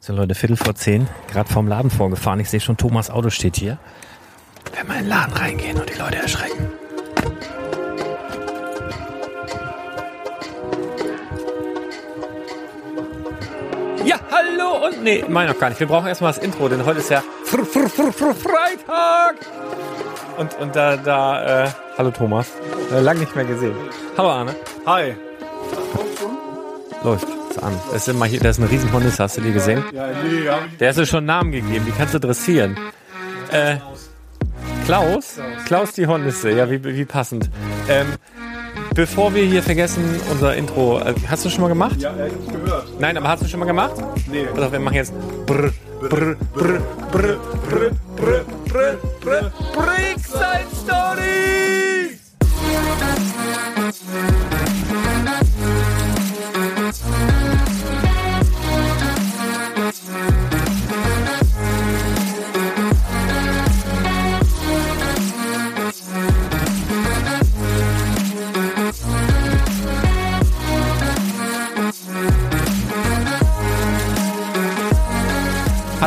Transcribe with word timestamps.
So 0.00 0.12
Leute, 0.12 0.34
Viertel 0.34 0.56
vor 0.56 0.74
zehn, 0.74 1.08
gerade 1.30 1.52
vom 1.52 1.66
Laden 1.66 1.90
vorgefahren. 1.90 2.38
Ich 2.40 2.48
sehe 2.50 2.60
schon, 2.60 2.76
Thomas 2.76 3.10
Auto 3.10 3.30
steht 3.30 3.56
hier. 3.56 3.78
Wenn 4.74 4.86
wir 4.86 4.94
in 4.94 5.02
den 5.02 5.08
Laden 5.08 5.32
reingehen 5.34 5.78
und 5.78 5.90
die 5.90 5.98
Leute 5.98 6.16
erschrecken. 6.16 6.70
Ja, 14.04 14.20
hallo 14.30 14.86
und 14.86 15.02
nee, 15.02 15.24
mein 15.28 15.48
noch 15.48 15.58
gar 15.58 15.68
nicht. 15.68 15.80
Wir 15.80 15.88
brauchen 15.88 16.06
erstmal 16.06 16.32
das 16.32 16.42
Intro, 16.42 16.68
denn 16.68 16.84
heute 16.86 17.00
ist 17.00 17.10
ja 17.10 17.22
Fr 17.44 17.64
Fr 17.64 17.88
Fr 17.88 18.12
Fr 18.12 18.34
Freitag. 18.34 19.36
Und, 20.38 20.54
und 20.60 20.76
da, 20.76 20.96
da, 20.96 21.64
äh, 21.64 21.70
hallo 21.98 22.12
Thomas. 22.12 22.52
Äh, 22.92 23.00
lang 23.00 23.18
nicht 23.18 23.34
mehr 23.34 23.44
gesehen. 23.44 23.74
Hallo 24.16 24.30
Arne. 24.30 24.54
Hi. 24.86 25.16
Läuft. 27.02 27.37
Ist 27.58 27.64
an. 27.64 27.74
Das 27.92 28.02
ist 28.02 28.08
immer 28.08 28.26
hier, 28.26 28.40
das 28.40 28.58
ist 28.58 28.64
ein 28.64 28.68
Riesenhornisse, 28.68 29.22
hast 29.22 29.36
du 29.36 29.40
die 29.40 29.52
gesehen? 29.52 29.82
Ja, 29.92 30.06
nee, 30.06 30.48
hab 30.48 30.66
ich 30.66 30.78
Der 30.78 30.88
hast 30.88 30.98
du 30.98 31.06
schon 31.06 31.18
einen 31.18 31.26
Namen 31.26 31.52
gegeben, 31.52 31.84
die 31.86 31.92
kannst 31.92 32.14
du 32.14 32.20
dressieren. 32.20 32.76
Äh, 33.50 33.76
Klaus? 34.86 35.38
Klaus 35.66 35.92
die 35.92 36.06
Hornisse, 36.06 36.50
ja, 36.50 36.70
wie, 36.70 36.82
wie 36.82 37.04
passend. 37.04 37.50
Ähm, 37.88 38.06
bevor 38.94 39.34
wir 39.34 39.44
hier 39.44 39.62
vergessen, 39.62 40.20
unser 40.30 40.54
Intro, 40.54 41.00
äh, 41.00 41.14
hast 41.28 41.44
du 41.44 41.50
schon 41.50 41.62
mal 41.62 41.68
gemacht? 41.68 41.96
Ja, 41.98 42.14
ich 42.26 42.32
hab's 42.32 42.64
gehört. 42.64 43.00
Nein, 43.00 43.16
aber 43.16 43.28
hast 43.28 43.42
du 43.42 43.48
schon 43.48 43.60
mal 43.60 43.66
gemacht? 43.66 43.94
Nee. 44.30 44.46
Also 44.54 44.72
wir 44.72 44.80
machen 44.80 44.94
jetzt 44.94 45.12
brr, 45.46 45.70
brr, 46.00 46.36
brr, 46.54 46.80
brr, 47.10 47.36
brr, 47.70 47.90
brr, 48.16 48.44
brr, 48.66 48.96
brr, 49.20 49.52
Brickside 49.74 50.68
Stories! 50.84 51.57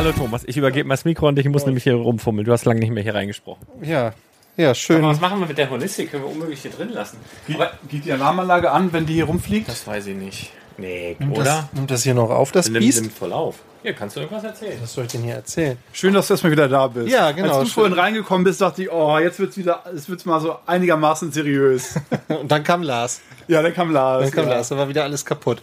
Hallo 0.02 0.14
Thomas, 0.14 0.42
ich 0.48 0.58
übergebe 0.58 0.88
mal 0.88 0.96
das 0.96 1.06
Mikro 1.06 1.28
an 1.28 1.36
dich, 1.36 1.46
ich 1.46 1.52
muss 1.52 1.68
nämlich 1.68 1.84
hier 1.84 1.94
rumfummeln. 1.94 2.44
Du 2.44 2.52
hast 2.52 2.66
lange 2.66 2.80
nicht 2.80 2.90
mehr 2.90 3.04
hier 3.04 3.14
reingesprochen. 3.14 3.68
Ja, 3.84 4.14
ja, 4.58 4.74
schön. 4.74 5.04
Was 5.04 5.22
machen 5.22 5.40
wir 5.40 5.46
mit 5.46 5.60
der 5.60 5.70
Holistik? 5.70 6.10
Können 6.10 6.24
wir 6.24 6.32
unmöglich 6.32 6.60
hier 6.64 6.72
drin 6.72 6.90
lassen. 6.90 7.18
Aber 7.54 7.74
Geht 7.88 8.06
die 8.06 8.12
Alarmanlage 8.12 8.72
an, 8.72 8.92
wenn 8.94 9.06
die 9.06 9.14
hier 9.14 9.26
rumfliegt? 9.26 9.70
das 9.70 9.86
weiß 9.86 10.08
ich 10.08 10.16
nicht. 10.16 10.54
Nee, 10.80 11.16
Nimmt 11.20 11.38
oder? 11.38 11.44
Das, 11.44 11.74
nimmt 11.74 11.92
das 11.92 12.02
hier 12.02 12.16
noch 12.16 12.32
auf, 12.32 12.52
das 12.52 12.68
Nimmt, 12.68 12.80
Biest? 12.84 13.02
nimmt 13.02 13.14
voll 13.14 13.32
auf. 13.32 13.58
Hier, 13.84 13.94
kannst 13.94 14.16
du 14.16 14.22
irgendwas 14.22 14.44
erzählen? 14.44 14.80
Was 14.82 14.92
soll 14.92 15.06
ich 15.06 15.12
denn 15.12 15.22
hier 15.22 15.36
erzählen? 15.36 15.78
Schön, 15.94 16.16
dass 16.16 16.26
du 16.26 16.34
erstmal 16.34 16.52
wieder 16.52 16.68
da 16.68 16.88
bist. 16.88 17.08
Ja, 17.08 17.32
genau, 17.32 17.50
Als 17.50 17.60
du 17.60 17.66
schön. 17.66 17.74
vorhin 17.74 17.94
reingekommen 17.94 18.44
bist, 18.44 18.60
dachte 18.60 18.82
ich, 18.82 18.92
oh, 18.92 19.20
jetzt 19.20 19.38
wird's 19.38 19.56
wieder, 19.56 19.84
es 19.96 20.10
wird's 20.10 20.26
mal 20.26 20.42
so 20.42 20.56
einigermaßen 20.66 21.32
seriös. 21.32 22.00
Und 22.28 22.52
dann 22.52 22.64
kam 22.64 22.82
Lars. 22.82 23.22
ja, 23.48 23.62
dann 23.62 23.76
kam 23.76 23.92
Lars. 23.92 24.24
Dann 24.24 24.32
kam 24.32 24.46
ja. 24.46 24.56
Lars, 24.56 24.70
da 24.70 24.78
war 24.78 24.90
wieder 24.90 25.04
alles 25.04 25.24
kaputt. 25.24 25.62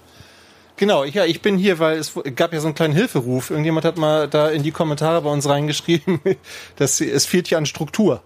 Genau, 0.78 1.02
ich, 1.02 1.14
ja, 1.14 1.24
ich 1.24 1.42
bin 1.42 1.58
hier, 1.58 1.80
weil 1.80 1.98
es 1.98 2.14
gab 2.36 2.52
ja 2.52 2.60
so 2.60 2.68
einen 2.68 2.74
kleinen 2.76 2.94
Hilferuf. 2.94 3.50
Irgendjemand 3.50 3.84
hat 3.84 3.98
mal 3.98 4.28
da 4.28 4.48
in 4.48 4.62
die 4.62 4.70
Kommentare 4.70 5.20
bei 5.22 5.30
uns 5.30 5.48
reingeschrieben, 5.48 6.20
dass 6.76 7.00
es 7.00 7.26
fehlt 7.26 7.48
hier 7.48 7.58
an 7.58 7.66
Struktur. 7.66 8.22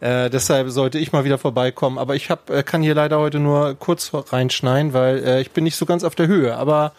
Äh, 0.00 0.30
deshalb 0.30 0.70
sollte 0.70 0.98
ich 0.98 1.12
mal 1.12 1.24
wieder 1.24 1.38
vorbeikommen. 1.38 1.98
Aber 1.98 2.16
ich 2.16 2.28
hab, 2.28 2.50
äh, 2.50 2.64
kann 2.64 2.82
hier 2.82 2.94
leider 2.94 3.18
heute 3.18 3.38
nur 3.38 3.76
kurz 3.76 4.10
reinschneiden, 4.12 4.92
weil 4.92 5.24
äh, 5.24 5.40
ich 5.40 5.52
bin 5.52 5.62
nicht 5.62 5.76
so 5.76 5.86
ganz 5.86 6.02
auf 6.02 6.16
der 6.16 6.26
Höhe. 6.26 6.56
Aber 6.56 6.92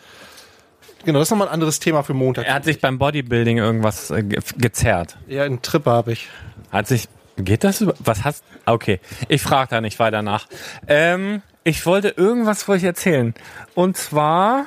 genau, 1.04 1.20
das 1.20 1.28
ist 1.28 1.32
nochmal 1.32 1.50
ein 1.50 1.54
anderes 1.54 1.80
Thema 1.80 2.04
für 2.04 2.14
Montag. 2.14 2.46
Er 2.46 2.54
hat 2.54 2.64
sich 2.64 2.80
beim 2.80 2.98
Bodybuilding 2.98 3.58
irgendwas 3.58 4.10
äh, 4.10 4.24
ge 4.24 4.40
gezerrt. 4.58 5.18
Ja, 5.28 5.44
einen 5.44 5.62
Tripper 5.62 5.92
habe 5.92 6.14
ich. 6.14 6.30
Hat 6.72 6.88
sich. 6.88 7.10
Geht 7.38 7.66
das. 7.66 7.84
Was 8.00 8.24
hast. 8.24 8.46
Okay. 8.66 9.02
Ich 9.28 9.42
frage 9.42 9.70
da 9.72 9.82
nicht 9.82 10.00
weiter 10.00 10.22
nach. 10.22 10.48
Ähm, 10.88 11.42
ich 11.64 11.86
wollte 11.86 12.10
irgendwas 12.10 12.68
wollte 12.68 12.80
ich 12.80 12.86
erzählen. 12.88 13.34
Und 13.76 13.98
zwar. 13.98 14.66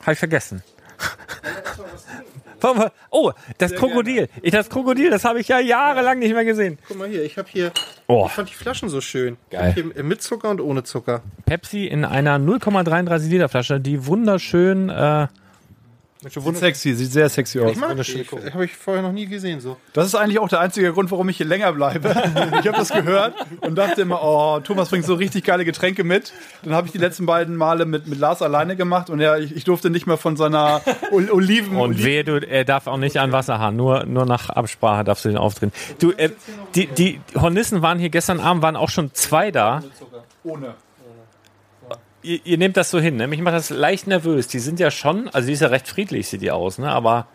Habe 0.00 0.12
ich 0.12 0.18
vergessen. 0.18 0.62
Oh, 3.10 3.32
das 3.56 3.74
Krokodil. 3.74 4.28
Ich, 4.42 4.50
das 4.50 4.68
Krokodil, 4.68 5.08
das 5.10 5.24
habe 5.24 5.40
ich 5.40 5.48
ja 5.48 5.60
jahrelang 5.60 6.18
nicht 6.18 6.34
mehr 6.34 6.44
gesehen. 6.44 6.78
Guck 6.86 6.98
mal 6.98 7.08
hier, 7.08 7.24
ich 7.24 7.38
habe 7.38 7.48
hier, 7.50 7.72
Oh. 8.06 8.26
ich 8.26 8.32
fand 8.32 8.50
die 8.50 8.54
Flaschen 8.54 8.88
so 8.90 9.00
schön. 9.00 9.38
Geil. 9.50 9.72
Hier 9.72 10.04
mit 10.04 10.20
Zucker 10.22 10.50
und 10.50 10.60
ohne 10.60 10.82
Zucker. 10.82 11.22
Pepsi 11.46 11.86
in 11.86 12.04
einer 12.04 12.38
0,33 12.38 13.28
Liter 13.28 13.48
Flasche, 13.48 13.80
die 13.80 14.04
wunderschön. 14.06 14.90
Äh, 14.90 15.28
Sieht 16.22 16.56
sexy, 16.58 16.94
sieht 16.94 17.12
sehr 17.12 17.30
sexy 17.30 17.60
aus. 17.60 17.72
Ich 17.72 17.78
mag 17.78 17.96
die, 17.96 18.26
habe 18.52 18.66
ich 18.66 18.76
vorher 18.76 19.02
noch 19.02 19.12
nie 19.12 19.26
gesehen 19.26 19.58
so. 19.60 19.78
Das 19.94 20.06
ist 20.06 20.14
eigentlich 20.14 20.38
auch 20.38 20.50
der 20.50 20.60
einzige 20.60 20.92
Grund, 20.92 21.10
warum 21.10 21.30
ich 21.30 21.38
hier 21.38 21.46
länger 21.46 21.72
bleibe. 21.72 22.10
Ich 22.60 22.66
habe 22.66 22.76
das 22.76 22.90
gehört 22.90 23.34
und 23.62 23.76
dachte 23.76 24.02
immer, 24.02 24.22
oh, 24.22 24.60
Thomas 24.60 24.90
bringt 24.90 25.06
so 25.06 25.14
richtig 25.14 25.44
geile 25.44 25.64
Getränke 25.64 26.04
mit. 26.04 26.32
Dann 26.62 26.74
habe 26.74 26.86
ich 26.86 26.92
die 26.92 26.98
letzten 26.98 27.24
beiden 27.24 27.56
Male 27.56 27.86
mit, 27.86 28.06
mit 28.06 28.18
Lars 28.18 28.42
alleine 28.42 28.76
gemacht 28.76 29.08
und 29.08 29.20
ja, 29.20 29.38
ich, 29.38 29.56
ich 29.56 29.64
durfte 29.64 29.88
nicht 29.88 30.06
mehr 30.06 30.18
von 30.18 30.36
seiner 30.36 30.82
Ol 31.10 31.30
Oliven. 31.30 31.76
und 31.76 31.80
Oliven 31.92 32.04
wehe, 32.04 32.24
du, 32.24 32.36
er 32.36 32.64
darf 32.64 32.86
auch 32.86 32.98
nicht 32.98 33.18
an 33.18 33.32
Wasserhahn, 33.32 33.76
nur, 33.76 34.04
nur 34.04 34.26
nach 34.26 34.50
Absprache 34.50 35.04
darfst 35.04 35.24
du 35.24 35.30
den 35.30 35.38
aufdrehen. 35.38 35.72
Du, 36.00 36.12
äh, 36.12 36.30
die, 36.74 36.86
die 36.86 37.20
Hornissen 37.34 37.80
waren 37.80 37.98
hier 37.98 38.10
gestern 38.10 38.40
Abend, 38.40 38.62
waren 38.62 38.76
auch 38.76 38.90
schon 38.90 39.14
zwei 39.14 39.50
da. 39.50 39.82
ohne. 40.44 40.74
Ihr, 42.22 42.40
ihr 42.44 42.58
nehmt 42.58 42.76
das 42.76 42.90
so 42.90 43.00
hin, 43.00 43.16
ne? 43.16 43.26
Mich 43.26 43.40
macht 43.40 43.54
das 43.54 43.70
leicht 43.70 44.06
nervös. 44.06 44.46
Die 44.48 44.58
sind 44.58 44.78
ja 44.80 44.90
schon, 44.90 45.28
also 45.30 45.46
die 45.46 45.52
ist 45.54 45.60
ja 45.60 45.68
recht 45.68 45.88
friedlich, 45.88 46.28
sieht 46.28 46.42
die 46.42 46.50
aus, 46.50 46.78
ne? 46.78 46.90
Aber 46.90 47.26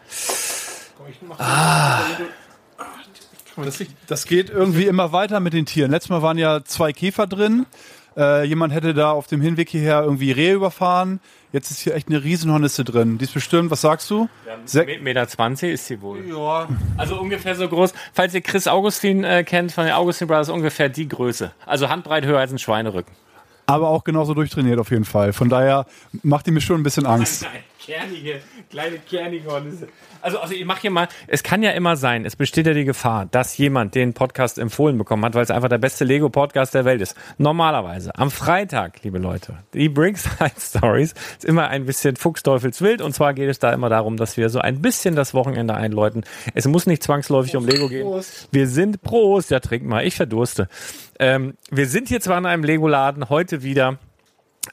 Das, 3.64 3.82
das 4.08 4.26
geht 4.26 4.50
irgendwie 4.50 4.86
immer 4.86 5.12
weiter 5.14 5.40
mit 5.40 5.54
den 5.54 5.66
Tieren. 5.66 5.92
Letztes 5.92 6.10
Mal 6.10 6.22
waren 6.22 6.38
ja 6.38 6.64
zwei 6.66 6.92
Käfer 6.92 7.26
drin. 7.26 7.66
Äh, 8.18 8.46
jemand 8.46 8.74
hätte 8.74 8.94
da 8.94 9.12
auf 9.12 9.28
dem 9.28 9.42
Hinweg 9.42 9.70
hierher 9.70 10.02
irgendwie 10.04 10.32
Rehe 10.32 10.54
überfahren. 10.54 11.20
Jetzt 11.52 11.72
ist 11.72 11.80
hier 11.80 11.96
echt 11.96 12.10
eine 12.10 12.24
Riesenhornisse 12.24 12.84
drin. 12.84 13.18
Die 13.18 13.24
ist 13.26 13.34
bestimmt, 13.34 13.72
was 13.72 13.82
sagst 13.82 14.10
du? 14.10 14.28
1,20 14.68 15.02
Meter 15.02 15.28
20 15.28 15.72
ist 15.72 15.88
sie 15.88 16.02
wohl. 16.02 16.26
Ja, 16.28 16.68
Also 16.98 17.20
ungefähr 17.20 17.56
so 17.56 17.68
groß. 17.68 17.94
Falls 18.14 18.34
ihr 18.34 18.42
Chris 18.42 18.68
Augustin 18.68 19.24
äh, 19.24 19.44
kennt 19.46 19.72
von 19.72 19.86
den 19.86 19.94
Augustin 19.94 20.28
Brothers, 20.28 20.50
ungefähr 20.50 20.90
die 20.90 21.08
Größe. 21.08 21.52
Also 21.66 21.90
handbreit 21.90 22.26
höher 22.26 22.40
als 22.40 22.52
ein 22.52 22.60
Schweinerücken. 22.60 23.14
Aber 23.66 23.90
auch 23.90 24.04
genauso 24.04 24.34
durchtrainiert 24.34 24.80
auf 24.80 24.92
jeden 24.92 25.06
Fall. 25.06 25.34
Von 25.34 25.50
daher 25.50 25.86
macht 26.24 26.48
die 26.48 26.52
mir 26.52 26.62
schon 26.62 26.80
ein 26.80 26.84
bisschen 26.84 27.06
Angst. 27.06 27.44
Nein, 27.44 27.64
kernige, 27.86 28.42
kleine 28.70 28.98
kernige 28.98 29.50
Hornisse. 29.50 29.88
Also, 30.22 30.40
also 30.40 30.54
ich 30.54 30.66
mache 30.66 30.82
hier 30.82 30.92
mal, 30.92 31.08
es 31.28 31.44
kann 31.44 31.62
ja 31.62 31.72
immer 31.72 31.96
sein, 31.96 32.26
es 32.26 32.36
besteht 32.36 32.66
ja 32.66 32.74
die 32.74 32.86
Gefahr, 32.86 33.28
dass 33.28 33.58
jemand 33.58 33.94
den 33.94 34.14
Podcast 34.14 34.58
empfohlen 34.58 34.98
bekommen 34.98 35.24
hat, 35.24 35.36
weil 35.36 35.44
es 35.44 35.52
einfach 35.52 35.70
der 35.70 35.78
beste 35.78 36.04
Lego-Podcast 36.04 36.74
der 36.74 36.86
Welt 36.86 37.02
ist. 37.02 37.16
Normalerweise, 37.38 38.16
am 38.16 38.32
Freitag, 38.32 39.04
liebe 39.04 39.20
Leute, 39.20 39.60
die 39.74 39.90
Brickside 39.90 40.52
Stories 40.60 41.14
ist 41.38 41.46
immer 41.46 41.68
ein 41.68 41.86
bisschen 41.86 42.16
Fuchsteufelswild 42.16 43.02
und 43.02 43.14
zwar 43.14 43.34
geht 43.34 43.50
es 43.50 43.60
da 43.60 43.72
immer 43.72 43.90
darum, 43.90 44.18
dass 44.18 44.36
wir 44.38 44.50
so 44.50 44.60
ein 44.60 44.82
bisschen 44.82 45.16
das 45.16 45.34
Wochenende 45.34 45.76
einläuten. 45.76 46.24
Es 46.54 46.68
muss 46.68 46.88
nicht 46.88 47.04
zwangsläufig 47.04 47.56
um 47.56 47.68
Lego 47.68 47.88
gehen. 47.88 48.04
Prost. 48.04 48.48
Wir 48.52 48.68
sind, 48.68 49.04
Prost, 49.04 49.52
ja 49.52 49.60
trink 49.60 49.84
mal, 49.86 50.06
ich 50.06 50.16
verdurste. 50.16 50.68
Ähm, 51.20 51.54
wir 51.70 51.86
sind 51.86 52.08
hier 52.08 52.20
zwar 52.20 52.38
in 52.40 52.46
einem 52.46 52.64
Lego-Laden, 52.64 53.30
heute 53.30 53.64
wieder, 53.64 54.00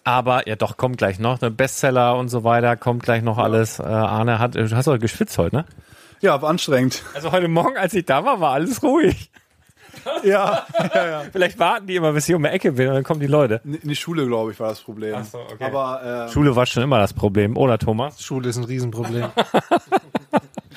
aber 0.05 0.49
ja, 0.49 0.57
doch, 0.57 0.77
kommt 0.77 0.99
gleich 0.99 1.19
noch. 1.19 1.41
Ne? 1.41 1.51
Bestseller 1.51 2.17
und 2.17 2.29
so 2.29 2.45
weiter, 2.45 2.77
kommt 2.77 3.03
gleich 3.03 3.23
noch 3.23 3.39
alles. 3.39 3.79
Äh, 3.79 3.83
Arne 3.85 4.39
hat, 4.39 4.55
du 4.55 4.71
hast 4.77 4.87
doch 4.87 4.99
geschwitzt 4.99 5.39
heute, 5.39 5.57
ne? 5.57 5.65
Ja, 6.21 6.41
war 6.41 6.51
anstrengend. 6.51 7.03
Also 7.15 7.33
heute 7.33 7.49
Morgen, 7.49 7.77
als 7.77 7.95
ich 7.95 8.07
da 8.07 8.25
war, 8.25 8.41
war 8.41 8.53
alles 8.53 8.83
ruhig. 8.83 9.31
Ja, 10.25 10.67
Vielleicht 11.33 11.59
warten 11.59 11.87
die 11.87 11.97
immer, 11.97 12.13
bis 12.13 12.29
ich 12.29 12.35
um 12.35 12.43
die 12.43 12.49
Ecke 12.49 12.73
bin 12.73 12.89
und 12.89 12.95
dann 12.95 13.05
kommen 13.05 13.21
die 13.21 13.27
Leute. 13.27 13.61
in 13.65 13.79
die 13.89 13.95
Schule, 13.95 14.27
glaube 14.27 14.51
ich, 14.51 14.59
war 14.59 14.71
das 14.71 14.81
Problem. 14.81 15.15
Ach 15.19 15.25
so, 15.25 15.39
okay. 15.39 15.63
Aber 15.65 16.27
äh, 16.29 16.33
Schule 16.33 16.57
war 16.57 16.67
schon 16.67 16.83
immer 16.83 16.99
das 16.99 17.13
Problem, 17.13 17.57
oder 17.57 17.79
Thomas? 17.79 18.21
Schule 18.21 18.49
ist 18.49 18.57
ein 18.57 18.65
Riesenproblem. 18.65 19.31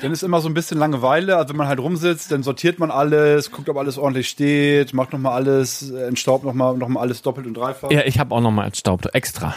dann 0.01 0.11
ist 0.11 0.23
immer 0.23 0.41
so 0.41 0.49
ein 0.49 0.53
bisschen 0.53 0.77
Langeweile. 0.77 1.37
Also 1.37 1.49
wenn 1.49 1.57
man 1.57 1.67
halt 1.67 1.79
rumsitzt, 1.79 2.31
dann 2.31 2.43
sortiert 2.43 2.79
man 2.79 2.91
alles, 2.91 3.51
guckt, 3.51 3.69
ob 3.69 3.77
alles 3.77 3.97
ordentlich 3.97 4.29
steht, 4.29 4.93
macht 4.93 5.13
nochmal 5.13 5.33
alles, 5.33 5.91
äh, 5.91 6.07
entstaubt 6.07 6.43
nochmal 6.43 6.77
noch 6.77 6.87
mal 6.87 7.01
alles 7.01 7.21
doppelt 7.21 7.47
und 7.47 7.55
dreifach. 7.55 7.91
Ja, 7.91 8.01
ich 8.05 8.19
habe 8.19 8.33
auch 8.33 8.41
nochmal 8.41 8.67
entstaubt, 8.67 9.13
extra. 9.13 9.55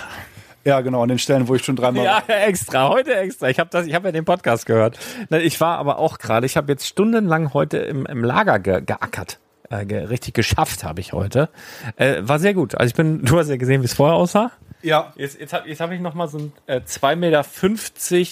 Ja, 0.64 0.80
genau, 0.80 1.02
an 1.02 1.08
den 1.08 1.18
Stellen, 1.18 1.48
wo 1.48 1.54
ich 1.54 1.64
schon 1.64 1.76
dreimal... 1.76 2.04
Ja, 2.04 2.22
extra, 2.26 2.88
heute 2.90 3.14
extra. 3.14 3.48
Ich 3.48 3.58
habe 3.58 3.70
das, 3.70 3.86
ich 3.86 3.94
habe 3.94 4.08
ja 4.08 4.12
den 4.12 4.24
Podcast 4.24 4.66
gehört. 4.66 4.98
Ich 5.30 5.60
war 5.60 5.78
aber 5.78 5.98
auch 5.98 6.18
gerade, 6.18 6.46
ich 6.46 6.56
habe 6.56 6.70
jetzt 6.70 6.86
stundenlang 6.86 7.54
heute 7.54 7.78
im, 7.78 8.04
im 8.06 8.22
Lager 8.22 8.58
ge, 8.58 8.82
geackert. 8.84 9.38
Äh, 9.70 9.76
richtig 9.76 10.34
geschafft 10.34 10.84
habe 10.84 11.00
ich 11.00 11.12
heute. 11.12 11.48
Äh, 11.96 12.22
war 12.22 12.38
sehr 12.38 12.54
gut. 12.54 12.74
Also 12.74 12.90
ich 12.90 12.94
bin, 12.94 13.22
du 13.24 13.38
hast 13.38 13.48
ja 13.48 13.56
gesehen, 13.56 13.82
wie 13.82 13.86
es 13.86 13.94
vorher 13.94 14.16
aussah. 14.16 14.50
ja. 14.82 15.12
Jetzt, 15.16 15.38
jetzt 15.38 15.52
habe 15.52 15.68
jetzt 15.68 15.80
hab 15.80 15.90
ich 15.90 16.00
noch 16.00 16.14
mal 16.14 16.28
so 16.28 16.38
ein 16.38 16.52
äh, 16.66 16.80
2,50 16.80 17.16
Meter, 17.16 17.44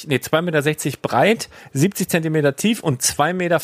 nee, 0.09 0.17
2,60 0.17 0.41
Meter 0.43 0.99
breit, 1.03 1.49
70 1.75 2.09
Zentimeter 2.09 2.57
tief 2.57 2.83
und 2.83 3.03
2,40 3.03 3.33
Meter 3.35 3.59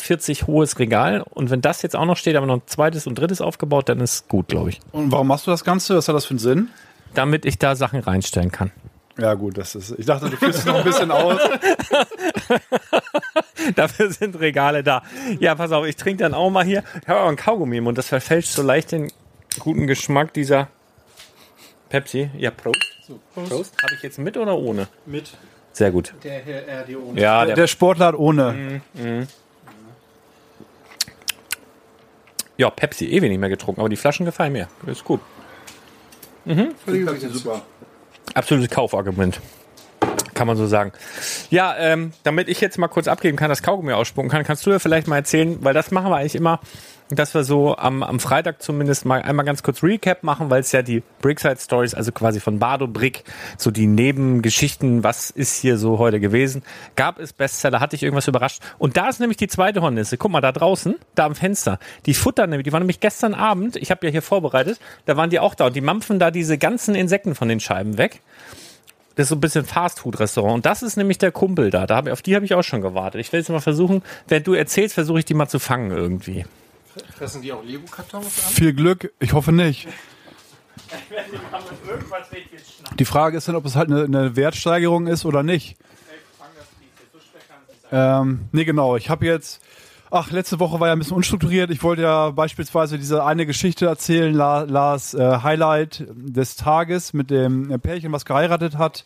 hohes 0.47 0.77
Regal. 0.79 1.21
Und 1.21 1.49
wenn 1.49 1.61
das 1.61 1.81
jetzt 1.81 1.95
auch 1.95 2.05
noch 2.05 2.17
steht, 2.17 2.35
aber 2.35 2.45
noch 2.45 2.57
ein 2.57 2.67
zweites 2.67 3.07
und 3.07 3.15
drittes 3.15 3.41
aufgebaut, 3.41 3.89
dann 3.89 3.99
ist 3.99 4.27
gut, 4.29 4.49
glaube 4.49 4.69
ich. 4.69 4.79
Und 4.91 5.11
warum 5.11 5.27
machst 5.27 5.47
du 5.47 5.51
das 5.51 5.63
Ganze? 5.63 5.95
Was 5.95 6.07
hat 6.07 6.15
das 6.15 6.25
für 6.25 6.31
einen 6.31 6.39
Sinn? 6.39 6.69
Damit 7.15 7.45
ich 7.45 7.57
da 7.57 7.75
Sachen 7.75 7.99
reinstellen 7.99 8.51
kann. 8.51 8.71
Ja, 9.17 9.33
gut, 9.35 9.57
das 9.57 9.75
ist. 9.75 9.93
Ich 9.97 10.05
dachte, 10.07 10.29
du 10.29 10.37
führst 10.37 10.59
es 10.59 10.65
noch 10.65 10.75
ein 10.75 10.83
bisschen 10.83 11.11
aus. 11.11 11.39
Dafür 13.75 14.11
sind 14.11 14.39
Regale 14.39 14.83
da. 14.83 15.03
Ja, 15.39 15.53
pass 15.55 15.71
auf, 15.71 15.85
ich 15.85 15.95
trinke 15.95 16.23
dann 16.23 16.33
auch 16.33 16.49
mal 16.49 16.65
hier. 16.65 16.83
Ich 17.01 17.07
habe 17.07 17.19
aber 17.19 17.29
ein 17.29 17.35
Kaugummi 17.35 17.77
im 17.77 17.83
Mund. 17.83 17.97
Das 17.97 18.07
verfälscht 18.07 18.49
so 18.49 18.63
leicht 18.63 18.91
den 18.91 19.11
guten 19.59 19.85
Geschmack 19.85 20.33
dieser 20.33 20.67
Pepsi. 21.89 22.31
Ja, 22.37 22.49
Prost. 22.49 22.79
Prost. 23.35 23.75
Habe 23.83 23.93
ich 23.95 24.01
jetzt 24.01 24.17
mit 24.17 24.35
oder 24.35 24.57
ohne? 24.57 24.87
Mit 25.05 25.31
Sehr 25.73 25.91
gut. 25.91 26.13
der 26.23 26.39
Herr 26.39 26.81
RD 26.83 26.97
ohne. 26.97 27.21
Ja, 27.21 27.45
Der, 27.45 27.55
der, 27.55 27.67
Sportler 27.67 28.07
hat 28.07 28.15
ohne. 28.15 28.81
ja, 32.57 32.69
Pepsi 32.71 33.05
ewig 33.09 33.29
nicht 33.29 33.39
mehr 33.39 33.49
getrunken, 33.49 33.81
aber 33.81 33.89
die 33.89 33.95
Flaschen 33.95 34.25
gefallen 34.25 34.53
mir. 34.53 34.67
Ist 34.87 35.03
gut. 35.03 35.19
super. 37.29 37.61
Absolutes 38.33 38.69
Kaufargument. 38.69 39.39
Kann 40.33 40.47
man 40.47 40.57
so 40.57 40.65
sagen. 40.65 40.91
Ja, 41.51 41.75
ähm, 41.77 42.11
damit 42.23 42.49
ich 42.49 42.59
jetzt 42.59 42.77
mal 42.77 42.87
kurz 42.87 43.07
abgeben 43.07 43.37
kann, 43.37 43.49
das 43.49 43.61
Kaugummi 43.61 43.93
ausspucken 43.93 44.31
kann, 44.31 44.43
kannst 44.43 44.65
du 44.65 44.71
ja 44.71 44.79
vielleicht 44.79 45.07
mal 45.07 45.17
erzählen, 45.17 45.57
weil 45.61 45.73
das 45.73 45.91
machen 45.91 46.09
wir 46.09 46.17
eigentlich 46.17 46.35
immer, 46.35 46.59
dass 47.15 47.33
wir 47.33 47.43
so 47.43 47.75
am, 47.77 48.03
am 48.03 48.19
Freitag 48.19 48.61
zumindest 48.61 49.05
mal 49.05 49.21
einmal 49.21 49.45
ganz 49.45 49.63
kurz 49.63 49.83
Recap 49.83 50.23
machen, 50.23 50.49
weil 50.49 50.61
es 50.61 50.71
ja 50.71 50.81
die 50.81 51.03
Brickside 51.21 51.57
Stories, 51.59 51.93
also 51.93 52.11
quasi 52.11 52.39
von 52.39 52.59
Bardo 52.59 52.87
Brick, 52.87 53.23
so 53.57 53.71
die 53.71 53.87
Nebengeschichten, 53.87 55.03
was 55.03 55.29
ist 55.29 55.59
hier 55.59 55.77
so 55.77 55.97
heute 55.99 56.19
gewesen, 56.19 56.63
gab 56.95 57.19
es 57.19 57.33
Bestseller, 57.33 57.79
hatte 57.79 57.95
ich 57.95 58.03
irgendwas 58.03 58.27
überrascht. 58.27 58.61
Und 58.77 58.97
da 58.97 59.09
ist 59.09 59.19
nämlich 59.19 59.37
die 59.37 59.47
zweite 59.47 59.81
Hornisse. 59.81 60.17
Guck 60.17 60.31
mal, 60.31 60.41
da 60.41 60.51
draußen, 60.51 60.95
da 61.15 61.25
am 61.25 61.35
Fenster. 61.35 61.79
Die 62.05 62.13
futtern 62.13 62.49
nämlich, 62.49 62.65
die 62.65 62.73
waren 62.73 62.81
nämlich 62.81 62.99
gestern 62.99 63.33
Abend, 63.33 63.75
ich 63.75 63.91
habe 63.91 64.05
ja 64.05 64.11
hier 64.11 64.21
vorbereitet, 64.21 64.79
da 65.05 65.17
waren 65.17 65.29
die 65.29 65.39
auch 65.39 65.55
da 65.55 65.67
und 65.67 65.75
die 65.75 65.81
mampfen 65.81 66.19
da 66.19 66.31
diese 66.31 66.57
ganzen 66.57 66.95
Insekten 66.95 67.35
von 67.35 67.49
den 67.49 67.59
Scheiben 67.59 67.97
weg. 67.97 68.21
Das 69.15 69.25
ist 69.25 69.29
so 69.29 69.35
ein 69.35 69.41
bisschen 69.41 69.65
Fastfood-Restaurant. 69.65 70.55
Und 70.55 70.65
das 70.65 70.81
ist 70.81 70.97
nämlich 70.97 71.19
der 71.19 71.31
Kumpel 71.31 71.69
da. 71.69 71.85
da 71.85 71.95
hab, 71.97 72.07
auf 72.09 72.21
die 72.21 72.35
habe 72.35 72.45
ich 72.45 72.55
auch 72.55 72.63
schon 72.63 72.81
gewartet. 72.81 73.21
Ich 73.21 73.31
will 73.31 73.39
jetzt 73.39 73.49
mal 73.49 73.59
versuchen, 73.59 74.01
während 74.27 74.47
du 74.47 74.53
erzählst, 74.53 74.95
versuche 74.95 75.19
ich 75.19 75.25
die 75.25 75.35
mal 75.35 75.47
zu 75.47 75.59
fangen 75.59 75.91
irgendwie. 75.91 76.45
Fressen 77.17 77.41
die 77.41 77.51
auch 77.51 77.63
Lego-Kartons 77.63 78.25
an? 78.25 78.53
Viel 78.53 78.73
Glück. 78.73 79.11
Ich 79.19 79.33
hoffe 79.33 79.51
nicht. 79.51 79.87
Die 82.99 83.05
Frage 83.05 83.37
ist 83.37 83.47
dann, 83.47 83.55
ob 83.55 83.65
es 83.65 83.75
halt 83.75 83.89
eine, 83.91 84.03
eine 84.03 84.35
Wertsteigerung 84.35 85.07
ist 85.07 85.25
oder 85.25 85.41
nicht. 85.43 85.77
Ähm, 87.91 88.41
nee, 88.51 88.65
genau. 88.65 88.95
Ich 88.95 89.09
habe 89.09 89.25
jetzt. 89.25 89.61
Ach, 90.15 90.29
letzte 90.29 90.59
Woche 90.59 90.79
war 90.79 90.87
ja 90.87 90.93
ein 90.93 90.99
bisschen 90.99 91.17
unstrukturiert. 91.17 91.71
Ich 91.71 91.81
wollte 91.81 92.03
ja 92.03 92.29
beispielsweise 92.29 92.99
diese 92.99 93.23
eine 93.25 93.47
Geschichte 93.47 93.87
erzählen, 93.87 94.31
La- 94.33 94.61
Lars 94.61 95.15
äh, 95.15 95.39
Highlight 95.41 96.05
des 96.09 96.55
Tages 96.55 97.13
mit 97.13 97.31
dem 97.31 97.79
Pärchen, 97.81 98.11
was 98.11 98.23
geheiratet 98.25 98.77
hat. 98.77 99.05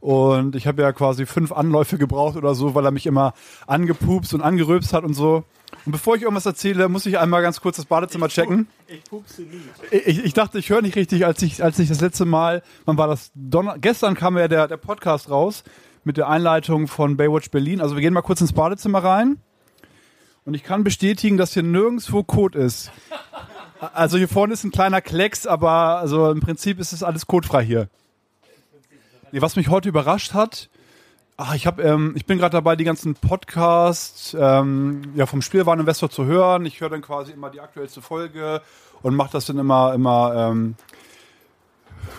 Und 0.00 0.56
ich 0.56 0.66
habe 0.66 0.80
ja 0.80 0.92
quasi 0.92 1.26
fünf 1.26 1.52
Anläufe 1.52 1.98
gebraucht 1.98 2.36
oder 2.36 2.54
so, 2.54 2.74
weil 2.74 2.84
er 2.86 2.92
mich 2.92 3.04
immer 3.06 3.34
angepupst 3.66 4.32
und 4.32 4.40
angerülpst 4.40 4.94
hat 4.94 5.04
und 5.04 5.12
so. 5.12 5.44
Und 5.84 5.92
bevor 5.92 6.16
ich 6.16 6.22
irgendwas 6.22 6.46
erzähle, 6.46 6.88
muss 6.88 7.06
ich 7.06 7.18
einmal 7.18 7.42
ganz 7.42 7.60
kurz 7.60 7.76
das 7.76 7.86
Badezimmer 7.86 8.28
checken. 8.28 8.68
Ich 8.86 9.04
pupse 9.04 9.42
nie. 9.42 9.60
Ich, 9.90 10.24
ich 10.24 10.34
dachte, 10.34 10.58
ich 10.58 10.70
höre 10.70 10.82
nicht 10.82 10.96
richtig, 10.96 11.26
als 11.26 11.42
ich, 11.42 11.62
als 11.62 11.78
ich 11.78 11.88
das 11.88 12.00
letzte 12.00 12.24
Mal, 12.24 12.62
wann 12.84 12.98
war 12.98 13.08
das? 13.08 13.30
Donner 13.34 13.78
gestern 13.78 14.14
kam 14.14 14.36
ja 14.38 14.48
der, 14.48 14.68
der 14.68 14.76
Podcast 14.76 15.30
raus 15.30 15.64
mit 16.04 16.16
der 16.16 16.28
Einleitung 16.28 16.88
von 16.88 17.16
Baywatch 17.16 17.50
Berlin. 17.50 17.80
Also 17.80 17.94
wir 17.94 18.02
gehen 18.02 18.14
mal 18.14 18.22
kurz 18.22 18.40
ins 18.40 18.52
Badezimmer 18.52 19.04
rein. 19.04 19.38
Und 20.44 20.54
ich 20.54 20.62
kann 20.64 20.84
bestätigen, 20.84 21.36
dass 21.36 21.52
hier 21.52 21.62
nirgendwo 21.62 22.22
Code 22.22 22.58
ist. 22.58 22.90
Also 23.80 24.16
hier 24.16 24.28
vorne 24.28 24.54
ist 24.54 24.64
ein 24.64 24.70
kleiner 24.70 25.00
Klecks, 25.00 25.46
aber 25.46 25.98
also 25.98 26.30
im 26.30 26.40
Prinzip 26.40 26.80
ist 26.80 26.92
es 26.92 27.02
alles 27.02 27.26
codefrei 27.26 27.64
hier. 27.64 27.88
Nee, 29.30 29.42
was 29.42 29.56
mich 29.56 29.68
heute 29.68 29.90
überrascht 29.90 30.32
hat, 30.32 30.70
ach, 31.38 31.54
ich, 31.54 31.66
hab, 31.66 31.80
ähm, 31.80 32.12
ich 32.16 32.26
bin 32.26 32.36
gerade 32.36 32.52
dabei, 32.52 32.76
die 32.76 32.84
ganzen 32.84 33.14
Podcasts 33.14 34.36
ähm, 34.38 35.12
ja, 35.14 35.24
vom 35.24 35.40
Spielwareninvestor 35.40 36.10
zu 36.10 36.26
hören. 36.26 36.66
Ich 36.66 36.80
höre 36.80 36.90
dann 36.90 37.00
quasi 37.00 37.32
immer 37.32 37.48
die 37.48 37.60
aktuellste 37.60 38.02
Folge 38.02 38.60
und 39.02 39.14
mache 39.14 39.30
das 39.32 39.46
dann 39.46 39.58
immer, 39.58 39.94
immer 39.94 40.50
ähm, 40.50 40.74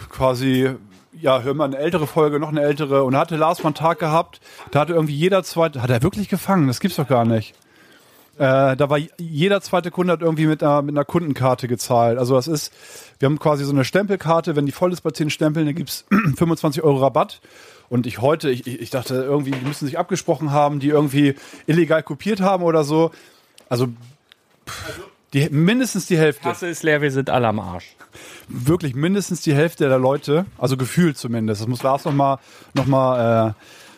quasi, 0.09 0.71
ja, 1.11 1.41
höre 1.41 1.53
mal 1.53 1.65
eine 1.65 1.77
ältere 1.77 2.07
Folge, 2.07 2.39
noch 2.39 2.49
eine 2.49 2.61
ältere. 2.61 3.03
Und 3.03 3.13
da 3.13 3.19
hatte 3.19 3.35
Lars 3.35 3.61
mal 3.61 3.67
einen 3.67 3.75
Tag 3.75 3.99
gehabt, 3.99 4.39
da 4.71 4.79
hatte 4.79 4.93
irgendwie 4.93 5.15
jeder 5.15 5.43
zweite, 5.43 5.83
hat 5.83 5.89
er 5.89 6.01
wirklich 6.01 6.29
gefangen? 6.29 6.67
Das 6.67 6.79
gibt's 6.79 6.97
doch 6.97 7.07
gar 7.07 7.25
nicht. 7.25 7.53
Äh, 8.37 8.77
da 8.77 8.89
war 8.89 8.99
jeder 9.17 9.59
zweite 9.59 9.91
Kunde 9.91 10.13
hat 10.13 10.21
irgendwie 10.21 10.45
mit 10.45 10.63
einer, 10.63 10.81
mit 10.81 10.95
einer 10.95 11.03
Kundenkarte 11.03 11.67
gezahlt. 11.67 12.17
Also 12.17 12.35
das 12.35 12.47
ist, 12.47 12.71
wir 13.19 13.25
haben 13.25 13.37
quasi 13.37 13.65
so 13.65 13.73
eine 13.73 13.83
Stempelkarte, 13.83 14.55
wenn 14.55 14.65
die 14.65 14.71
voll 14.71 14.93
ist 14.93 15.01
bei 15.01 15.11
10 15.11 15.29
Stempeln, 15.29 15.65
dann 15.65 15.75
gibt's 15.75 16.05
25 16.37 16.81
Euro 16.81 16.99
Rabatt. 16.99 17.41
Und 17.89 18.05
ich 18.07 18.21
heute, 18.21 18.49
ich, 18.49 18.67
ich 18.67 18.89
dachte 18.89 19.15
irgendwie, 19.15 19.51
die 19.51 19.65
müssen 19.65 19.85
sich 19.85 19.97
abgesprochen 19.97 20.51
haben, 20.51 20.79
die 20.79 20.89
irgendwie 20.89 21.35
illegal 21.65 22.03
kopiert 22.03 22.39
haben 22.41 22.63
oder 22.63 22.83
so. 22.83 23.11
Also 23.67 23.87
pff, 24.67 24.99
die, 25.33 25.49
mindestens 25.49 26.05
die 26.07 26.17
Hälfte 26.17 26.43
Kasse 26.43 26.67
ist 26.67 26.83
leer, 26.83 27.01
wir 27.01 27.11
sind 27.11 27.29
alle 27.29 27.47
am 27.47 27.59
Arsch. 27.59 27.95
wirklich 28.47 28.95
mindestens 28.95 29.41
die 29.41 29.53
Hälfte 29.53 29.87
der 29.89 29.99
Leute, 29.99 30.45
also 30.57 30.77
gefühlt 30.77 31.17
zumindest. 31.17 31.61
Das 31.61 31.67
muss 31.67 31.83
Lars 31.83 32.05
nochmal 32.05 32.37
noch 32.73 32.85
mal, 32.87 33.49
äh, 33.49 33.53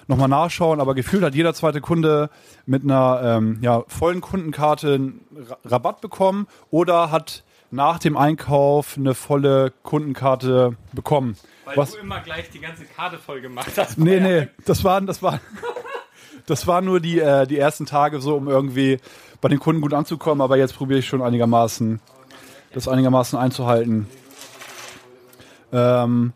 noch 0.07 0.17
mal 0.17 0.27
nachschauen, 0.27 0.81
aber 0.81 0.93
gefühlt 0.93 1.23
hat 1.23 1.35
jeder 1.35 1.53
zweite 1.53 1.79
Kunde 1.81 2.29
mit 2.65 2.83
einer 2.83 3.21
ähm, 3.23 3.59
ja, 3.61 3.83
vollen 3.87 4.19
Kundenkarte 4.21 4.95
einen 4.95 5.21
Ra- 5.49 5.57
Rabatt 5.63 6.01
bekommen 6.01 6.47
oder 6.69 7.11
hat 7.11 7.43
nach 7.71 7.99
dem 7.99 8.17
Einkauf 8.17 8.97
eine 8.97 9.13
volle 9.13 9.71
Kundenkarte 9.83 10.75
bekommen. 10.91 11.37
Weil 11.65 11.77
Was? 11.77 11.91
du 11.91 11.97
immer 11.97 12.19
gleich 12.21 12.49
die 12.49 12.59
ganze 12.59 12.85
Karte 12.85 13.17
voll 13.17 13.41
gemacht 13.41 13.71
hast. 13.77 13.97
Nee, 13.97 14.19
nee, 14.19 14.47
das 14.65 14.83
waren, 14.83 15.05
das 15.05 15.21
war, 15.21 15.39
das 16.45 16.65
waren 16.67 16.85
nur 16.85 16.99
die, 16.99 17.19
äh, 17.19 17.45
die 17.45 17.57
ersten 17.57 17.85
Tage 17.85 18.19
so, 18.19 18.35
um 18.35 18.47
irgendwie 18.47 18.99
bei 19.41 19.49
den 19.49 19.59
Kunden 19.59 19.81
gut 19.81 19.93
anzukommen, 19.93 20.41
aber 20.41 20.57
jetzt 20.57 20.75
probiere 20.75 20.99
ich 20.99 21.07
schon 21.07 21.21
einigermaßen, 21.21 21.99
das 22.73 22.87
einigermaßen 22.87 23.37
einzuhalten. 23.37 24.07
Ähm, 25.71 26.33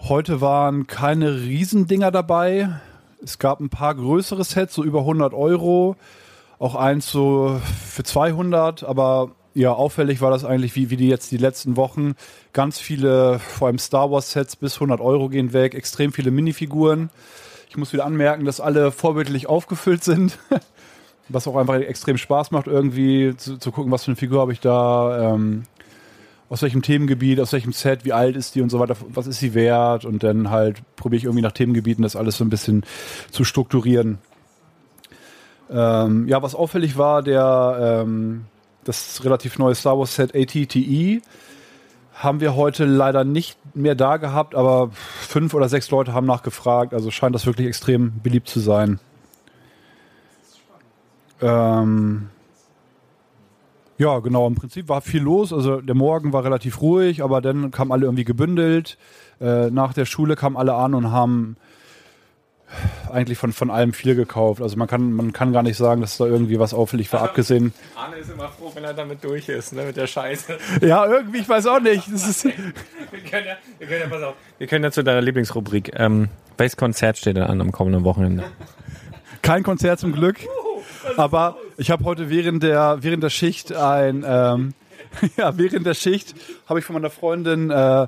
heute 0.00 0.40
waren 0.40 0.86
keine 0.86 1.34
Riesendinger 1.40 2.10
dabei. 2.10 2.68
Es 3.22 3.38
gab 3.38 3.60
ein 3.60 3.70
paar 3.70 3.94
größere 3.94 4.44
Sets, 4.44 4.74
so 4.74 4.84
über 4.84 5.00
100 5.00 5.32
Euro. 5.32 5.96
Auch 6.58 6.74
eins 6.74 7.10
so 7.10 7.60
für 7.88 8.04
200, 8.04 8.84
aber 8.84 9.32
ja, 9.54 9.72
auffällig 9.72 10.20
war 10.20 10.30
das 10.30 10.44
eigentlich, 10.44 10.74
wie, 10.76 10.90
wie 10.90 10.96
die 10.96 11.08
jetzt 11.08 11.30
die 11.30 11.36
letzten 11.36 11.76
Wochen. 11.76 12.14
Ganz 12.52 12.78
viele, 12.78 13.38
vor 13.38 13.68
allem 13.68 13.78
Star 13.78 14.10
Wars 14.10 14.32
Sets 14.32 14.56
bis 14.56 14.74
100 14.74 15.00
Euro 15.00 15.28
gehen 15.28 15.52
weg, 15.52 15.74
extrem 15.74 16.12
viele 16.12 16.30
Minifiguren. 16.30 17.10
Ich 17.68 17.76
muss 17.76 17.92
wieder 17.92 18.04
anmerken, 18.04 18.44
dass 18.44 18.60
alle 18.60 18.92
vorbildlich 18.92 19.46
aufgefüllt 19.46 20.04
sind. 20.04 20.38
Was 21.28 21.46
auch 21.46 21.56
einfach 21.56 21.76
extrem 21.76 22.18
Spaß 22.18 22.50
macht, 22.50 22.66
irgendwie 22.66 23.34
zu, 23.36 23.56
zu 23.56 23.70
gucken, 23.70 23.92
was 23.92 24.04
für 24.04 24.10
eine 24.10 24.16
Figur 24.16 24.40
habe 24.40 24.52
ich 24.52 24.60
da, 24.60 25.32
ähm, 25.32 25.62
aus 26.50 26.60
welchem 26.60 26.82
Themengebiet, 26.82 27.40
aus 27.40 27.52
welchem 27.52 27.72
Set, 27.72 28.04
wie 28.04 28.12
alt 28.12 28.36
ist 28.36 28.54
die 28.54 28.60
und 28.60 28.70
so 28.70 28.80
weiter, 28.80 28.96
was 29.08 29.28
ist 29.28 29.38
sie 29.38 29.54
wert 29.54 30.04
und 30.04 30.24
dann 30.24 30.50
halt 30.50 30.82
probiere 30.96 31.18
ich 31.18 31.24
irgendwie 31.24 31.42
nach 31.42 31.52
Themengebieten 31.52 32.02
das 32.02 32.16
alles 32.16 32.36
so 32.36 32.44
ein 32.44 32.50
bisschen 32.50 32.84
zu 33.30 33.44
strukturieren. 33.44 34.18
Ähm, 35.70 36.28
ja, 36.28 36.42
was 36.42 36.54
auffällig 36.54 36.98
war, 36.98 37.22
der 37.22 38.02
ähm, 38.04 38.46
das 38.84 39.24
relativ 39.24 39.58
neue 39.58 39.74
Star 39.74 39.98
Wars 39.98 40.14
Set 40.14 40.34
ATTE 40.34 41.22
haben 42.14 42.40
wir 42.40 42.54
heute 42.54 42.84
leider 42.84 43.24
nicht 43.24 43.58
mehr 43.74 43.94
da 43.94 44.16
gehabt, 44.16 44.54
aber 44.54 44.90
fünf 44.92 45.54
oder 45.54 45.68
sechs 45.68 45.90
Leute 45.90 46.12
haben 46.12 46.26
nachgefragt, 46.26 46.94
also 46.94 47.10
scheint 47.10 47.34
das 47.34 47.46
wirklich 47.46 47.66
extrem 47.66 48.20
beliebt 48.22 48.48
zu 48.48 48.60
sein. 48.60 49.00
Ähm, 51.40 52.28
ja, 53.98 54.18
genau, 54.20 54.46
im 54.46 54.54
Prinzip 54.54 54.88
war 54.88 55.00
viel 55.00 55.22
los. 55.22 55.52
Also 55.52 55.80
der 55.80 55.94
Morgen 55.94 56.32
war 56.32 56.44
relativ 56.44 56.80
ruhig, 56.80 57.22
aber 57.22 57.40
dann 57.40 57.70
kamen 57.70 57.92
alle 57.92 58.04
irgendwie 58.04 58.24
gebündelt. 58.24 58.98
Äh, 59.40 59.70
nach 59.70 59.92
der 59.92 60.06
Schule 60.06 60.36
kamen 60.36 60.56
alle 60.56 60.74
an 60.74 60.94
und 60.94 61.10
haben 61.10 61.56
eigentlich 63.12 63.38
von, 63.38 63.52
von 63.52 63.70
allem 63.70 63.92
viel 63.92 64.14
gekauft. 64.14 64.62
Also 64.62 64.76
man 64.76 64.88
kann, 64.88 65.12
man 65.12 65.32
kann 65.32 65.52
gar 65.52 65.62
nicht 65.62 65.76
sagen, 65.76 66.00
dass 66.00 66.16
da 66.16 66.26
irgendwie 66.26 66.58
was 66.58 66.74
auffällig 66.74 67.12
war, 67.12 67.22
abgesehen. 67.22 67.72
Arne 67.94 68.16
ist 68.16 68.30
immer 68.30 68.48
froh, 68.48 68.70
wenn 68.74 68.84
er 68.84 68.94
damit 68.94 69.22
durch 69.22 69.48
ist, 69.48 69.72
ne, 69.72 69.84
mit 69.84 69.96
der 69.96 70.06
Scheiße. 70.06 70.58
Ja, 70.80 71.06
irgendwie, 71.06 71.38
ich 71.38 71.48
weiß 71.48 71.66
auch 71.66 71.80
nicht. 71.80 72.08
Ist, 72.08 72.44
Wir 72.44 72.52
können 73.30 73.46
ja, 73.46 73.56
wir 73.78 73.86
können 73.86 74.00
ja, 74.00 74.08
pass 74.08 74.22
auf. 74.22 74.34
Wir 74.58 74.66
können 74.66 74.84
ja 74.84 74.90
zu 74.90 75.04
deiner 75.04 75.20
Lieblingsrubrik. 75.20 75.92
Ähm, 75.96 76.28
welches 76.56 76.76
Konzert 76.76 77.18
steht 77.18 77.36
denn 77.36 77.44
an 77.44 77.60
am 77.60 77.72
kommenden 77.72 78.04
Wochenende? 78.04 78.44
kein 79.42 79.62
Konzert 79.62 80.00
zum 80.00 80.12
Glück. 80.12 80.36
Aber 81.16 81.56
ich 81.76 81.90
habe 81.90 82.04
heute 82.04 82.30
während 82.30 82.62
der, 82.62 82.98
während 83.00 83.22
der 83.22 83.30
Schicht 83.30 83.72
ein, 83.74 84.24
ähm, 84.26 84.74
ja, 85.36 85.58
während 85.58 85.84
der 85.84 85.94
Schicht 85.94 86.34
habe 86.68 86.78
ich 86.78 86.84
von 86.84 86.94
meiner 86.94 87.10
Freundin 87.10 87.70
äh, 87.70 88.06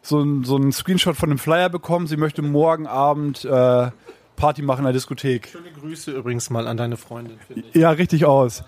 so, 0.00 0.20
ein, 0.20 0.44
so 0.44 0.56
einen 0.56 0.72
Screenshot 0.72 1.16
von 1.16 1.30
einem 1.30 1.38
Flyer 1.38 1.68
bekommen. 1.68 2.06
Sie 2.06 2.16
möchte 2.16 2.42
morgen 2.42 2.86
Abend 2.86 3.44
äh, 3.44 3.90
Party 4.36 4.62
machen 4.62 4.80
in 4.80 4.84
der 4.84 4.92
Diskothek. 4.92 5.48
Schöne 5.48 5.70
Grüße 5.70 6.12
übrigens 6.12 6.50
mal 6.50 6.68
an 6.68 6.76
deine 6.76 6.96
Freundin, 6.96 7.38
finde 7.46 7.64
ich. 7.68 7.74
Ja, 7.74 7.90
richtig 7.90 8.24
aus. 8.24 8.62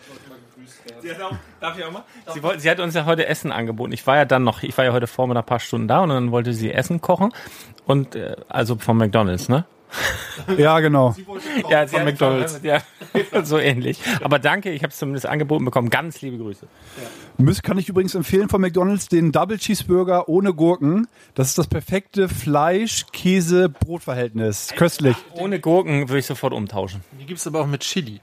Sie 1.00 1.10
hat, 1.10 1.22
auch, 1.22 1.36
darf 1.60 1.78
ich 1.78 1.84
auch 1.84 1.92
mal? 1.92 2.04
Sie, 2.32 2.42
wollte, 2.42 2.60
sie 2.60 2.70
hat 2.70 2.80
uns 2.80 2.94
ja 2.94 3.04
heute 3.04 3.26
Essen 3.26 3.52
angeboten. 3.52 3.92
Ich 3.92 4.06
war 4.06 4.16
ja 4.16 4.24
dann 4.24 4.42
noch, 4.42 4.62
ich 4.62 4.76
war 4.76 4.84
ja 4.84 4.92
heute 4.92 5.06
Vormittag 5.06 5.44
ein 5.44 5.46
paar 5.46 5.60
Stunden 5.60 5.86
da 5.86 6.00
und 6.00 6.08
dann 6.08 6.32
wollte 6.32 6.52
sie 6.52 6.72
Essen 6.72 7.00
kochen. 7.00 7.32
Und 7.86 8.14
äh, 8.14 8.36
also 8.48 8.76
von 8.76 8.96
McDonalds, 8.96 9.48
ne? 9.48 9.64
Ja, 10.56 10.80
genau. 10.80 11.14
Ja, 11.68 11.86
sie 11.86 11.96
Von 11.96 12.04
McDonald's. 12.04 12.60
Ja, 12.62 12.80
so 13.42 13.58
ähnlich. 13.58 14.00
Aber 14.22 14.38
danke, 14.38 14.70
ich 14.70 14.82
habe 14.82 14.92
es 14.92 14.98
zumindest 14.98 15.26
angeboten 15.26 15.64
bekommen. 15.64 15.90
Ganz 15.90 16.22
liebe 16.22 16.38
Grüße. 16.38 16.68
Müß, 17.38 17.62
kann 17.62 17.76
ich 17.78 17.88
übrigens 17.88 18.14
empfehlen 18.14 18.48
von 18.48 18.60
McDonalds 18.60 19.08
den 19.08 19.32
Double 19.32 19.58
Cheeseburger 19.58 20.28
ohne 20.28 20.54
Gurken. 20.54 21.08
Das 21.34 21.48
ist 21.48 21.58
das 21.58 21.66
perfekte 21.66 22.28
Fleisch-Käse-Brot-Verhältnis. 22.28 24.68
Köstlich. 24.76 25.16
Ohne 25.34 25.58
Gurken 25.60 26.08
würde 26.08 26.20
ich 26.20 26.26
sofort 26.26 26.52
umtauschen. 26.52 27.00
Die 27.20 27.26
gibt's 27.26 27.44
aber 27.46 27.60
auch 27.60 27.66
mit 27.66 27.80
Chili. 27.80 28.20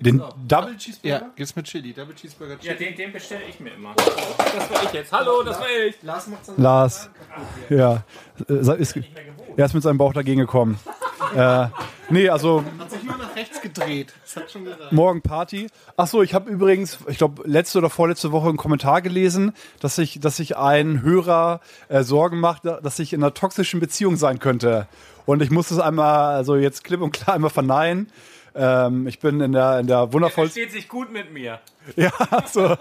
Den 0.00 0.22
Double 0.48 0.76
Cheeseburger? 0.78 1.20
Ja, 1.20 1.30
gibt's 1.36 1.54
mit 1.54 1.66
Chili. 1.66 1.92
Double 1.92 2.14
Cheeseburger 2.14 2.58
Chili. 2.58 2.74
den, 2.74 2.96
den 2.96 3.12
bestelle 3.12 3.42
ich 3.48 3.60
mir 3.60 3.74
immer. 3.74 3.94
Das 3.94 4.70
war 4.70 4.82
ich 4.84 4.92
jetzt. 4.92 5.12
Hallo, 5.12 5.42
das 5.42 5.60
war 5.60 5.66
ich. 5.68 6.02
Lars 6.02 6.26
macht's 6.26 6.46
dann 6.46 6.62
Lars. 6.62 7.10
Ja. 7.68 8.02
Ist, 8.48 8.96
er 9.56 9.64
ist 9.66 9.74
mit 9.74 9.82
seinem 9.82 9.98
Bauch 9.98 10.14
dagegen 10.14 10.40
gekommen. 10.40 10.80
äh, 11.36 11.66
nee, 12.08 12.30
also 12.30 12.64
hat 12.78 12.90
sich 12.90 13.02
nur 13.02 13.18
nach 13.18 13.36
rechts 13.36 13.60
gedreht. 13.60 14.14
Das 14.24 14.36
hat 14.36 14.50
schon 14.50 14.64
gereicht. 14.64 14.90
morgen 14.90 15.20
Party. 15.20 15.66
Ach 15.98 16.06
so, 16.06 16.22
ich 16.22 16.32
habe 16.32 16.50
übrigens, 16.50 16.98
ich 17.08 17.18
glaube, 17.18 17.42
letzte 17.46 17.78
oder 17.78 17.90
vorletzte 17.90 18.32
Woche 18.32 18.48
einen 18.48 18.56
Kommentar 18.56 19.02
gelesen, 19.02 19.52
dass 19.80 19.96
sich, 19.96 20.18
dass 20.18 20.36
sich 20.36 20.56
ein 20.56 21.02
Hörer 21.02 21.60
äh, 21.88 22.02
Sorgen 22.02 22.40
macht, 22.40 22.64
dass 22.64 22.98
ich 22.98 23.12
in 23.12 23.22
einer 23.22 23.34
toxischen 23.34 23.80
Beziehung 23.80 24.16
sein 24.16 24.38
könnte. 24.38 24.88
Und 25.26 25.42
ich 25.42 25.50
muss 25.50 25.68
das 25.68 25.78
einmal, 25.78 26.34
also 26.34 26.56
jetzt 26.56 26.84
klipp 26.84 27.02
und 27.02 27.12
klar 27.12 27.34
einmal 27.34 27.50
verneinen. 27.50 28.10
Ähm, 28.54 29.06
ich 29.06 29.18
bin 29.20 29.40
in 29.40 29.52
der, 29.52 29.78
in 29.78 29.86
der 29.86 30.12
wundervollsten. 30.12 30.62
Versteht 30.62 30.72
sich 30.72 30.88
gut 30.88 31.12
mit 31.12 31.32
mir. 31.32 31.60
Ja, 31.96 32.12
so. 32.46 32.76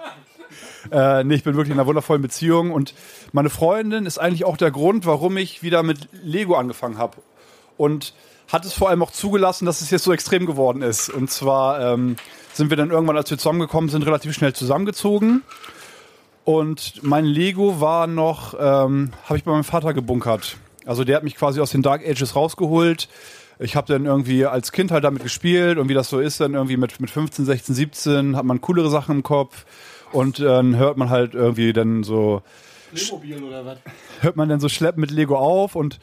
Äh, 0.92 1.24
nee, 1.24 1.36
ich 1.36 1.44
bin 1.44 1.56
wirklich 1.56 1.72
in 1.72 1.80
einer 1.80 1.88
wundervollen 1.88 2.22
Beziehung 2.22 2.72
und 2.72 2.94
meine 3.32 3.50
Freundin 3.50 4.06
ist 4.06 4.18
eigentlich 4.18 4.46
auch 4.46 4.58
der 4.58 4.72
Grund, 4.72 5.06
warum 5.06 5.38
ich 5.38 5.64
wieder 5.64 5.84
mit 5.84 6.10
Lego 6.12 6.56
angefangen 6.56 6.98
habe. 6.98 7.18
Und 7.78 8.14
hat 8.52 8.66
es 8.66 8.74
vor 8.74 8.90
allem 8.90 9.04
auch 9.04 9.12
zugelassen, 9.12 9.66
dass 9.66 9.82
es 9.82 9.92
jetzt 9.92 10.04
so 10.04 10.12
extrem 10.12 10.46
geworden 10.46 10.82
ist. 10.82 11.10
Und 11.10 11.30
zwar 11.30 11.94
ähm, 11.94 12.16
sind 12.54 12.70
wir 12.70 12.78
dann 12.78 12.90
irgendwann, 12.90 13.16
als 13.16 13.30
wir 13.30 13.38
zusammengekommen 13.38 13.90
sind, 13.90 14.06
relativ 14.06 14.34
schnell 14.34 14.54
zusammengezogen. 14.54 15.44
Und 16.46 17.04
mein 17.04 17.26
Lego 17.26 17.80
war 17.80 18.08
noch, 18.08 18.56
ähm, 18.60 19.12
habe 19.26 19.38
ich 19.38 19.44
bei 19.44 19.52
meinem 19.52 19.64
Vater 19.64 19.94
gebunkert. 19.94 20.58
Also 20.86 21.04
der 21.04 21.18
hat 21.18 21.24
mich 21.24 21.36
quasi 21.36 21.62
aus 21.62 21.72
den 21.72 21.84
Dark 21.84 22.02
Ages 22.04 22.36
rausgeholt. 22.36 23.08
Ich 23.60 23.76
habe 23.76 23.92
dann 23.92 24.06
irgendwie 24.06 24.46
als 24.46 24.72
Kind 24.72 24.92
halt 24.92 25.04
damit 25.04 25.22
gespielt 25.22 25.78
und 25.78 25.90
wie 25.90 25.94
das 25.94 26.10
so 26.10 26.20
ist, 26.20 26.40
dann 26.40 26.54
irgendwie 26.54 26.78
mit, 26.78 27.00
mit 27.00 27.10
15, 27.10 27.46
16, 27.46 27.76
17 27.76 28.36
hat 28.38 28.46
man 28.46 28.62
coolere 28.62 28.90
Sachen 28.90 29.18
im 29.18 29.24
Kopf 29.24 29.66
und 30.14 30.40
dann 30.40 30.78
hört 30.78 30.98
man 30.98 31.10
halt 31.10 31.34
irgendwie 31.34 31.74
dann 31.74 32.04
so, 32.04 32.42
Playmobil 32.94 33.44
oder 33.44 33.66
was? 33.66 33.78
hört 34.22 34.36
man 34.36 34.50
dann 34.50 34.60
so 34.60 34.70
schleppen 34.70 35.02
mit 35.02 35.12
Lego 35.12 35.38
auf 35.38 35.76
und 35.76 36.00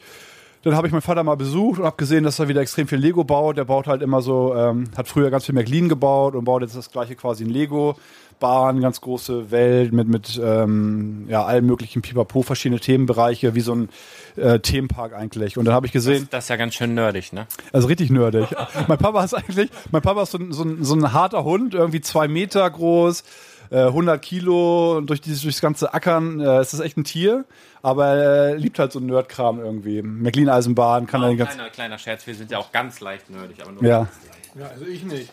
dann 0.63 0.75
habe 0.75 0.87
ich 0.87 0.91
meinen 0.91 1.01
Vater 1.01 1.23
mal 1.23 1.35
besucht 1.35 1.79
und 1.79 1.85
habe 1.85 1.97
gesehen, 1.97 2.23
dass 2.23 2.39
er 2.39 2.47
wieder 2.47 2.61
extrem 2.61 2.87
viel 2.87 2.97
Lego 2.97 3.23
baut. 3.23 3.57
Der 3.57 3.63
baut 3.63 3.87
halt 3.87 4.01
immer 4.01 4.21
so, 4.21 4.53
ähm, 4.55 4.89
hat 4.97 5.07
früher 5.07 5.29
ganz 5.29 5.45
viel 5.45 5.55
McLean 5.55 5.87
gebaut 5.87 6.35
und 6.35 6.43
baut 6.43 6.61
jetzt 6.61 6.75
das 6.75 6.91
gleiche 6.91 7.15
quasi 7.15 7.43
in 7.43 7.49
Lego. 7.49 7.95
Bahn, 8.39 8.81
ganz 8.81 9.01
große 9.01 9.51
Welt 9.51 9.93
mit, 9.93 10.07
mit 10.07 10.39
ähm, 10.43 11.25
ja, 11.27 11.43
allen 11.45 11.65
möglichen 11.65 12.01
Pipapo, 12.01 12.41
verschiedene 12.43 12.79
Themenbereiche, 12.79 13.55
wie 13.55 13.61
so 13.61 13.73
ein 13.73 13.89
äh, 14.35 14.59
Themenpark 14.59 15.13
eigentlich. 15.13 15.57
Und 15.57 15.65
dann 15.65 15.73
habe 15.73 15.85
ich 15.85 15.91
gesehen, 15.91 16.27
Das 16.31 16.45
ist 16.45 16.49
ja 16.49 16.55
ganz 16.55 16.75
schön 16.75 16.93
nerdig, 16.93 17.33
ne? 17.33 17.47
also 17.73 17.87
richtig 17.87 18.09
nerdig. 18.09 18.47
mein 18.87 18.97
Papa 18.97 19.23
ist 19.23 19.33
eigentlich, 19.33 19.69
mein 19.91 20.01
Papa 20.01 20.23
ist 20.23 20.31
so 20.31 20.37
ein, 20.37 20.51
so 20.51 20.65
so 20.81 20.95
ein 20.95 21.13
harter 21.13 21.43
Hund, 21.43 21.73
irgendwie 21.73 22.01
zwei 22.01 22.27
Meter 22.27 22.69
groß, 22.69 23.23
äh, 23.69 23.79
100 23.81 24.21
Kilo 24.21 24.97
und 24.97 25.09
durch 25.09 25.21
dieses 25.21 25.41
durchs 25.41 25.61
ganze 25.61 25.93
Ackern. 25.93 26.39
Äh, 26.39 26.57
es 26.59 26.73
ist 26.73 26.79
echt 26.79 26.97
ein 26.97 27.03
Tier, 27.03 27.45
aber 27.81 28.07
er 28.07 28.55
liebt 28.55 28.79
halt 28.79 28.91
so 28.91 28.99
Nerdkram 28.99 29.59
irgendwie. 29.59 30.01
McLean 30.01 30.49
Eisenbahn 30.49 31.07
kann 31.07 31.21
er 31.23 31.29
den 31.29 31.37
ganzen. 31.37 31.55
kleiner, 31.55 31.69
kleiner 31.69 31.97
Scherz, 31.97 32.27
wir 32.27 32.35
sind 32.35 32.51
ja 32.51 32.59
auch 32.59 32.71
ganz 32.71 32.99
leicht 32.99 33.29
nerdig. 33.29 33.57
Aber 33.61 33.71
nur 33.71 33.83
Ja. 33.83 34.07
Ja, 34.55 34.67
also 34.67 34.85
ich 34.85 35.03
nicht. 35.03 35.31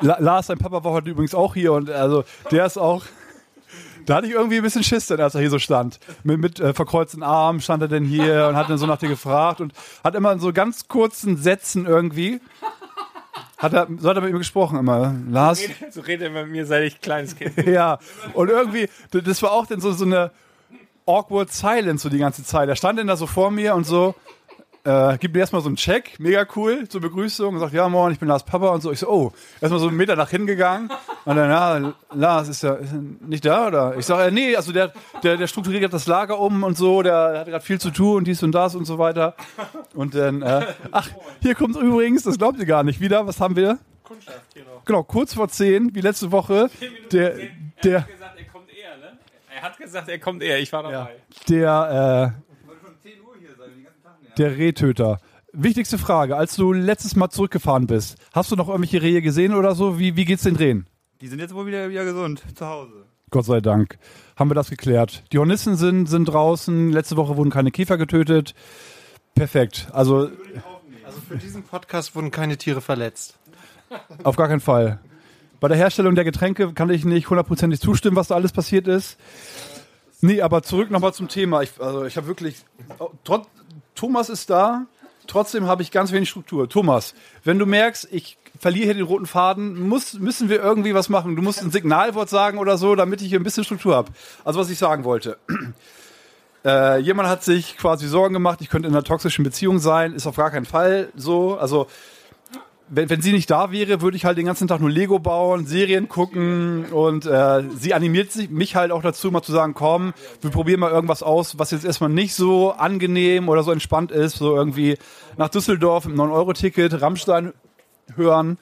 La 0.00 0.18
Lars, 0.18 0.46
sein 0.46 0.58
Papa 0.58 0.82
war 0.84 0.92
heute 0.92 1.10
übrigens 1.10 1.34
auch 1.34 1.54
hier 1.54 1.72
und 1.72 1.90
also 1.90 2.24
der 2.50 2.66
ist 2.66 2.78
auch. 2.78 3.04
Da 4.04 4.16
hatte 4.16 4.26
ich 4.26 4.32
irgendwie 4.32 4.56
ein 4.56 4.62
bisschen 4.62 4.82
Schiss, 4.82 5.06
denn 5.06 5.20
als 5.20 5.34
er 5.34 5.40
hier 5.40 5.50
so 5.50 5.60
stand. 5.60 6.00
Mit, 6.24 6.40
mit 6.40 6.60
äh, 6.60 6.74
verkreuzten 6.74 7.22
Armen 7.22 7.60
stand 7.60 7.82
er 7.82 7.88
denn 7.88 8.04
hier 8.04 8.48
und 8.48 8.56
hat 8.56 8.68
dann 8.68 8.78
so 8.78 8.86
nach 8.86 8.98
dir 8.98 9.08
gefragt 9.08 9.60
und 9.60 9.72
hat 10.02 10.14
immer 10.16 10.32
in 10.32 10.40
so 10.40 10.52
ganz 10.52 10.88
kurzen 10.88 11.36
Sätzen 11.36 11.86
irgendwie. 11.86 12.40
Hat 13.58 13.72
er, 13.74 13.86
so 13.98 14.08
hat 14.08 14.16
er 14.16 14.22
mit 14.22 14.30
ihm 14.32 14.38
gesprochen 14.38 14.76
immer. 14.76 15.14
Lars, 15.30 15.62
So 15.90 16.00
redet 16.00 16.34
er 16.34 16.42
mit 16.42 16.50
mir, 16.50 16.66
seit 16.66 16.82
ich 16.82 17.00
kleines 17.00 17.36
Kind 17.36 17.56
ja. 17.66 18.00
Und 18.32 18.48
irgendwie, 18.50 18.88
das 19.12 19.40
war 19.40 19.52
auch 19.52 19.66
dann 19.66 19.80
so, 19.80 19.92
so 19.92 20.04
eine 20.04 20.32
awkward 21.06 21.52
silence 21.52 22.02
so 22.02 22.08
die 22.08 22.18
ganze 22.18 22.44
Zeit. 22.44 22.68
Er 22.68 22.76
stand 22.76 22.98
dann 22.98 23.06
da 23.06 23.16
so 23.16 23.28
vor 23.28 23.52
mir 23.52 23.76
und 23.76 23.84
so, 23.84 24.16
äh, 24.84 25.16
gibt 25.18 25.34
mir 25.34 25.40
erstmal 25.40 25.62
so 25.62 25.68
einen 25.68 25.76
Check, 25.76 26.18
mega 26.18 26.44
cool, 26.56 26.88
zur 26.88 27.00
Begrüßung 27.00 27.54
und 27.54 27.60
sagt, 27.60 27.72
ja, 27.72 27.88
moin, 27.88 28.12
ich 28.12 28.18
bin 28.18 28.28
Lars 28.28 28.44
Papa 28.44 28.68
und 28.70 28.80
so. 28.80 28.90
Ich 28.90 28.98
so, 28.98 29.08
oh, 29.08 29.32
erstmal 29.60 29.80
so 29.80 29.88
einen 29.88 29.96
Meter 29.96 30.16
nach 30.16 30.30
hinten 30.30 30.46
gegangen 30.46 30.90
und 31.24 31.36
dann, 31.36 31.50
ja, 31.50 31.94
Lars, 32.12 32.48
ist 32.48 32.64
er, 32.64 32.78
ist 32.78 32.92
er 32.92 32.98
nicht 32.98 33.44
da 33.44 33.68
oder? 33.68 33.96
Ich 33.96 34.06
sage, 34.06 34.24
äh, 34.24 34.30
nee, 34.30 34.56
also 34.56 34.72
der, 34.72 34.92
der, 35.22 35.36
der 35.36 35.46
strukturiert 35.46 35.92
das 35.92 36.06
Lager 36.06 36.38
um 36.38 36.64
und 36.64 36.76
so, 36.76 37.02
der 37.02 37.40
hat 37.40 37.46
gerade 37.46 37.64
viel 37.64 37.80
zu 37.80 37.90
tun 37.90 38.18
und 38.18 38.24
dies 38.26 38.42
und 38.42 38.52
das 38.52 38.74
und 38.74 38.84
so 38.84 38.98
weiter. 38.98 39.36
Und 39.94 40.14
dann, 40.14 40.42
äh, 40.42 40.66
ach, 40.90 41.08
hier 41.40 41.54
kommt 41.54 41.76
übrigens, 41.76 42.24
das 42.24 42.38
glaubt 42.38 42.58
ihr 42.58 42.66
gar 42.66 42.82
nicht, 42.82 43.00
wieder, 43.00 43.26
was 43.26 43.40
haben 43.40 43.56
wir? 43.56 43.78
Genau, 44.84 45.04
kurz 45.04 45.34
vor 45.34 45.48
zehn, 45.48 45.94
wie 45.94 46.00
letzte 46.00 46.32
Woche, 46.32 46.68
der, 47.12 47.36
der, 47.84 48.00
gesagt, 48.00 48.38
er 48.38 48.44
kommt 48.46 48.68
eher, 48.68 48.96
ne? 48.96 49.18
Er 49.54 49.62
hat 49.62 49.78
gesagt, 49.78 50.08
er 50.08 50.18
kommt 50.18 50.42
eher. 50.42 50.58
Ich 50.58 50.72
war 50.72 50.82
dabei. 50.82 50.92
Ja. 50.92 51.08
Der, 51.48 52.34
äh, 52.36 52.51
der 54.38 54.56
Rehtöter. 54.56 55.18
Wichtigste 55.52 55.98
Frage, 55.98 56.36
als 56.36 56.56
du 56.56 56.72
letztes 56.72 57.14
Mal 57.16 57.28
zurückgefahren 57.30 57.86
bist, 57.86 58.16
hast 58.32 58.50
du 58.50 58.56
noch 58.56 58.68
irgendwelche 58.68 59.02
Rehe 59.02 59.20
gesehen 59.20 59.54
oder 59.54 59.74
so? 59.74 59.98
Wie, 59.98 60.16
wie 60.16 60.24
geht's 60.24 60.44
den 60.44 60.56
Rehen? 60.56 60.86
Die 61.20 61.28
sind 61.28 61.40
jetzt 61.40 61.54
wohl 61.54 61.66
wieder, 61.66 61.90
wieder 61.90 62.04
gesund 62.04 62.42
zu 62.54 62.66
Hause. 62.66 63.04
Gott 63.30 63.44
sei 63.44 63.60
Dank. 63.60 63.98
Haben 64.36 64.50
wir 64.50 64.54
das 64.54 64.70
geklärt. 64.70 65.22
Die 65.32 65.38
Hornissen 65.38 65.76
sind, 65.76 66.06
sind 66.06 66.24
draußen. 66.26 66.90
Letzte 66.90 67.16
Woche 67.16 67.36
wurden 67.36 67.50
keine 67.50 67.70
Käfer 67.70 67.96
getötet. 67.98 68.54
Perfekt. 69.34 69.88
Also 69.92 70.30
Also 71.04 71.20
für 71.28 71.36
diesen 71.36 71.62
Podcast 71.62 72.14
wurden 72.14 72.30
keine 72.30 72.56
Tiere 72.56 72.80
verletzt. 72.80 73.38
auf 74.24 74.36
gar 74.36 74.48
keinen 74.48 74.60
Fall. 74.60 75.00
Bei 75.60 75.68
der 75.68 75.76
Herstellung 75.76 76.14
der 76.14 76.24
Getränke 76.24 76.72
kann 76.72 76.90
ich 76.90 77.04
nicht 77.04 77.30
hundertprozentig 77.30 77.78
zustimmen, 77.80 78.16
was 78.16 78.28
da 78.28 78.34
alles 78.34 78.52
passiert 78.52 78.88
ist. 78.88 79.16
Nee, 80.24 80.40
aber 80.40 80.62
zurück 80.62 80.90
nochmal 80.90 81.12
zum 81.12 81.26
Thema. 81.26 81.62
Ich, 81.62 81.72
also 81.80 82.04
ich 82.04 82.16
habe 82.16 82.28
wirklich, 82.28 82.56
oh, 83.00 83.10
trotz, 83.24 83.48
Thomas 83.96 84.30
ist 84.30 84.48
da, 84.50 84.86
trotzdem 85.26 85.66
habe 85.66 85.82
ich 85.82 85.90
ganz 85.90 86.12
wenig 86.12 86.30
Struktur. 86.30 86.68
Thomas, 86.68 87.14
wenn 87.42 87.58
du 87.58 87.66
merkst, 87.66 88.08
ich 88.12 88.38
verliere 88.56 88.84
hier 88.84 88.94
den 88.94 89.04
roten 89.04 89.26
Faden, 89.26 89.88
muss, 89.88 90.14
müssen 90.14 90.48
wir 90.48 90.62
irgendwie 90.62 90.94
was 90.94 91.08
machen. 91.08 91.34
Du 91.34 91.42
musst 91.42 91.60
ein 91.60 91.72
Signalwort 91.72 92.28
sagen 92.28 92.58
oder 92.58 92.78
so, 92.78 92.94
damit 92.94 93.20
ich 93.20 93.28
hier 93.30 93.40
ein 93.40 93.42
bisschen 93.42 93.64
Struktur 93.64 93.96
habe. 93.96 94.12
Also 94.44 94.60
was 94.60 94.70
ich 94.70 94.78
sagen 94.78 95.04
wollte. 95.04 95.36
Äh, 96.64 96.98
jemand 96.98 97.28
hat 97.28 97.42
sich 97.42 97.76
quasi 97.76 98.06
Sorgen 98.06 98.34
gemacht, 98.34 98.60
ich 98.60 98.70
könnte 98.70 98.86
in 98.86 98.94
einer 98.94 99.02
toxischen 99.02 99.42
Beziehung 99.42 99.80
sein, 99.80 100.14
ist 100.14 100.28
auf 100.28 100.36
gar 100.36 100.52
keinen 100.52 100.64
Fall 100.64 101.08
so. 101.16 101.58
Also 101.58 101.88
wenn, 102.94 103.08
wenn 103.08 103.22
sie 103.22 103.32
nicht 103.32 103.50
da 103.50 103.72
wäre, 103.72 104.02
würde 104.02 104.18
ich 104.18 104.26
halt 104.26 104.36
den 104.36 104.44
ganzen 104.44 104.68
Tag 104.68 104.80
nur 104.80 104.90
Lego 104.90 105.18
bauen, 105.18 105.64
Serien 105.64 106.10
gucken 106.10 106.84
und 106.92 107.24
äh, 107.24 107.62
sie 107.74 107.94
animiert 107.94 108.30
sich, 108.30 108.50
mich 108.50 108.76
halt 108.76 108.92
auch 108.92 109.00
dazu, 109.00 109.30
mal 109.30 109.42
zu 109.42 109.50
sagen, 109.50 109.72
komm, 109.72 110.12
wir 110.42 110.50
probieren 110.50 110.80
mal 110.80 110.90
irgendwas 110.90 111.22
aus, 111.22 111.58
was 111.58 111.70
jetzt 111.70 111.86
erstmal 111.86 112.10
nicht 112.10 112.34
so 112.34 112.72
angenehm 112.72 113.48
oder 113.48 113.62
so 113.62 113.72
entspannt 113.72 114.12
ist, 114.12 114.36
so 114.36 114.54
irgendwie 114.54 114.98
nach 115.38 115.48
Düsseldorf 115.48 116.04
im 116.04 116.14
9-Euro-Ticket, 116.16 117.00
Rammstein 117.00 117.54
hören. 118.14 118.58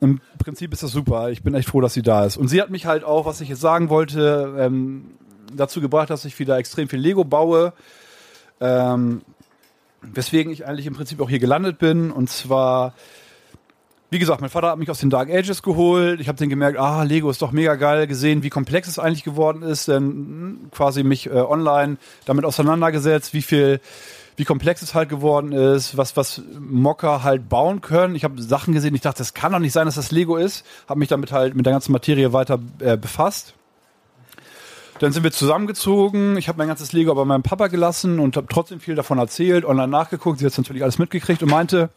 Im 0.00 0.22
Prinzip 0.38 0.72
ist 0.72 0.82
das 0.82 0.92
super. 0.92 1.28
Ich 1.28 1.42
bin 1.42 1.54
echt 1.54 1.68
froh, 1.68 1.82
dass 1.82 1.92
sie 1.92 2.02
da 2.02 2.24
ist. 2.24 2.38
Und 2.38 2.48
sie 2.48 2.62
hat 2.62 2.70
mich 2.70 2.86
halt 2.86 3.04
auch, 3.04 3.26
was 3.26 3.42
ich 3.42 3.50
jetzt 3.50 3.60
sagen 3.60 3.90
wollte, 3.90 4.54
ähm, 4.58 5.10
dazu 5.54 5.82
gebracht, 5.82 6.08
dass 6.08 6.24
ich 6.24 6.38
wieder 6.38 6.56
extrem 6.56 6.88
viel 6.88 6.98
Lego 6.98 7.24
baue. 7.24 7.74
Ähm, 8.58 9.20
weswegen 10.00 10.50
ich 10.50 10.66
eigentlich 10.66 10.86
im 10.86 10.94
Prinzip 10.94 11.20
auch 11.20 11.28
hier 11.28 11.38
gelandet 11.38 11.78
bin. 11.78 12.10
Und 12.10 12.30
zwar, 12.30 12.94
wie 14.10 14.18
gesagt, 14.18 14.40
mein 14.40 14.50
Vater 14.50 14.68
hat 14.68 14.78
mich 14.78 14.90
aus 14.90 14.98
den 14.98 15.10
Dark 15.10 15.30
Ages 15.30 15.62
geholt. 15.62 16.20
Ich 16.20 16.28
habe 16.28 16.36
dann 16.36 16.48
gemerkt, 16.48 16.78
ah, 16.78 17.04
Lego 17.04 17.30
ist 17.30 17.40
doch 17.42 17.52
mega 17.52 17.76
geil. 17.76 18.06
Gesehen, 18.08 18.42
wie 18.42 18.50
komplex 18.50 18.88
es 18.88 18.98
eigentlich 18.98 19.24
geworden 19.24 19.62
ist. 19.62 19.88
Dann 19.88 20.04
mm, 20.04 20.70
quasi 20.72 21.04
mich 21.04 21.26
äh, 21.26 21.34
online 21.34 21.96
damit 22.24 22.44
auseinandergesetzt, 22.44 23.32
wie 23.34 23.42
viel 23.42 23.80
wie 24.36 24.44
komplex 24.46 24.80
es 24.80 24.94
halt 24.94 25.10
geworden 25.10 25.52
ist, 25.52 25.98
was, 25.98 26.16
was 26.16 26.40
Mocker 26.58 27.22
halt 27.22 27.50
bauen 27.50 27.82
können. 27.82 28.14
Ich 28.14 28.24
habe 28.24 28.40
Sachen 28.40 28.72
gesehen, 28.72 28.94
ich 28.94 29.02
dachte, 29.02 29.18
das 29.18 29.34
kann 29.34 29.52
doch 29.52 29.58
nicht 29.58 29.72
sein, 29.72 29.84
dass 29.84 29.96
das 29.96 30.12
Lego 30.12 30.36
ist. 30.36 30.64
Habe 30.88 30.98
mich 30.98 31.10
damit 31.10 31.30
halt 31.30 31.54
mit 31.54 31.66
der 31.66 31.74
ganzen 31.74 31.92
Materie 31.92 32.32
weiter 32.32 32.58
äh, 32.78 32.96
befasst. 32.96 33.52
Dann 34.98 35.12
sind 35.12 35.24
wir 35.24 35.30
zusammengezogen. 35.30 36.38
Ich 36.38 36.48
habe 36.48 36.56
mein 36.56 36.68
ganzes 36.68 36.92
Lego 36.92 37.14
bei 37.14 37.24
meinem 37.26 37.42
Papa 37.42 37.66
gelassen 37.66 38.18
und 38.18 38.36
habe 38.36 38.46
trotzdem 38.48 38.80
viel 38.80 38.94
davon 38.94 39.18
erzählt, 39.18 39.66
online 39.66 39.88
nachgeguckt. 39.88 40.38
Sie 40.38 40.46
hat 40.46 40.56
natürlich 40.56 40.82
alles 40.82 40.98
mitgekriegt 40.98 41.42
und 41.42 41.50
meinte, 41.50 41.90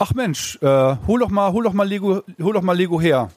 ach 0.00 0.14
Mensch, 0.14 0.58
äh, 0.62 0.96
hol 1.06 1.20
doch 1.20 1.28
mal, 1.28 1.52
hol 1.52 1.62
doch 1.62 1.74
mal 1.74 1.86
Lego, 1.86 2.22
hol 2.40 2.52
doch 2.54 2.62
mal 2.62 2.76
Lego 2.76 3.00
her. 3.00 3.30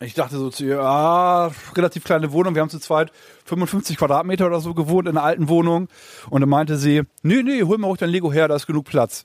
Ich 0.00 0.12
dachte 0.12 0.36
so 0.36 0.50
zu 0.50 0.64
ihr, 0.66 0.80
ah, 0.80 1.50
relativ 1.74 2.04
kleine 2.04 2.30
Wohnung, 2.32 2.54
wir 2.54 2.60
haben 2.60 2.68
zu 2.68 2.78
zweit 2.78 3.10
55 3.46 3.96
Quadratmeter 3.96 4.46
oder 4.46 4.60
so 4.60 4.74
gewohnt 4.74 5.08
in 5.08 5.16
einer 5.16 5.24
alten 5.24 5.48
Wohnung. 5.48 5.88
Und 6.28 6.42
dann 6.42 6.50
meinte 6.50 6.76
sie, 6.76 7.02
nee, 7.22 7.42
nee, 7.42 7.62
hol 7.62 7.78
mal 7.78 7.86
ruhig 7.86 8.00
dein 8.00 8.10
Lego 8.10 8.30
her, 8.30 8.48
da 8.48 8.56
ist 8.56 8.66
genug 8.66 8.84
Platz. 8.84 9.24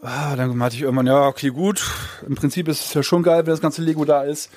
Ah, 0.00 0.36
dann 0.36 0.56
meinte 0.56 0.76
ich 0.76 0.82
irgendwann, 0.82 1.06
ja, 1.06 1.26
okay, 1.26 1.48
gut. 1.48 1.82
Im 2.26 2.34
Prinzip 2.34 2.68
ist 2.68 2.86
es 2.86 2.94
ja 2.94 3.02
schon 3.02 3.22
geil, 3.22 3.46
wenn 3.46 3.52
das 3.52 3.60
ganze 3.60 3.82
Lego 3.82 4.04
da 4.04 4.22
ist. 4.22 4.50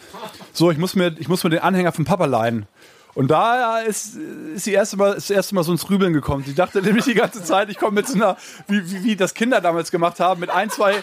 So, 0.54 0.70
ich 0.72 0.78
muss 0.78 0.96
mir, 0.96 1.16
ich 1.18 1.30
muss 1.30 1.44
mir 1.44 1.52
den 1.52 1.60
Anhänger 1.60 1.92
vom 1.92 2.06
Papa 2.06 2.26
leihen. 2.26 2.68
Und 3.16 3.30
da 3.30 3.80
ist, 3.80 4.18
ist, 4.54 4.66
die 4.66 4.74
erste 4.74 4.98
Mal, 4.98 5.14
ist 5.14 5.30
das 5.30 5.36
erste 5.36 5.56
Mal 5.56 5.64
so 5.64 5.72
ins 5.72 5.86
Grübeln 5.86 6.12
gekommen. 6.12 6.44
Sie 6.46 6.54
dachte 6.54 6.82
nämlich 6.82 7.06
die 7.06 7.14
ganze 7.14 7.44
Zeit, 7.44 7.70
ich 7.70 7.78
komme 7.78 7.94
mit 7.94 8.08
so 8.08 8.16
einer, 8.16 8.36
wie, 8.68 8.92
wie, 8.92 9.04
wie 9.04 9.16
das 9.16 9.34
Kinder 9.34 9.62
damals 9.62 9.90
gemacht 9.90 10.20
haben, 10.20 10.42
mit 10.42 10.50
ein, 10.50 10.70
zwei, 10.70 11.02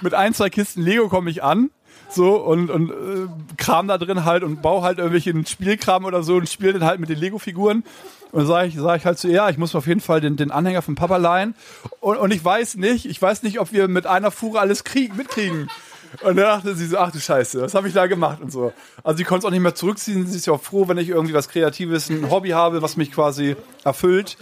mit 0.00 0.14
ein, 0.14 0.32
zwei 0.32 0.48
Kisten 0.48 0.82
Lego 0.82 1.08
komme 1.08 1.30
ich 1.30 1.42
an. 1.42 1.70
So 2.08 2.36
und, 2.36 2.70
und 2.70 2.90
äh, 2.90 3.26
Kram 3.56 3.88
da 3.88 3.98
drin 3.98 4.24
halt 4.24 4.42
und 4.42 4.60
baue 4.60 4.82
halt 4.82 4.98
irgendwelchen 4.98 5.46
Spielkram 5.46 6.04
oder 6.04 6.22
so 6.22 6.36
und 6.36 6.48
spiele 6.48 6.74
dann 6.74 6.84
halt 6.84 7.00
mit 7.00 7.08
den 7.08 7.18
Lego-Figuren. 7.18 7.84
Und 8.32 8.38
dann 8.38 8.46
sage 8.46 8.68
ich, 8.68 8.76
sag 8.76 8.96
ich 8.98 9.04
halt 9.04 9.18
zu 9.18 9.28
ihr, 9.28 9.46
ich 9.50 9.58
muss 9.58 9.74
auf 9.74 9.86
jeden 9.86 10.00
Fall 10.00 10.22
den, 10.22 10.36
den 10.36 10.50
Anhänger 10.50 10.80
vom 10.80 10.94
Papa 10.94 11.18
leihen. 11.18 11.54
Und, 12.00 12.16
und 12.16 12.32
ich 12.32 12.42
weiß 12.42 12.76
nicht, 12.76 13.04
ich 13.04 13.20
weiß 13.20 13.42
nicht, 13.42 13.60
ob 13.60 13.72
wir 13.72 13.88
mit 13.88 14.06
einer 14.06 14.30
Fuhre 14.30 14.60
alles 14.60 14.84
kriegen, 14.84 15.16
mitkriegen. 15.16 15.68
Und 16.20 16.36
dann 16.36 16.44
dachte 16.44 16.74
sie 16.74 16.86
so, 16.86 16.98
ach 16.98 17.10
du 17.10 17.18
Scheiße, 17.18 17.62
was 17.62 17.74
habe 17.74 17.88
ich 17.88 17.94
da 17.94 18.06
gemacht 18.06 18.40
und 18.40 18.52
so. 18.52 18.72
Also 19.02 19.18
sie 19.18 19.24
konnte 19.24 19.40
es 19.40 19.44
auch 19.46 19.50
nicht 19.50 19.62
mehr 19.62 19.74
zurückziehen. 19.74 20.26
Sie 20.26 20.36
ist 20.36 20.46
ja 20.46 20.52
auch 20.52 20.62
froh, 20.62 20.88
wenn 20.88 20.98
ich 20.98 21.08
irgendwie 21.08 21.34
was 21.34 21.48
Kreatives, 21.48 22.10
ein 22.10 22.30
Hobby 22.30 22.50
habe, 22.50 22.82
was 22.82 22.96
mich 22.96 23.12
quasi 23.12 23.56
erfüllt. 23.84 24.36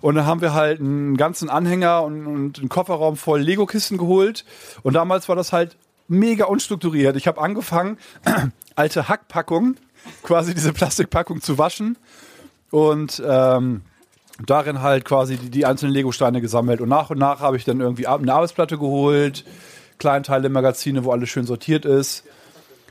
Und 0.00 0.14
dann 0.14 0.26
haben 0.26 0.40
wir 0.40 0.54
halt 0.54 0.80
einen 0.80 1.16
ganzen 1.16 1.50
Anhänger 1.50 2.04
und, 2.04 2.26
und 2.26 2.58
einen 2.58 2.68
Kofferraum 2.68 3.16
voll 3.16 3.40
Lego-Kisten 3.40 3.98
geholt. 3.98 4.44
Und 4.82 4.94
damals 4.94 5.28
war 5.28 5.36
das 5.36 5.52
halt 5.52 5.76
mega 6.08 6.44
unstrukturiert. 6.44 7.16
Ich 7.16 7.26
habe 7.26 7.40
angefangen, 7.40 7.98
alte 8.76 9.08
Hackpackungen, 9.08 9.78
quasi 10.22 10.54
diese 10.54 10.72
Plastikpackung 10.72 11.40
zu 11.40 11.58
waschen 11.58 11.96
und 12.70 13.22
ähm, 13.26 13.82
darin 14.44 14.82
halt 14.82 15.04
quasi 15.04 15.36
die, 15.36 15.50
die 15.50 15.66
einzelnen 15.66 15.92
Lego-Steine 15.92 16.40
gesammelt. 16.40 16.80
Und 16.80 16.88
nach 16.88 17.10
und 17.10 17.18
nach 17.18 17.40
habe 17.40 17.56
ich 17.56 17.64
dann 17.64 17.80
irgendwie 17.80 18.06
eine 18.06 18.32
Arbeitsplatte 18.32 18.78
geholt, 18.78 19.44
Kleinteile, 19.98 20.48
Magazine, 20.48 21.04
wo 21.04 21.12
alles 21.12 21.28
schön 21.28 21.46
sortiert 21.46 21.84
ist. 21.84 22.24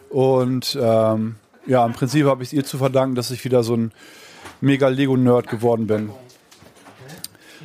Und 0.10 0.78
ähm, 0.82 1.36
ja, 1.66 1.86
im 1.86 1.94
Prinzip 1.94 2.26
habe 2.26 2.44
ich 2.44 2.50
es 2.50 2.54
ihr 2.54 2.66
zu 2.66 2.78
verdanken, 2.78 3.16
dass 3.16 3.32
ich 3.32 3.44
wieder 3.44 3.64
so 3.64 3.76
ein 3.76 3.92
mega 4.62 4.88
Lego-Nerd 4.88 5.48
geworden 5.48 5.88
bin. 5.88 6.12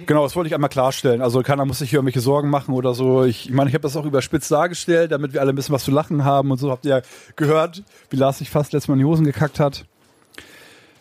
Genau, 0.07 0.23
das 0.23 0.35
wollte 0.35 0.49
ich 0.49 0.55
einmal 0.55 0.71
klarstellen. 0.71 1.21
Also 1.21 1.43
keiner 1.43 1.65
muss 1.65 1.79
sich 1.79 1.91
hier 1.91 1.99
irgendwelche 1.99 2.21
Sorgen 2.21 2.49
machen 2.49 2.75
oder 2.75 2.95
so. 2.95 3.25
Ich, 3.25 3.49
ich 3.49 3.55
meine, 3.55 3.69
ich 3.69 3.75
habe 3.75 3.83
das 3.83 3.97
auch 3.97 4.07
überspitzt 4.07 4.51
dargestellt, 4.51 5.13
damit 5.13 5.33
wir 5.33 5.41
alle 5.41 5.53
ein 5.53 5.57
bisschen 5.57 5.75
was 5.75 5.85
zu 5.85 5.91
lachen 5.91 6.25
haben 6.25 6.51
und 6.51 6.59
so. 6.59 6.71
Habt 6.71 6.85
ihr 6.85 6.97
ja 6.97 7.03
gehört, 7.37 7.83
wie 8.09 8.17
Lars 8.17 8.39
sich 8.39 8.51
fast 8.51 8.73
letztes 8.73 8.89
Mal 8.89 8.95
in 8.95 9.01
die 9.01 9.05
Hosen 9.05 9.25
gekackt 9.25 9.61
hat. 9.61 9.85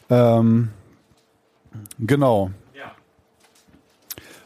Ähm, 0.09 0.69
genau. 1.99 2.51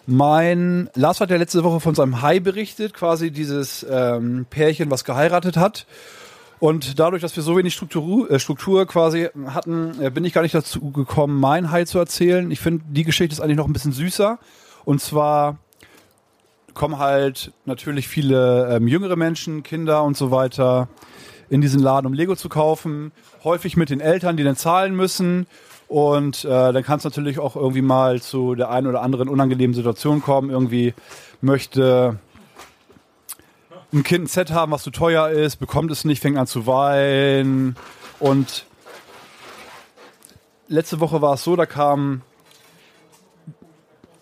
Mein 0.05 0.89
Lars 0.95 1.21
hat 1.21 1.29
ja 1.29 1.37
letzte 1.37 1.63
Woche 1.63 1.79
von 1.79 1.95
seinem 1.95 2.21
Hai 2.21 2.39
berichtet, 2.39 2.93
quasi 2.93 3.31
dieses 3.31 3.85
ähm, 3.89 4.45
Pärchen, 4.49 4.91
was 4.91 5.05
geheiratet 5.05 5.55
hat. 5.55 5.85
Und 6.59 6.99
dadurch, 6.99 7.21
dass 7.21 7.35
wir 7.35 7.43
so 7.43 7.57
wenig 7.57 7.73
Struktur, 7.73 8.29
äh, 8.29 8.39
Struktur 8.39 8.85
quasi 8.85 9.29
hatten, 9.47 10.01
äh, 10.01 10.09
bin 10.09 10.25
ich 10.25 10.33
gar 10.33 10.41
nicht 10.41 10.55
dazu 10.55 10.91
gekommen, 10.91 11.39
mein 11.39 11.71
Hai 11.71 11.85
zu 11.85 11.99
erzählen. 11.99 12.51
Ich 12.51 12.59
finde, 12.59 12.83
die 12.89 13.03
Geschichte 13.03 13.33
ist 13.33 13.39
eigentlich 13.39 13.57
noch 13.57 13.67
ein 13.67 13.73
bisschen 13.73 13.93
süßer. 13.93 14.39
Und 14.83 15.01
zwar 15.01 15.57
kommen 16.73 16.99
halt 16.99 17.51
natürlich 17.65 18.07
viele 18.07 18.75
ähm, 18.75 18.87
jüngere 18.87 19.15
Menschen, 19.15 19.63
Kinder 19.63 20.03
und 20.03 20.17
so 20.17 20.31
weiter 20.31 20.89
in 21.49 21.61
diesen 21.61 21.81
Laden, 21.81 22.07
um 22.07 22.13
Lego 22.13 22.35
zu 22.35 22.49
kaufen. 22.49 23.11
Häufig 23.43 23.77
mit 23.77 23.89
den 23.89 24.01
Eltern, 24.01 24.35
die 24.37 24.43
dann 24.43 24.55
zahlen 24.55 24.95
müssen. 24.95 25.47
Und 25.93 26.43
äh, 26.43 26.73
dann 26.73 26.81
kann 26.81 26.97
es 26.97 27.03
natürlich 27.03 27.37
auch 27.37 27.55
irgendwie 27.55 27.83
mal 27.83 28.19
zu 28.19 28.55
der 28.55 28.71
einen 28.71 28.87
oder 28.87 29.03
anderen 29.03 29.29
unangenehmen 29.29 29.75
Situation 29.75 30.23
kommen. 30.23 30.49
Irgendwie 30.49 30.95
möchte 31.39 32.17
ein 33.93 34.01
Kind 34.01 34.23
ein 34.23 34.27
Set 34.27 34.49
haben, 34.49 34.71
was 34.71 34.81
zu 34.81 34.89
teuer 34.89 35.29
ist, 35.29 35.57
bekommt 35.57 35.91
es 35.91 36.03
nicht, 36.03 36.19
fängt 36.19 36.39
an 36.39 36.47
zu 36.47 36.65
weinen. 36.65 37.75
Und 38.19 38.65
letzte 40.67 40.99
Woche 40.99 41.21
war 41.21 41.35
es 41.35 41.43
so, 41.43 41.55
da 41.55 41.67
kam 41.67 42.23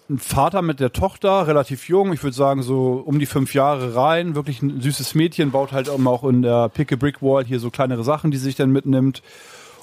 ein 0.09 0.19
Vater 0.19 0.61
mit 0.61 0.81
der 0.81 0.91
Tochter, 0.91 1.47
relativ 1.47 1.87
jung, 1.87 2.11
ich 2.11 2.21
würde 2.21 2.35
sagen 2.35 2.63
so 2.63 3.01
um 3.05 3.17
die 3.17 3.25
fünf 3.25 3.53
Jahre 3.53 3.95
rein, 3.95 4.35
wirklich 4.35 4.61
ein 4.61 4.81
süßes 4.81 5.15
Mädchen, 5.15 5.51
baut 5.51 5.71
halt 5.71 5.87
auch 5.87 6.25
in 6.25 6.41
der 6.41 6.67
Pick 6.67 6.91
a 6.91 6.97
Brick 6.97 7.21
Wall 7.21 7.45
hier 7.45 7.61
so 7.61 7.69
kleinere 7.69 8.03
Sachen, 8.03 8.29
die 8.29 8.37
sich 8.37 8.57
dann 8.57 8.71
mitnimmt. 8.71 9.23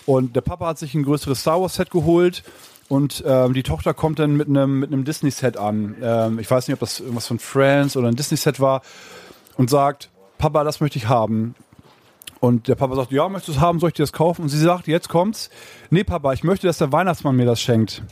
Und 0.08 0.36
der 0.36 0.40
Papa 0.40 0.68
hat 0.68 0.78
sich 0.78 0.94
ein 0.94 1.02
größeres 1.02 1.42
Star 1.42 1.60
Wars 1.60 1.74
Set 1.74 1.90
geholt 1.90 2.42
und 2.88 3.22
ähm, 3.26 3.52
die 3.52 3.62
Tochter 3.62 3.92
kommt 3.92 4.18
dann 4.18 4.38
mit 4.38 4.48
einem 4.48 4.78
mit 4.78 4.90
einem 4.90 5.04
Disney 5.04 5.30
Set 5.30 5.58
an. 5.58 5.96
Ähm, 6.00 6.38
ich 6.38 6.50
weiß 6.50 6.66
nicht, 6.66 6.72
ob 6.72 6.80
das 6.80 7.00
irgendwas 7.00 7.26
von 7.26 7.38
Friends 7.38 7.94
oder 7.94 8.08
ein 8.08 8.16
Disney 8.16 8.38
Set 8.38 8.58
war 8.58 8.80
und 9.58 9.68
sagt, 9.68 10.08
Papa, 10.38 10.64
das 10.64 10.80
möchte 10.80 10.96
ich 10.96 11.08
haben. 11.08 11.54
Und 12.40 12.68
der 12.68 12.74
Papa 12.74 12.96
sagt, 12.96 13.12
ja, 13.12 13.28
möchtest 13.28 13.48
du 13.48 13.52
es 13.52 13.60
haben, 13.60 13.80
soll 13.80 13.90
ich 13.90 13.96
dir 13.96 14.02
das 14.02 14.14
kaufen? 14.14 14.40
Und 14.40 14.48
sie 14.48 14.58
sagt, 14.58 14.86
jetzt 14.86 15.10
kommt's. 15.10 15.50
Nee, 15.90 16.04
Papa, 16.04 16.32
ich 16.32 16.42
möchte, 16.42 16.66
dass 16.66 16.78
der 16.78 16.90
Weihnachtsmann 16.90 17.36
mir 17.36 17.44
das 17.44 17.60
schenkt. 17.60 18.02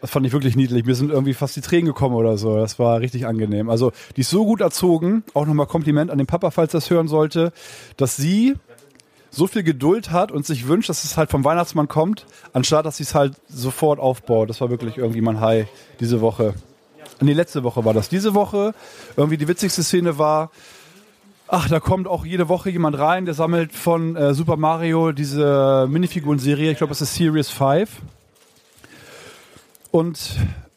Das 0.00 0.10
fand 0.10 0.24
ich 0.24 0.32
wirklich 0.32 0.56
niedlich. 0.56 0.86
Mir 0.86 0.94
sind 0.94 1.10
irgendwie 1.10 1.34
fast 1.34 1.56
die 1.56 1.60
Tränen 1.60 1.84
gekommen 1.84 2.14
oder 2.14 2.38
so. 2.38 2.56
Das 2.56 2.78
war 2.78 3.00
richtig 3.00 3.26
angenehm. 3.26 3.68
Also, 3.68 3.92
die 4.16 4.22
ist 4.22 4.30
so 4.30 4.46
gut 4.46 4.62
erzogen. 4.62 5.24
Auch 5.34 5.44
nochmal 5.44 5.66
Kompliment 5.66 6.10
an 6.10 6.16
den 6.16 6.26
Papa, 6.26 6.50
falls 6.50 6.72
das 6.72 6.88
hören 6.88 7.06
sollte, 7.06 7.52
dass 7.98 8.16
sie 8.16 8.54
so 9.36 9.46
viel 9.46 9.62
Geduld 9.62 10.10
hat 10.10 10.32
und 10.32 10.46
sich 10.46 10.66
wünscht, 10.66 10.88
dass 10.88 11.04
es 11.04 11.16
halt 11.18 11.30
vom 11.30 11.44
Weihnachtsmann 11.44 11.88
kommt, 11.88 12.26
anstatt 12.54 12.86
dass 12.86 12.96
sie 12.96 13.02
es 13.02 13.14
halt 13.14 13.34
sofort 13.48 14.00
aufbaut. 14.00 14.48
Das 14.48 14.62
war 14.62 14.70
wirklich 14.70 14.96
irgendwie 14.96 15.20
mein 15.20 15.40
High 15.40 15.68
diese 16.00 16.22
Woche. 16.22 16.54
Nee, 17.20 17.34
letzte 17.34 17.62
Woche 17.62 17.84
war 17.84 17.92
das. 17.92 18.08
Diese 18.08 18.34
Woche, 18.34 18.74
irgendwie 19.16 19.36
die 19.36 19.46
witzigste 19.46 19.82
Szene 19.82 20.18
war, 20.18 20.50
ach, 21.48 21.68
da 21.68 21.80
kommt 21.80 22.08
auch 22.08 22.24
jede 22.24 22.48
Woche 22.48 22.70
jemand 22.70 22.98
rein, 22.98 23.26
der 23.26 23.34
sammelt 23.34 23.72
von 23.72 24.16
äh, 24.16 24.32
Super 24.32 24.56
Mario 24.56 25.12
diese 25.12 25.86
Minifiguren-Serie, 25.88 26.72
ich 26.72 26.78
glaube, 26.78 26.90
das 26.90 27.02
ist 27.02 27.14
Series 27.14 27.50
5. 27.50 27.90
Und 29.90 30.18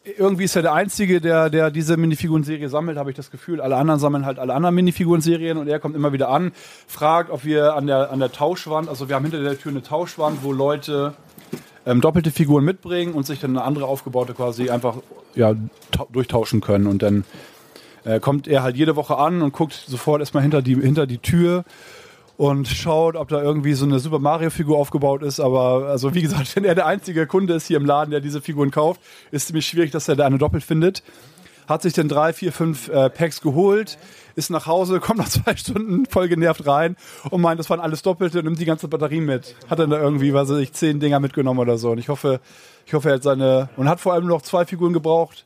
irgendwie 0.03 0.45
ist 0.45 0.55
er 0.55 0.61
der 0.61 0.73
Einzige, 0.73 1.21
der, 1.21 1.49
der 1.49 1.71
diese 1.71 1.97
Minifiguren-Serie 1.97 2.69
sammelt, 2.69 2.97
habe 2.97 3.09
ich 3.09 3.15
das 3.15 3.31
Gefühl. 3.31 3.61
Alle 3.61 3.75
anderen 3.75 3.99
sammeln 3.99 4.25
halt 4.25 4.39
alle 4.39 4.53
anderen 4.53 4.75
Minifiguren-Serien 4.75 5.57
und 5.57 5.67
er 5.67 5.79
kommt 5.79 5.95
immer 5.95 6.13
wieder 6.13 6.29
an, 6.29 6.51
fragt, 6.87 7.29
ob 7.29 7.43
wir 7.43 7.75
an 7.75 7.87
der, 7.87 8.11
an 8.11 8.19
der 8.19 8.31
Tauschwand, 8.31 8.87
also 8.89 9.09
wir 9.09 9.15
haben 9.15 9.23
hinter 9.23 9.41
der 9.41 9.59
Tür 9.59 9.71
eine 9.71 9.83
Tauschwand, 9.83 10.43
wo 10.43 10.53
Leute 10.53 11.13
ähm, 11.85 12.01
doppelte 12.01 12.31
Figuren 12.31 12.63
mitbringen 12.63 13.13
und 13.13 13.25
sich 13.25 13.39
dann 13.39 13.51
eine 13.51 13.63
andere 13.63 13.85
aufgebaute 13.85 14.33
quasi 14.33 14.69
einfach 14.69 14.97
ja, 15.35 15.53
durchtauschen 16.11 16.61
können. 16.61 16.87
Und 16.87 17.01
dann 17.01 17.25
äh, 18.05 18.19
kommt 18.19 18.47
er 18.47 18.63
halt 18.63 18.77
jede 18.77 18.95
Woche 18.95 19.17
an 19.17 19.41
und 19.41 19.53
guckt 19.53 19.73
sofort 19.73 20.21
erstmal 20.21 20.43
hinter 20.43 20.61
die, 20.61 20.75
hinter 20.75 21.07
die 21.07 21.17
Tür 21.17 21.65
und 22.39 22.69
schaut, 22.69 23.17
ob 23.17 23.27
da 23.27 23.43
irgendwie 23.43 23.73
so 23.73 23.83
eine 23.83 23.99
Super 23.99 24.17
Mario 24.17 24.49
Figur 24.49 24.77
aufgebaut 24.77 25.23
ist. 25.23 25.41
Aber 25.41 25.87
also 25.89 26.15
wie 26.15 26.21
gesagt, 26.21 26.55
wenn 26.55 26.63
er 26.63 26.73
der 26.73 26.85
einzige 26.85 27.27
Kunde 27.27 27.53
ist 27.53 27.67
hier 27.67 27.75
im 27.75 27.85
Laden, 27.85 28.11
der 28.11 28.21
diese 28.21 28.39
Figuren 28.39 28.71
kauft, 28.71 29.01
ist 29.29 29.47
ziemlich 29.47 29.67
schwierig, 29.67 29.91
dass 29.91 30.07
er 30.07 30.15
da 30.15 30.25
eine 30.25 30.37
doppelt 30.37 30.63
findet. 30.63 31.03
Hat 31.67 31.81
sich 31.81 31.91
dann 31.91 32.07
drei, 32.07 32.31
vier, 32.31 32.53
fünf 32.53 32.87
äh, 32.87 33.09
Packs 33.09 33.41
geholt, 33.41 33.97
ist 34.37 34.51
nach 34.51 34.67
Hause, 34.67 34.99
kommt 35.01 35.19
nach 35.19 35.27
zwei 35.27 35.53
Stunden 35.57 36.05
voll 36.05 36.29
genervt 36.29 36.65
rein 36.65 36.95
und 37.29 37.41
meint, 37.41 37.59
das 37.59 37.69
waren 37.69 37.81
alles 37.81 38.03
Doppelte 38.03 38.39
und 38.39 38.45
nimmt 38.45 38.59
die 38.61 38.65
ganze 38.65 38.87
Batterie 38.87 39.19
mit. 39.19 39.57
Hat 39.69 39.79
dann 39.79 39.89
da 39.89 39.99
irgendwie, 39.99 40.33
weiß 40.33 40.51
ich, 40.51 40.71
zehn 40.71 41.01
Dinger 41.01 41.19
mitgenommen 41.19 41.59
oder 41.59 41.77
so. 41.77 41.91
Und 41.91 41.97
ich 41.97 42.07
hoffe, 42.07 42.39
ich 42.85 42.93
hoffe, 42.93 43.09
er 43.09 43.15
hat 43.15 43.23
seine 43.23 43.67
und 43.75 43.89
hat 43.89 43.99
vor 43.99 44.13
allem 44.13 44.27
noch 44.27 44.43
zwei 44.43 44.65
Figuren 44.65 44.93
gebraucht, 44.93 45.45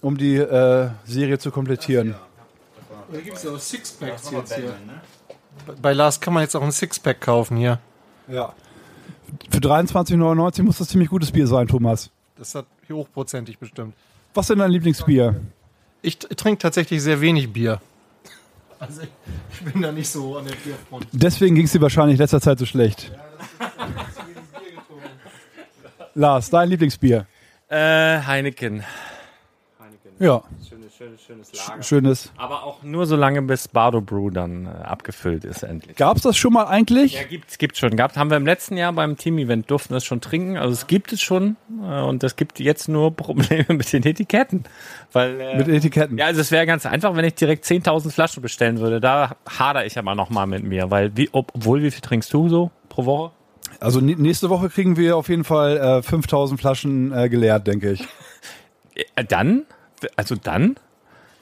um 0.00 0.16
die 0.16 0.36
äh, 0.36 0.90
Serie 1.06 1.40
zu 1.40 1.50
komplettieren. 1.50 2.14
Da 3.10 3.18
gibt 3.18 3.36
es 3.36 3.44
auch 3.48 3.58
Sixpacks 3.58 4.30
jetzt 4.30 4.54
hier. 4.54 4.76
Bei 5.80 5.92
Lars 5.92 6.20
kann 6.20 6.34
man 6.34 6.42
jetzt 6.42 6.54
auch 6.56 6.62
ein 6.62 6.72
Sixpack 6.72 7.20
kaufen 7.20 7.56
hier. 7.56 7.78
Ja. 8.28 8.54
Für 9.50 9.58
23,99 9.58 10.62
muss 10.62 10.78
das 10.78 10.88
ziemlich 10.88 11.08
gutes 11.08 11.32
Bier 11.32 11.46
sein, 11.46 11.66
Thomas. 11.66 12.10
Das 12.36 12.54
hat 12.54 12.66
hochprozentig 12.90 13.58
bestimmt. 13.58 13.94
Was 14.34 14.44
ist 14.44 14.50
denn 14.50 14.58
dein 14.58 14.70
Lieblingsbier? 14.70 15.40
Ich 16.02 16.18
trinke 16.18 16.58
tatsächlich 16.58 17.02
sehr 17.02 17.20
wenig 17.20 17.52
Bier. 17.52 17.80
Also 18.78 19.02
ich, 19.02 19.08
ich, 19.52 19.72
bin 19.72 19.80
da 19.80 19.92
nicht 19.92 20.08
so 20.08 20.36
an 20.36 20.44
der 20.44 20.56
Bierfront. 20.56 21.06
Deswegen 21.12 21.54
ging 21.54 21.66
es 21.66 21.72
dir 21.72 21.80
wahrscheinlich 21.80 22.14
in 22.14 22.18
letzter 22.18 22.40
Zeit 22.40 22.58
so 22.58 22.66
schlecht. 22.66 23.12
Lars, 26.14 26.50
dein 26.50 26.68
Lieblingsbier? 26.68 27.26
Äh, 27.68 28.20
Heineken. 28.22 28.82
Ja, 30.22 30.40
Schönes, 30.68 30.94
schönes, 30.96 31.20
schönes 31.20 31.52
Lager. 31.68 31.82
schönes. 31.82 32.32
Aber 32.36 32.62
auch 32.62 32.84
nur 32.84 33.06
so 33.06 33.16
lange, 33.16 33.42
bis 33.42 33.66
Bardo 33.66 34.00
Brew 34.00 34.30
dann 34.30 34.66
äh, 34.66 34.68
abgefüllt 34.68 35.44
ist 35.44 35.64
endlich. 35.64 35.96
Gab's 35.96 36.22
das 36.22 36.36
schon 36.36 36.52
mal 36.52 36.66
eigentlich? 36.66 37.14
Ja, 37.14 37.24
gibt's, 37.24 37.58
gibt's 37.58 37.80
schon. 37.80 37.96
Gehabt 37.96 38.16
haben 38.16 38.30
wir 38.30 38.36
im 38.36 38.46
letzten 38.46 38.76
Jahr 38.76 38.92
beim 38.92 39.16
Team-Event 39.16 39.68
durften 39.68 39.90
wir 39.90 39.96
es 39.96 40.04
schon 40.04 40.20
trinken. 40.20 40.56
Also 40.56 40.72
es 40.74 40.86
gibt 40.86 41.12
es 41.12 41.20
schon 41.20 41.56
äh, 41.82 42.00
und 42.02 42.22
es 42.22 42.36
gibt 42.36 42.60
jetzt 42.60 42.88
nur 42.88 43.10
Probleme 43.16 43.66
mit 43.70 43.92
den 43.92 44.04
Etiketten. 44.04 44.62
Weil, 45.12 45.40
äh, 45.40 45.56
Mit 45.58 45.66
Etiketten. 45.66 46.16
ja, 46.18 46.26
also 46.26 46.40
es 46.40 46.52
wäre 46.52 46.66
ganz 46.66 46.86
einfach, 46.86 47.16
wenn 47.16 47.24
ich 47.24 47.34
direkt 47.34 47.64
10.000 47.64 48.12
Flaschen 48.12 48.42
bestellen 48.42 48.78
würde. 48.78 49.00
Da 49.00 49.34
hader 49.58 49.84
ich 49.86 49.98
aber 49.98 50.14
noch 50.14 50.30
mal 50.30 50.46
mit 50.46 50.62
mir, 50.62 50.88
weil 50.92 51.16
wie, 51.16 51.30
ob, 51.32 51.50
obwohl 51.56 51.82
wie 51.82 51.90
viel 51.90 52.00
trinkst 52.00 52.32
du 52.32 52.48
so 52.48 52.70
pro 52.88 53.06
Woche? 53.06 53.32
Also 53.80 53.98
nä- 53.98 54.16
nächste 54.20 54.50
Woche 54.50 54.68
kriegen 54.70 54.96
wir 54.96 55.16
auf 55.16 55.28
jeden 55.28 55.42
Fall 55.44 55.78
äh, 55.78 56.02
5000 56.02 56.60
Flaschen 56.60 57.12
äh, 57.12 57.28
geleert, 57.28 57.66
denke 57.66 57.90
ich. 57.90 58.06
Äh, 59.16 59.24
dann, 59.24 59.64
also 60.16 60.34
dann, 60.34 60.76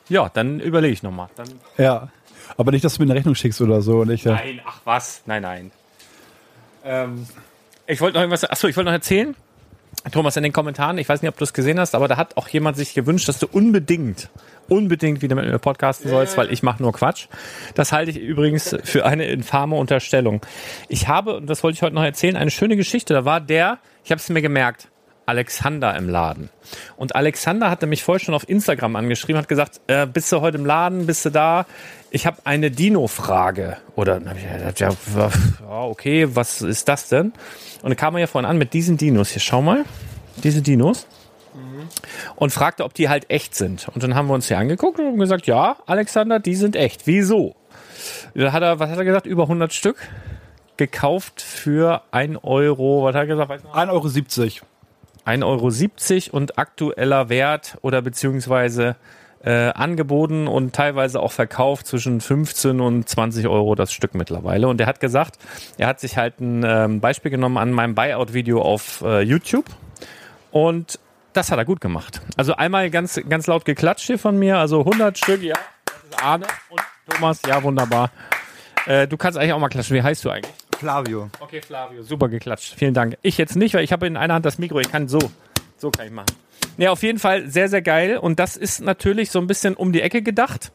ja, 0.08 0.28
dann 0.28 0.60
überlege 0.60 0.92
ich 0.92 1.02
noch 1.02 1.12
mal. 1.12 1.28
Dann 1.36 1.48
Ja. 1.78 2.08
Aber 2.56 2.72
nicht, 2.72 2.84
dass 2.84 2.94
du 2.94 3.02
mir 3.02 3.06
eine 3.06 3.14
Rechnung 3.14 3.34
schickst 3.34 3.60
oder 3.60 3.80
so. 3.80 4.00
Und 4.00 4.10
ich, 4.10 4.26
äh, 4.26 4.30
Nein, 4.30 4.60
ach 4.66 4.80
was, 4.84 5.22
nein, 5.26 5.42
nein. 5.42 5.70
Ähm, 6.84 7.26
ich 7.86 8.00
wollte 8.00 8.14
noch 8.14 8.22
irgendwas, 8.22 8.44
achso, 8.44 8.68
ich 8.68 8.76
wollte 8.76 8.86
noch 8.86 8.94
erzählen. 8.94 9.34
Thomas, 10.12 10.36
in 10.36 10.42
den 10.42 10.52
Kommentaren, 10.52 10.98
ich 10.98 11.08
weiß 11.08 11.20
nicht, 11.20 11.28
ob 11.28 11.36
du 11.36 11.44
es 11.44 11.52
gesehen 11.52 11.78
hast, 11.78 11.94
aber 11.94 12.08
da 12.08 12.16
hat 12.16 12.36
auch 12.36 12.48
jemand 12.48 12.76
sich 12.76 12.94
gewünscht, 12.94 13.28
dass 13.28 13.38
du 13.38 13.46
unbedingt, 13.46 14.30
unbedingt 14.68 15.20
wieder 15.20 15.34
mit 15.34 15.44
mir 15.44 15.58
podcasten 15.58 16.08
sollst, 16.08 16.36
weil 16.38 16.52
ich 16.52 16.62
mache 16.62 16.82
nur 16.82 16.92
Quatsch. 16.92 17.26
Das 17.74 17.92
halte 17.92 18.10
ich 18.10 18.18
übrigens 18.18 18.76
für 18.84 19.04
eine 19.04 19.26
infame 19.26 19.76
Unterstellung. 19.76 20.40
Ich 20.88 21.08
habe, 21.08 21.36
und 21.36 21.46
das 21.46 21.62
wollte 21.62 21.76
ich 21.76 21.82
heute 21.82 21.94
noch 21.94 22.04
erzählen, 22.04 22.36
eine 22.36 22.50
schöne 22.50 22.76
Geschichte. 22.76 23.12
Da 23.12 23.24
war 23.24 23.40
der, 23.40 23.78
ich 24.04 24.10
habe 24.10 24.20
es 24.20 24.28
mir 24.28 24.42
gemerkt, 24.42 24.88
Alexander 25.30 25.96
im 25.96 26.08
Laden. 26.08 26.50
Und 26.96 27.14
Alexander 27.14 27.70
hatte 27.70 27.86
mich 27.86 28.02
vorher 28.02 28.18
schon 28.18 28.34
auf 28.34 28.48
Instagram 28.48 28.96
angeschrieben, 28.96 29.40
hat 29.40 29.46
gesagt, 29.46 29.80
äh, 29.86 30.04
bist 30.04 30.32
du 30.32 30.40
heute 30.40 30.58
im 30.58 30.66
Laden, 30.66 31.06
bist 31.06 31.24
du 31.24 31.30
da? 31.30 31.66
Ich 32.10 32.26
habe 32.26 32.38
eine 32.42 32.72
Dino-Frage. 32.72 33.76
Oder 33.94 34.18
dann 34.18 34.36
ich 34.36 34.42
gedacht, 34.42 34.80
ja, 34.80 34.90
okay, 35.68 36.34
was 36.34 36.62
ist 36.62 36.88
das 36.88 37.08
denn? 37.08 37.26
Und 37.82 37.90
dann 37.90 37.96
kam 37.96 38.16
er 38.16 38.22
ja 38.22 38.26
vorhin 38.26 38.50
an 38.50 38.58
mit 38.58 38.72
diesen 38.72 38.96
Dinos. 38.96 39.30
Hier, 39.30 39.40
schau 39.40 39.62
mal, 39.62 39.84
diese 40.42 40.62
Dinos. 40.62 41.06
Und 42.34 42.52
fragte, 42.52 42.84
ob 42.84 42.94
die 42.94 43.08
halt 43.08 43.30
echt 43.30 43.54
sind. 43.54 43.88
Und 43.94 44.02
dann 44.02 44.16
haben 44.16 44.26
wir 44.26 44.34
uns 44.34 44.48
hier 44.48 44.58
angeguckt 44.58 44.98
und 44.98 45.16
gesagt, 45.16 45.46
ja, 45.46 45.76
Alexander, 45.86 46.40
die 46.40 46.56
sind 46.56 46.74
echt. 46.74 47.06
Wieso? 47.06 47.54
Da 48.34 48.50
hat 48.50 48.62
er, 48.62 48.80
was 48.80 48.90
hat 48.90 48.98
er 48.98 49.04
gesagt? 49.04 49.26
Über 49.26 49.44
100 49.44 49.72
Stück 49.72 49.96
gekauft 50.76 51.40
für 51.40 52.02
1 52.10 52.38
Euro. 52.42 53.04
Was 53.04 53.14
hat 53.14 53.22
er 53.22 53.26
gesagt? 53.26 53.48
Weiß 53.48 53.62
noch? 53.62 53.74
1,70 53.74 54.40
Euro. 54.40 54.69
1,70 55.26 56.32
Euro 56.32 56.36
und 56.36 56.58
aktueller 56.58 57.28
Wert 57.28 57.78
oder 57.82 58.02
beziehungsweise 58.02 58.96
äh, 59.42 59.70
angeboten 59.70 60.46
und 60.46 60.74
teilweise 60.74 61.20
auch 61.20 61.32
verkauft 61.32 61.86
zwischen 61.86 62.20
15 62.20 62.80
und 62.80 63.08
20 63.08 63.48
Euro 63.48 63.74
das 63.74 63.92
Stück 63.92 64.14
mittlerweile. 64.14 64.68
Und 64.68 64.80
er 64.80 64.86
hat 64.86 65.00
gesagt, 65.00 65.38
er 65.78 65.86
hat 65.86 66.00
sich 66.00 66.16
halt 66.16 66.40
ein 66.40 66.62
ähm, 66.64 67.00
Beispiel 67.00 67.30
genommen 67.30 67.56
an 67.56 67.72
meinem 67.72 67.94
Buyout-Video 67.94 68.60
auf 68.60 69.02
äh, 69.02 69.22
YouTube 69.22 69.66
und 70.50 70.98
das 71.32 71.50
hat 71.50 71.58
er 71.58 71.64
gut 71.64 71.80
gemacht. 71.80 72.20
Also 72.36 72.54
einmal 72.54 72.90
ganz, 72.90 73.20
ganz 73.28 73.46
laut 73.46 73.64
geklatscht 73.64 74.06
hier 74.06 74.18
von 74.18 74.38
mir, 74.38 74.58
also 74.58 74.80
100 74.80 75.16
Stück, 75.16 75.42
ja, 75.42 75.54
das 75.84 75.94
ist 76.10 76.22
Arne 76.22 76.46
und 76.68 76.80
Thomas, 77.08 77.40
ja, 77.46 77.62
wunderbar. 77.62 78.10
Äh, 78.86 79.06
du 79.06 79.16
kannst 79.16 79.38
eigentlich 79.38 79.52
auch 79.52 79.58
mal 79.58 79.68
klatschen. 79.68 79.96
Wie 79.96 80.02
heißt 80.02 80.24
du 80.24 80.30
eigentlich? 80.30 80.54
Flavio. 80.80 81.28
Okay, 81.40 81.60
Flavio, 81.60 82.02
super 82.02 82.30
geklatscht. 82.30 82.74
Vielen 82.74 82.94
Dank. 82.94 83.18
Ich 83.20 83.36
jetzt 83.36 83.54
nicht, 83.54 83.74
weil 83.74 83.84
ich 83.84 83.92
habe 83.92 84.06
in 84.06 84.16
einer 84.16 84.32
Hand 84.32 84.46
das 84.46 84.56
Mikro. 84.56 84.80
Ich 84.80 84.90
kann 84.90 85.08
so. 85.08 85.18
So 85.76 85.90
kann 85.90 86.06
ich 86.06 86.12
machen. 86.12 86.34
Ja, 86.78 86.90
auf 86.90 87.02
jeden 87.02 87.18
Fall 87.18 87.50
sehr, 87.50 87.68
sehr 87.68 87.82
geil. 87.82 88.16
Und 88.16 88.38
das 88.38 88.56
ist 88.56 88.80
natürlich 88.80 89.30
so 89.30 89.40
ein 89.40 89.46
bisschen 89.46 89.74
um 89.74 89.92
die 89.92 90.00
Ecke 90.00 90.22
gedacht. 90.22 90.72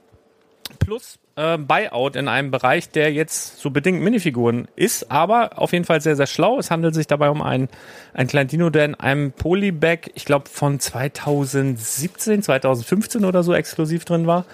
Plus 0.78 1.18
äh, 1.36 1.58
Buyout 1.58 2.16
in 2.16 2.28
einem 2.28 2.52
Bereich, 2.52 2.90
der 2.90 3.12
jetzt 3.12 3.60
so 3.60 3.72
bedingt 3.72 4.02
Minifiguren 4.02 4.68
ist, 4.76 5.10
aber 5.10 5.58
auf 5.58 5.74
jeden 5.74 5.86
Fall 5.86 6.02
sehr, 6.02 6.16
sehr 6.16 6.28
schlau. 6.28 6.60
Es 6.60 6.70
handelt 6.70 6.94
sich 6.94 7.08
dabei 7.08 7.32
um 7.32 7.42
einen, 7.42 7.68
einen 8.14 8.30
kleinen 8.30 8.48
Dino, 8.48 8.70
der 8.70 8.86
in 8.86 8.94
einem 8.94 9.32
Polybag, 9.32 10.12
ich 10.14 10.26
glaube 10.26 10.50
von 10.50 10.80
2017, 10.80 12.44
2015 12.44 13.26
oder 13.26 13.42
so 13.42 13.56
exklusiv 13.56 14.06
drin 14.06 14.28
war. 14.28 14.46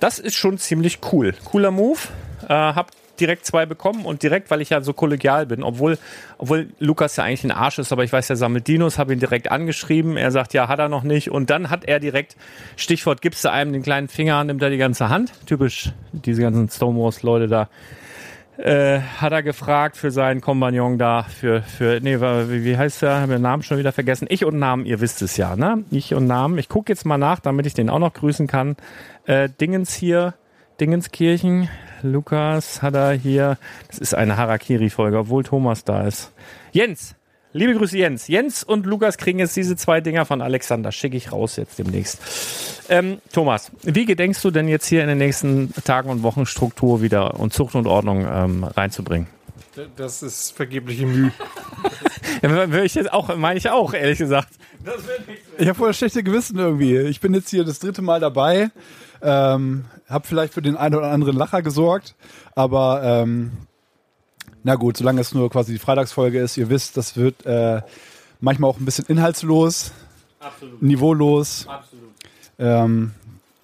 Das 0.00 0.18
ist 0.18 0.34
schon 0.34 0.58
ziemlich 0.58 0.98
cool. 1.12 1.34
Cooler 1.44 1.70
Move. 1.70 2.00
Äh, 2.48 2.54
hab 2.54 2.90
direkt 3.20 3.46
zwei 3.46 3.66
bekommen 3.66 4.04
und 4.04 4.22
direkt, 4.22 4.50
weil 4.50 4.60
ich 4.60 4.70
ja 4.70 4.80
so 4.80 4.92
kollegial 4.92 5.46
bin, 5.46 5.62
obwohl, 5.62 5.98
obwohl 6.38 6.68
Lukas 6.78 7.16
ja 7.16 7.24
eigentlich 7.24 7.44
ein 7.44 7.50
Arsch 7.50 7.78
ist, 7.78 7.92
aber 7.92 8.04
ich 8.04 8.12
weiß, 8.12 8.30
er 8.30 8.36
sammelt 8.36 8.66
Dinos, 8.66 8.98
habe 8.98 9.12
ihn 9.12 9.20
direkt 9.20 9.50
angeschrieben. 9.50 10.16
Er 10.16 10.30
sagt, 10.30 10.54
ja, 10.54 10.68
hat 10.68 10.78
er 10.78 10.88
noch 10.88 11.02
nicht. 11.02 11.30
Und 11.30 11.50
dann 11.50 11.70
hat 11.70 11.84
er 11.84 12.00
direkt, 12.00 12.36
Stichwort, 12.76 13.22
gibst 13.22 13.44
du 13.44 13.50
einem 13.50 13.72
den 13.72 13.82
kleinen 13.82 14.08
Finger, 14.08 14.42
nimmt 14.44 14.62
er 14.62 14.70
die 14.70 14.78
ganze 14.78 15.08
Hand. 15.08 15.32
Typisch, 15.46 15.92
diese 16.12 16.42
ganzen 16.42 16.68
Stonewalls-Leute 16.68 17.48
da. 17.48 17.68
Äh, 18.56 19.00
hat 19.00 19.32
er 19.32 19.42
gefragt 19.42 19.96
für 19.96 20.10
seinen 20.10 20.42
Kompagnon 20.42 20.98
da, 20.98 21.22
für, 21.22 21.62
für, 21.62 21.98
nee, 22.02 22.20
wie, 22.20 22.76
heißt 22.76 23.00
der? 23.00 23.20
Habe 23.20 23.32
den 23.32 23.42
Namen 23.42 23.62
schon 23.62 23.78
wieder 23.78 23.92
vergessen. 23.92 24.26
Ich 24.28 24.44
und 24.44 24.58
Namen, 24.58 24.84
ihr 24.84 25.00
wisst 25.00 25.22
es 25.22 25.38
ja, 25.38 25.56
ne? 25.56 25.84
Ich 25.90 26.12
und 26.12 26.26
Namen. 26.26 26.58
Ich 26.58 26.68
gucke 26.68 26.92
jetzt 26.92 27.06
mal 27.06 27.16
nach, 27.16 27.40
damit 27.40 27.64
ich 27.64 27.72
den 27.72 27.88
auch 27.88 27.98
noch 27.98 28.12
grüßen 28.12 28.46
kann. 28.48 28.76
Äh, 29.24 29.48
Dingens 29.48 29.94
hier, 29.94 30.34
Dingenskirchen. 30.80 31.68
Lukas 32.02 32.80
hat 32.80 32.94
er 32.94 33.12
hier. 33.12 33.58
Das 33.88 33.98
ist 33.98 34.14
eine 34.14 34.36
Harakiri-Folge, 34.36 35.18
obwohl 35.18 35.44
Thomas 35.44 35.84
da 35.84 36.06
ist. 36.06 36.32
Jens, 36.72 37.14
liebe 37.52 37.74
Grüße 37.74 37.98
Jens. 37.98 38.28
Jens 38.28 38.64
und 38.64 38.86
Lukas 38.86 39.18
kriegen 39.18 39.38
jetzt 39.38 39.56
diese 39.56 39.76
zwei 39.76 40.00
Dinger 40.00 40.24
von 40.24 40.40
Alexander. 40.40 40.90
Schicke 40.92 41.16
ich 41.16 41.32
raus 41.32 41.56
jetzt 41.56 41.78
demnächst. 41.78 42.18
Ähm, 42.88 43.18
Thomas, 43.32 43.70
wie 43.82 44.06
gedenkst 44.06 44.42
du 44.42 44.50
denn 44.50 44.68
jetzt 44.68 44.86
hier 44.86 45.02
in 45.02 45.08
den 45.08 45.18
nächsten 45.18 45.72
Tagen 45.84 46.08
und 46.08 46.22
Wochen 46.22 46.46
Struktur 46.46 47.02
wieder 47.02 47.38
und 47.38 47.52
Zucht 47.52 47.74
und 47.74 47.86
Ordnung 47.86 48.26
ähm, 48.26 48.64
reinzubringen? 48.64 49.26
Das 49.96 50.22
ist 50.22 50.56
vergebliche 50.56 51.06
Mühe. 51.06 51.32
Ja, 52.42 52.48
würde 52.48 52.84
ich 52.84 52.94
jetzt 52.94 53.12
auch, 53.12 53.36
meine 53.36 53.58
ich 53.58 53.68
auch, 53.68 53.92
ehrlich 53.92 54.16
gesagt. 54.16 54.48
Ich 55.58 55.68
habe 55.68 55.86
das 55.86 55.98
schlechte 55.98 56.22
Gewissen 56.22 56.58
irgendwie. 56.58 56.96
Ich 56.96 57.20
bin 57.20 57.34
jetzt 57.34 57.50
hier 57.50 57.64
das 57.64 57.80
dritte 57.80 58.00
Mal 58.00 58.18
dabei. 58.18 58.70
Ähm, 59.22 59.84
habe 60.08 60.26
vielleicht 60.26 60.54
für 60.54 60.62
den 60.62 60.76
einen 60.76 60.94
oder 60.94 61.10
anderen 61.10 61.36
Lacher 61.36 61.62
gesorgt, 61.62 62.14
aber 62.54 63.02
ähm, 63.04 63.52
na 64.62 64.74
gut, 64.74 64.96
solange 64.96 65.20
es 65.20 65.34
nur 65.34 65.50
quasi 65.50 65.72
die 65.72 65.78
Freitagsfolge 65.78 66.40
ist, 66.40 66.56
ihr 66.56 66.68
wisst, 66.70 66.96
das 66.96 67.16
wird 67.16 67.44
äh, 67.46 67.82
manchmal 68.40 68.70
auch 68.70 68.78
ein 68.78 68.84
bisschen 68.84 69.06
inhaltslos, 69.06 69.92
Absolut, 70.40 70.82
niveaulos. 70.82 71.66
absolut. 71.68 72.10
Ähm, 72.58 73.14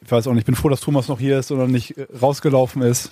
ich 0.03 0.11
weiß 0.11 0.27
auch 0.27 0.33
nicht, 0.33 0.43
ich 0.43 0.47
bin 0.47 0.55
froh, 0.55 0.69
dass 0.69 0.81
Thomas 0.81 1.09
noch 1.09 1.19
hier 1.19 1.39
ist 1.39 1.51
oder 1.51 1.67
nicht 1.67 1.97
äh, 1.99 2.07
rausgelaufen 2.21 2.83
ist. 2.83 3.11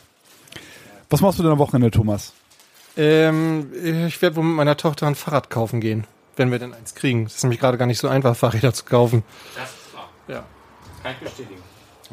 Was 1.11 1.21
machst 1.21 1.39
du 1.39 1.43
denn 1.43 1.53
am 1.53 1.59
Wochenende, 1.59 1.91
Thomas? 1.91 2.33
Ähm, 2.97 3.73
ich 4.07 4.21
werde 4.23 4.37
wohl 4.37 4.45
mit 4.45 4.55
meiner 4.57 4.77
Tochter 4.77 5.07
ein 5.07 5.15
Fahrrad 5.17 5.51
kaufen 5.51 5.81
gehen, 5.81 6.07
wenn 6.37 6.51
wir 6.53 6.59
denn 6.59 6.73
eins 6.73 6.95
kriegen. 6.95 7.25
Das 7.25 7.37
ist 7.37 7.43
nämlich 7.43 7.59
gerade 7.61 7.77
gar 7.79 7.87
nicht 7.87 7.99
so 7.99 8.09
einfach, 8.09 8.37
Fahrräder 8.37 8.73
zu 8.73 8.85
kaufen. 8.85 9.25
Das 9.57 9.71
ist 9.71 9.91
klar. 9.93 10.09
Ja. 10.29 10.45
Kann 11.03 11.13
ich 11.13 11.19
bestätigen. 11.19 11.61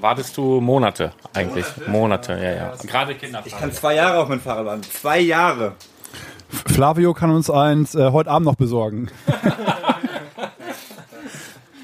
Wartest 0.02 0.36
du 0.36 0.60
Monate 0.60 1.14
eigentlich? 1.34 1.66
Monate, 1.88 2.34
ja, 2.34 2.52
ja. 2.52 2.74
Gerade 2.86 3.14
Kinder. 3.16 3.44
Ich 3.46 3.56
kann 3.56 3.72
zwei 3.72 3.96
Jahre 3.96 4.18
auf 4.18 4.30
mein 4.30 4.42
Fahrrad 4.42 4.66
fahren. 4.66 4.82
Zwei 4.84 5.20
Jahre. 5.20 5.74
Flavio 6.50 7.14
kann 7.14 7.30
uns 7.32 7.50
eins 7.50 7.96
äh, 7.96 8.12
heute 8.12 8.30
Abend 8.32 8.48
noch 8.48 8.56
besorgen. 8.56 9.10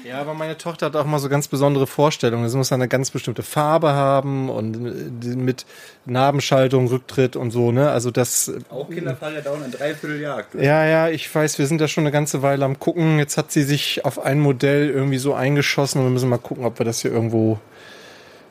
Ja, 0.04 0.22
aber 0.22 0.32
meine 0.32 0.56
Tochter 0.56 0.86
hat 0.86 0.96
auch 0.96 1.04
mal 1.04 1.18
so 1.18 1.28
ganz 1.28 1.48
besondere 1.48 1.86
Vorstellungen. 1.86 2.44
Es 2.44 2.54
muss 2.54 2.72
eine 2.72 2.88
ganz 2.88 3.10
bestimmte 3.10 3.42
Farbe 3.42 3.92
haben 3.92 4.48
und 4.48 5.22
mit 5.36 5.66
Nabenschaltung, 6.06 6.88
Rücktritt 6.88 7.36
und 7.36 7.50
so, 7.50 7.72
ne? 7.72 7.90
Also 7.90 8.10
das. 8.10 8.50
Auch 8.70 8.88
Kinder 8.88 9.14
fahren 9.14 9.34
ja 9.34 9.42
dauernd 9.42 9.64
ein 9.64 9.70
Dreivierteljahr. 9.70 10.44
Ja, 10.54 10.86
ja, 10.86 11.08
ich 11.08 11.32
weiß, 11.32 11.58
wir 11.58 11.66
sind 11.66 11.80
da 11.80 11.88
schon 11.88 12.04
eine 12.04 12.10
ganze 12.10 12.40
Weile 12.40 12.64
am 12.64 12.78
gucken. 12.78 13.18
Jetzt 13.18 13.36
hat 13.36 13.52
sie 13.52 13.62
sich 13.62 14.06
auf 14.06 14.18
ein 14.18 14.40
Modell 14.40 14.88
irgendwie 14.88 15.18
so 15.18 15.34
eingeschossen 15.34 16.00
und 16.00 16.06
wir 16.06 16.10
müssen 16.10 16.30
mal 16.30 16.38
gucken, 16.38 16.64
ob 16.64 16.78
wir 16.78 16.86
das 16.86 17.02
hier 17.02 17.12
irgendwo 17.12 17.60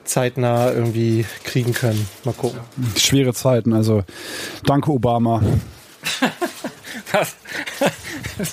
zeitnah 0.07 0.71
irgendwie 0.71 1.25
kriegen 1.43 1.73
können. 1.73 2.07
Mal 2.23 2.33
gucken. 2.33 2.59
Schwere 2.97 3.33
Zeiten, 3.33 3.73
also 3.73 4.03
danke 4.65 4.91
Obama. 4.91 5.41
Das, 7.11 7.35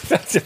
das 0.08 0.40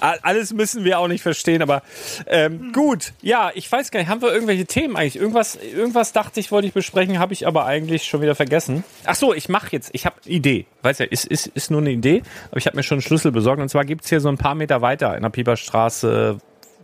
alles 0.00 0.52
müssen 0.52 0.84
wir 0.84 0.98
auch 0.98 1.08
nicht 1.08 1.22
verstehen, 1.22 1.62
aber 1.62 1.82
ähm, 2.26 2.72
gut. 2.72 3.12
Ja, 3.22 3.50
ich 3.54 3.70
weiß 3.70 3.90
gar 3.90 4.00
nicht, 4.00 4.08
haben 4.08 4.22
wir 4.22 4.32
irgendwelche 4.32 4.66
Themen 4.66 4.96
eigentlich? 4.96 5.16
Irgendwas, 5.16 5.56
irgendwas 5.56 6.12
dachte 6.12 6.40
ich, 6.40 6.52
wollte 6.52 6.68
ich 6.68 6.74
besprechen, 6.74 7.18
habe 7.18 7.32
ich 7.32 7.46
aber 7.46 7.64
eigentlich 7.64 8.04
schon 8.04 8.20
wieder 8.20 8.34
vergessen. 8.34 8.84
Ach 9.04 9.14
so, 9.14 9.34
ich 9.34 9.48
mache 9.48 9.68
jetzt, 9.72 9.90
ich 9.92 10.06
habe 10.06 10.16
eine 10.24 10.34
Idee. 10.34 10.66
Weiß 10.82 10.98
ja, 10.98 11.06
ist, 11.06 11.24
ist, 11.24 11.46
ist 11.48 11.70
nur 11.70 11.80
eine 11.80 11.90
Idee, 11.90 12.22
aber 12.50 12.58
ich 12.58 12.66
habe 12.66 12.76
mir 12.76 12.82
schon 12.82 12.96
einen 12.96 13.02
Schlüssel 13.02 13.32
besorgt. 13.32 13.60
Und 13.60 13.68
zwar 13.68 13.84
gibt's 13.84 14.08
hier 14.08 14.20
so 14.20 14.28
ein 14.28 14.38
paar 14.38 14.54
Meter 14.54 14.82
weiter 14.82 15.16
in 15.16 15.22
der 15.22 15.30
Pieperstraße, 15.30 16.38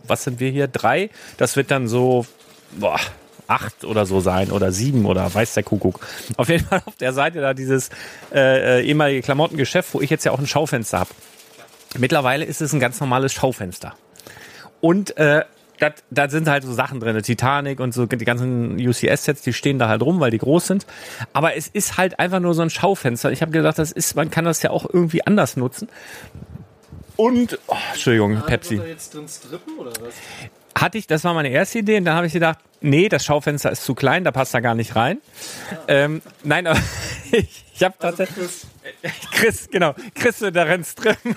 was 0.07 0.23
sind 0.23 0.39
wir 0.39 0.49
hier? 0.49 0.67
Drei. 0.67 1.09
Das 1.37 1.55
wird 1.55 1.71
dann 1.71 1.87
so, 1.87 2.25
boah, 2.71 2.99
acht 3.47 3.85
oder 3.85 4.05
so 4.05 4.19
sein 4.19 4.51
oder 4.51 4.71
sieben 4.71 5.05
oder 5.05 5.33
weiß 5.33 5.53
der 5.53 5.63
Kuckuck. 5.63 6.05
Auf 6.37 6.49
jeden 6.49 6.65
Fall 6.65 6.81
auf 6.85 6.95
der 6.95 7.13
Seite 7.13 7.41
da 7.41 7.53
dieses 7.53 7.89
äh, 8.33 8.79
äh, 8.79 8.85
ehemalige 8.85 9.21
Klamottengeschäft, 9.21 9.93
wo 9.93 10.01
ich 10.01 10.09
jetzt 10.09 10.25
ja 10.25 10.31
auch 10.31 10.39
ein 10.39 10.47
Schaufenster 10.47 10.99
habe. 10.99 11.09
Mittlerweile 11.97 12.45
ist 12.45 12.61
es 12.61 12.73
ein 12.73 12.79
ganz 12.79 12.99
normales 12.99 13.33
Schaufenster. 13.33 13.95
Und 14.81 15.17
äh, 15.17 15.43
da 16.09 16.29
sind 16.29 16.47
halt 16.47 16.63
so 16.63 16.73
Sachen 16.73 16.99
drin, 16.99 17.21
Titanic 17.21 17.79
und 17.79 17.93
so 17.93 18.05
die 18.05 18.25
ganzen 18.25 18.79
UCS-Sets, 18.79 19.41
die 19.43 19.53
stehen 19.53 19.79
da 19.79 19.87
halt 19.87 20.01
rum, 20.01 20.19
weil 20.19 20.31
die 20.31 20.39
groß 20.39 20.67
sind. 20.67 20.87
Aber 21.33 21.55
es 21.55 21.67
ist 21.67 21.97
halt 21.97 22.19
einfach 22.19 22.39
nur 22.39 22.53
so 22.53 22.63
ein 22.63 22.69
Schaufenster. 22.69 23.31
Ich 23.31 23.41
habe 23.41 23.51
gedacht, 23.51 23.77
das 23.77 23.91
ist, 23.91 24.15
man 24.15 24.31
kann 24.31 24.45
das 24.45 24.61
ja 24.63 24.71
auch 24.71 24.87
irgendwie 24.91 25.25
anders 25.25 25.55
nutzen. 25.55 25.87
Und, 27.15 27.59
oh, 27.67 27.75
Entschuldigung, 27.93 28.41
Pepsi. 28.45 28.75
jetzt 28.75 29.13
drin 29.13 29.27
strippen 29.27 29.77
oder 29.79 29.91
was? 29.91 30.13
Hatte 30.79 30.97
ich, 30.97 31.07
das 31.07 31.23
war 31.23 31.33
meine 31.33 31.49
erste 31.49 31.79
Idee, 31.79 31.97
und 31.97 32.05
dann 32.05 32.15
habe 32.15 32.27
ich 32.27 32.33
gedacht, 32.33 32.59
nee, 32.81 33.09
das 33.09 33.25
Schaufenster 33.25 33.71
ist 33.71 33.83
zu 33.83 33.95
klein, 33.95 34.23
da 34.23 34.31
passt 34.31 34.53
da 34.53 34.59
gar 34.59 34.75
nicht 34.75 34.95
rein. 34.95 35.19
Ähm, 35.87 36.21
nein, 36.43 36.67
aber 36.67 36.79
ich, 37.31 37.65
ich 37.73 37.83
habe 37.83 37.95
tatsächlich. 37.99 38.49
Chris, 39.31 39.69
genau, 39.69 39.95
Chris 40.15 40.39
da 40.39 40.63
rennt's 40.63 40.95
drin. 40.95 41.15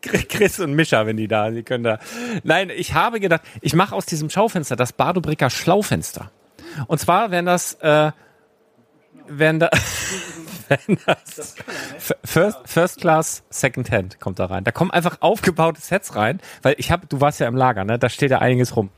Chris 0.00 0.60
und 0.60 0.74
Mischa, 0.74 1.06
wenn 1.06 1.16
die 1.16 1.28
da, 1.28 1.50
die 1.50 1.62
können 1.62 1.84
da. 1.84 1.98
Nein, 2.42 2.70
ich 2.70 2.94
habe 2.94 3.20
gedacht, 3.20 3.42
ich 3.60 3.74
mache 3.74 3.94
aus 3.94 4.06
diesem 4.06 4.30
Schaufenster 4.30 4.76
das 4.76 4.92
Badobricker 4.92 5.50
Schlaufenster. 5.50 6.30
Und 6.86 6.98
zwar, 7.00 7.30
wenn 7.30 7.46
das, 7.46 7.74
äh, 7.74 8.12
wenn 9.26 9.58
da, 9.58 9.70
das 11.06 11.54
First, 12.24 12.58
First 12.64 13.00
Class 13.00 13.42
Second 13.50 13.90
Hand 13.90 14.20
kommt 14.20 14.38
da 14.38 14.46
rein. 14.46 14.64
Da 14.64 14.70
kommen 14.70 14.90
einfach 14.90 15.18
aufgebaute 15.20 15.80
Sets 15.80 16.14
rein, 16.16 16.40
weil 16.62 16.74
ich 16.78 16.90
habe, 16.90 17.06
du 17.06 17.20
warst 17.20 17.40
ja 17.40 17.48
im 17.48 17.56
Lager, 17.56 17.84
ne? 17.84 17.98
Da 17.98 18.08
steht 18.08 18.30
ja 18.30 18.38
einiges 18.38 18.76
rum. 18.76 18.90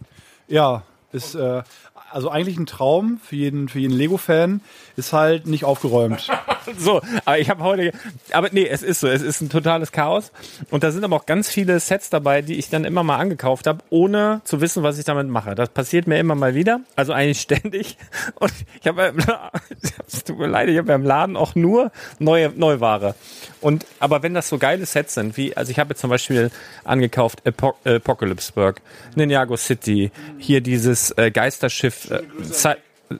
Ja, 0.48 0.82
ist 1.12 1.34
äh, 1.34 1.62
also 2.10 2.30
eigentlich 2.30 2.58
ein 2.58 2.66
Traum 2.66 3.20
für 3.22 3.36
jeden, 3.36 3.68
für 3.68 3.78
jeden 3.78 3.94
Lego-Fan, 3.94 4.60
ist 4.96 5.12
halt 5.12 5.46
nicht 5.46 5.64
aufgeräumt. 5.64 6.28
So, 6.76 7.00
aber 7.24 7.38
ich 7.38 7.48
habe 7.48 7.64
heute, 7.64 7.92
aber 8.32 8.50
nee, 8.52 8.66
es 8.66 8.82
ist 8.82 9.00
so, 9.00 9.08
es 9.08 9.22
ist 9.22 9.40
ein 9.40 9.48
totales 9.48 9.92
Chaos 9.92 10.30
und 10.70 10.84
da 10.84 10.90
sind 10.90 11.04
aber 11.04 11.16
auch 11.16 11.26
ganz 11.26 11.48
viele 11.48 11.80
Sets 11.80 12.10
dabei, 12.10 12.42
die 12.42 12.56
ich 12.56 12.68
dann 12.68 12.84
immer 12.84 13.02
mal 13.02 13.16
angekauft 13.16 13.66
habe, 13.66 13.80
ohne 13.88 14.42
zu 14.44 14.60
wissen, 14.60 14.82
was 14.82 14.98
ich 14.98 15.04
damit 15.06 15.26
mache. 15.28 15.54
Das 15.54 15.70
passiert 15.70 16.06
mir 16.06 16.18
immer 16.18 16.34
mal 16.34 16.54
wieder, 16.54 16.80
also 16.96 17.12
eigentlich 17.12 17.40
ständig 17.40 17.96
und 18.34 18.52
ich 18.78 18.86
habe, 18.86 19.14
es 20.06 20.22
tut 20.22 20.38
mir 20.38 20.48
leid, 20.48 20.68
ich 20.68 20.78
habe 20.78 20.92
im 20.92 21.02
Laden 21.02 21.36
auch 21.36 21.54
nur 21.54 21.90
neue 22.18 22.50
Neuware 22.50 23.14
und 23.60 23.86
aber 23.98 24.22
wenn 24.22 24.34
das 24.34 24.48
so 24.48 24.58
geile 24.58 24.84
Sets 24.86 25.14
sind, 25.14 25.36
wie 25.36 25.56
also 25.56 25.70
ich 25.70 25.78
habe 25.78 25.90
jetzt 25.90 26.00
zum 26.00 26.10
Beispiel 26.10 26.50
angekauft 26.84 27.46
Apo 27.46 27.74
Apocalypseburg, 27.84 28.80
Ninjago 29.14 29.56
City, 29.56 30.10
hier 30.38 30.60
dieses 30.60 31.10
äh, 31.12 31.30
Geisterschiff, 31.30 31.99
äh, 32.08 32.22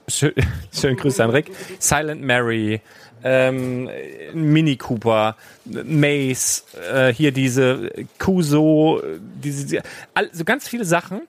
Schön, 0.07 0.33
schönen 0.73 0.95
Grüße 0.95 1.21
an 1.21 1.31
Rick. 1.31 1.51
Silent 1.79 2.21
Mary, 2.21 2.79
ähm, 3.25 3.89
Mini 4.33 4.77
Cooper, 4.77 5.35
Maze, 5.65 6.63
äh, 6.93 7.13
hier 7.13 7.33
diese 7.33 7.91
Kuso, 8.17 9.01
diese, 9.19 9.65
diese 9.65 9.83
all, 10.13 10.29
so 10.31 10.45
ganz 10.45 10.67
viele 10.67 10.85
Sachen. 10.85 11.23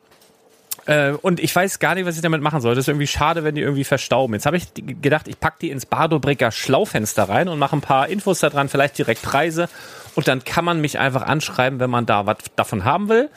Äh, 0.87 1.13
und 1.23 1.41
ich 1.41 1.55
weiß 1.55 1.81
gar 1.81 1.97
nicht, 1.97 2.07
was 2.07 2.15
ich 2.15 2.23
damit 2.23 2.41
machen 2.41 2.61
soll. 2.61 2.77
Das 2.77 2.85
ist 2.85 2.89
irgendwie 2.89 3.09
schade, 3.09 3.43
wenn 3.43 3.57
die 3.57 3.63
irgendwie 3.63 3.85
verstauben. 3.85 4.35
Jetzt 4.35 4.47
habe 4.47 4.57
ich 4.57 4.73
gedacht, 4.75 5.27
ich 5.27 5.41
pack 5.41 5.59
die 5.59 5.71
ins 5.71 5.85
Bardobricker 5.85 6.53
Schlaufenster 6.53 7.25
rein 7.25 7.49
und 7.49 7.59
mache 7.59 7.77
ein 7.77 7.81
paar 7.81 8.09
Infos 8.09 8.41
da 8.41 8.51
dran, 8.51 8.69
vielleicht 8.69 8.97
direkt 8.97 9.23
Preise. 9.23 9.69
Und 10.15 10.29
dann 10.29 10.45
kann 10.45 10.65
man 10.65 10.81
mich 10.81 11.01
einfach 11.01 11.23
anschreiben, 11.23 11.81
wenn 11.81 11.91
man 11.91 12.07
da 12.07 12.27
was 12.27 12.37
davon 12.55 12.85
haben 12.85 13.09
will. 13.09 13.29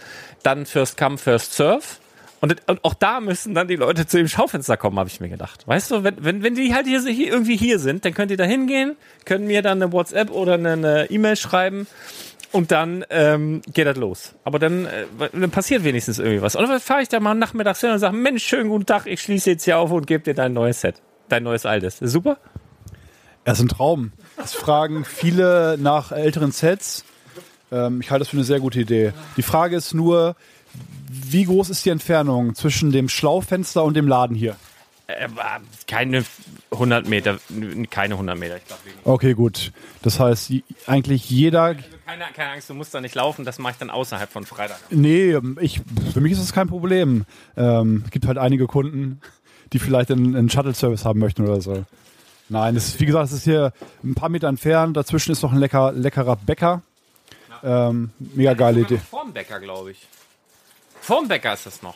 Dann 0.44 0.68
First 0.68 0.98
Come, 0.98 1.18
First 1.18 1.54
Serve. 1.54 1.84
Und, 2.46 2.52
das- 2.52 2.66
und 2.68 2.84
auch 2.84 2.94
da 2.94 3.22
müssen 3.22 3.56
dann 3.56 3.68
die 3.68 3.76
Leute 3.76 4.06
zu 4.06 4.18
dem 4.18 4.28
Schaufenster 4.28 4.78
kommen, 4.78 5.00
habe 5.00 5.10
ich 5.10 5.20
mir 5.20 5.30
gedacht. 5.30 5.68
Weißt 5.68 5.90
du, 5.90 6.04
wenn, 6.04 6.24
wenn, 6.24 6.44
wenn 6.44 6.54
die 6.54 6.76
halt 6.76 6.86
hier, 6.86 7.02
hier 7.02 7.28
irgendwie 7.32 7.56
hier 7.58 7.80
sind, 7.80 8.06
dann 8.06 8.14
könnt 8.14 8.30
ihr 8.30 8.38
da 8.38 8.44
hingehen, 8.44 8.96
können 9.26 9.48
mir 9.48 9.64
dann 9.64 9.82
eine 9.82 9.92
WhatsApp 9.92 10.30
oder 10.30 10.54
eine- 10.54 11.08
E-Mail 11.10 11.38
schreiben 11.38 11.88
und 12.52 12.72
dann 12.72 13.04
ähm, 13.10 13.64
geht 13.74 13.88
das 13.88 13.98
los. 13.98 14.36
Aber 14.44 14.60
dann, 14.60 14.86
äh, 14.86 15.06
dann 15.34 15.50
passiert 15.50 15.84
wenigstens 15.84 16.20
irgendwie 16.20 16.44
was. 16.44 16.56
Oder 16.56 16.80
fahre 16.80 17.02
ich 17.02 17.10
da 17.10 17.20
mal 17.20 17.34
nachmittags 17.34 17.82
hin 17.82 17.90
und 17.90 17.98
sage, 18.00 18.16
Mensch, 18.16 18.44
schönen 18.44 18.70
guten 18.70 18.86
Tag, 18.86 19.08
ich 19.08 19.22
schließe 19.22 19.50
jetzt 19.50 19.64
hier 19.64 19.80
auf 19.80 19.90
und 19.92 20.06
gebe 20.06 20.24
dir 20.24 20.36
dein 20.36 20.54
neues 20.54 20.82
Set. 20.82 21.02
Dein 21.30 21.42
neues 21.42 21.66
altes. 21.66 21.98
Super? 22.00 22.38
Er 23.44 23.54
ist 23.54 23.60
ein 23.62 23.70
Traum. 23.70 24.12
Es 24.44 24.54
fragen 24.54 25.04
viele 25.06 25.78
nach 25.80 26.12
älteren 26.12 26.52
Sets. 26.52 27.06
Ähm, 27.72 28.02
ich 28.02 28.12
halte 28.12 28.20
das 28.20 28.30
für 28.30 28.38
eine 28.38 28.44
sehr 28.44 28.60
gute 28.60 28.80
Idee. 28.80 29.14
Die 29.38 29.42
Frage 29.42 29.76
ist 29.76 29.94
nur, 29.94 30.36
wie 31.10 31.46
groß 31.46 31.70
ist 31.70 31.86
die 31.86 31.90
Entfernung 31.90 32.56
zwischen 32.56 32.92
dem 32.92 33.10
Schlaufenster 33.10 33.84
und 33.84 33.96
dem 33.96 34.08
Laden 34.08 34.36
hier? 34.36 34.56
Äh, 35.08 35.28
keine 35.88 36.26
100 36.72 37.08
Meter, 37.08 37.38
keine 37.90 38.16
100 38.16 38.38
Meter. 38.38 38.58
Ich 38.58 38.66
glaube 38.66 38.86
weniger. 38.86 39.08
Okay, 39.08 39.34
gut. 39.34 39.72
Das 40.02 40.20
heißt, 40.20 40.52
eigentlich 40.88 41.30
jeder. 41.30 41.64
Also 41.64 41.82
keine, 42.06 42.24
keine 42.36 42.52
Angst, 42.52 42.70
du 42.70 42.74
musst 42.74 42.94
da 42.94 43.02
nicht 43.02 43.16
laufen, 43.16 43.46
das 43.46 43.60
mache 43.60 43.74
ich 43.74 43.78
dann 43.78 43.90
außerhalb 43.90 44.32
von 44.32 44.46
Freitag. 44.46 44.80
Nee, 44.90 45.38
ich, 45.60 45.82
für 46.12 46.22
mich 46.22 46.32
ist 46.32 46.42
das 46.42 46.54
kein 46.54 46.68
Problem. 46.68 47.26
Ähm, 47.56 48.04
es 48.06 48.12
gibt 48.12 48.26
halt 48.26 48.38
einige 48.38 48.66
Kunden, 48.66 49.22
die 49.74 49.80
vielleicht 49.80 50.12
einen, 50.12 50.36
einen 50.36 50.50
Shuttle-Service 50.50 51.06
haben 51.06 51.20
möchten 51.20 51.44
oder 51.44 51.62
so. 51.62 51.86
Nein, 52.50 52.76
es 52.76 52.90
ist, 52.90 53.00
wie 53.00 53.06
gesagt, 53.06 53.28
es 53.28 53.34
ist 53.34 53.44
hier 53.44 53.74
ein 54.04 54.16
paar 54.16 54.30
Meter 54.30 54.48
entfernt. 54.48 54.98
Dazwischen 54.98 55.32
ist 55.32 55.42
noch 55.42 55.52
ein 55.52 55.60
lecker, 55.60 55.92
leckerer 55.92 56.36
Bäcker. 56.36 56.82
Ähm, 57.64 58.12
mega 58.20 58.54
geile 58.54 58.82
Idee. 58.82 58.98
Vorm 58.98 59.34
Bäcker, 59.34 59.60
glaube 59.60 59.92
ich. 59.92 60.08
Vorm 61.06 61.28
Bäcker 61.28 61.54
ist 61.54 61.66
das 61.68 61.82
noch. 61.84 61.96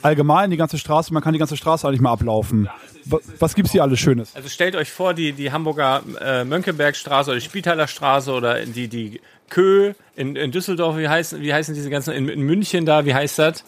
Allgemein 0.00 0.50
die 0.50 0.56
ganze 0.56 0.78
Straße, 0.78 1.12
man 1.12 1.22
kann 1.22 1.32
die 1.34 1.38
ganze 1.38 1.56
Straße 1.56 1.86
eigentlich 1.86 2.00
mal 2.00 2.12
ablaufen. 2.12 2.68
Wa- 3.04 3.18
Was 3.38 3.54
gibt's 3.54 3.72
hier 3.72 3.82
alles 3.82 3.98
Schönes? 4.00 4.34
Also 4.34 4.48
stellt 4.48 4.74
euch 4.76 4.90
vor, 4.90 5.12
die, 5.12 5.32
die 5.32 5.52
Hamburger 5.52 6.02
äh, 6.20 6.44
Mönckebergstraße 6.44 7.30
oder 7.30 7.38
die 7.40 7.44
Spitaler 7.44 7.88
Straße 7.88 8.32
oder 8.32 8.64
die, 8.64 8.88
die 8.88 9.20
Kö 9.50 9.92
in, 10.16 10.36
in 10.36 10.50
Düsseldorf, 10.50 10.96
wie 10.96 11.08
heißen, 11.08 11.40
wie 11.42 11.52
heißen 11.52 11.74
diese 11.74 11.90
ganzen, 11.90 12.14
in, 12.14 12.28
in 12.28 12.40
München 12.42 12.86
da, 12.86 13.04
wie 13.04 13.12
heißt 13.14 13.38
das? 13.38 13.64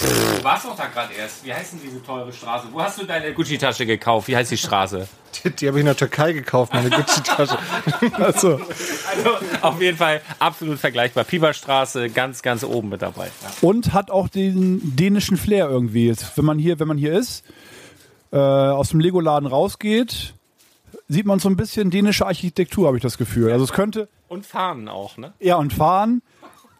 Du 0.00 0.44
warst 0.44 0.64
doch 0.64 0.76
da 0.76 0.86
gerade 0.86 1.12
erst. 1.14 1.44
Wie 1.44 1.54
heißt 1.54 1.74
denn 1.74 1.80
diese 1.82 2.02
teure 2.02 2.32
Straße? 2.32 2.66
Wo 2.72 2.80
hast 2.82 3.00
du 3.00 3.04
deine 3.06 3.32
Gucci-Tasche 3.32 3.86
gekauft? 3.86 4.28
Wie 4.28 4.36
heißt 4.36 4.50
die 4.50 4.56
Straße? 4.56 5.06
Die, 5.44 5.50
die 5.50 5.66
habe 5.66 5.78
ich 5.78 5.80
in 5.80 5.86
der 5.86 5.96
Türkei 5.96 6.32
gekauft, 6.32 6.72
meine 6.72 6.90
Gucci-Tasche. 6.90 7.58
Also, 8.18 8.60
Also 8.60 9.30
auf 9.62 9.80
jeden 9.80 9.96
Fall 9.98 10.20
absolut 10.38 10.78
vergleichbar. 10.78 11.24
Pieperstraße 11.24 12.08
ganz, 12.10 12.40
ganz 12.42 12.62
oben 12.62 12.88
mit 12.90 13.02
dabei. 13.02 13.26
Ja. 13.42 13.50
und 13.68 13.92
hat 13.92 14.12
auch 14.12 14.28
den 14.28 14.80
dänischen 14.96 15.36
Flair 15.36 15.68
irgendwie. 15.68 16.06
Jetzt, 16.06 16.36
Wenn 16.38 16.44
man 16.44 16.58
hier, 16.60 16.78
wenn 16.78 16.86
man 16.86 16.98
hier 16.98 17.14
ist, 17.18 17.44
äh, 18.32 18.36
aus 18.36 18.90
dem 18.90 19.00
Lego-Laden 19.00 19.46
rausgeht, 19.48 20.34
sieht 21.08 21.26
man 21.26 21.40
so 21.40 21.48
ein 21.48 21.56
bisschen 21.56 21.90
dänische 21.90 22.26
Architektur, 22.26 22.86
habe 22.86 22.96
ich 22.96 23.02
das 23.02 23.18
Gefühl. 23.18 23.50
Also 23.50 23.64
es 23.64 23.72
könnte, 23.72 24.08
Und 24.28 24.46
Fahnen 24.46 24.88
auch, 24.88 25.16
ne? 25.16 25.32
ja 25.40 25.56
und 25.56 25.72
fahren, 25.72 26.22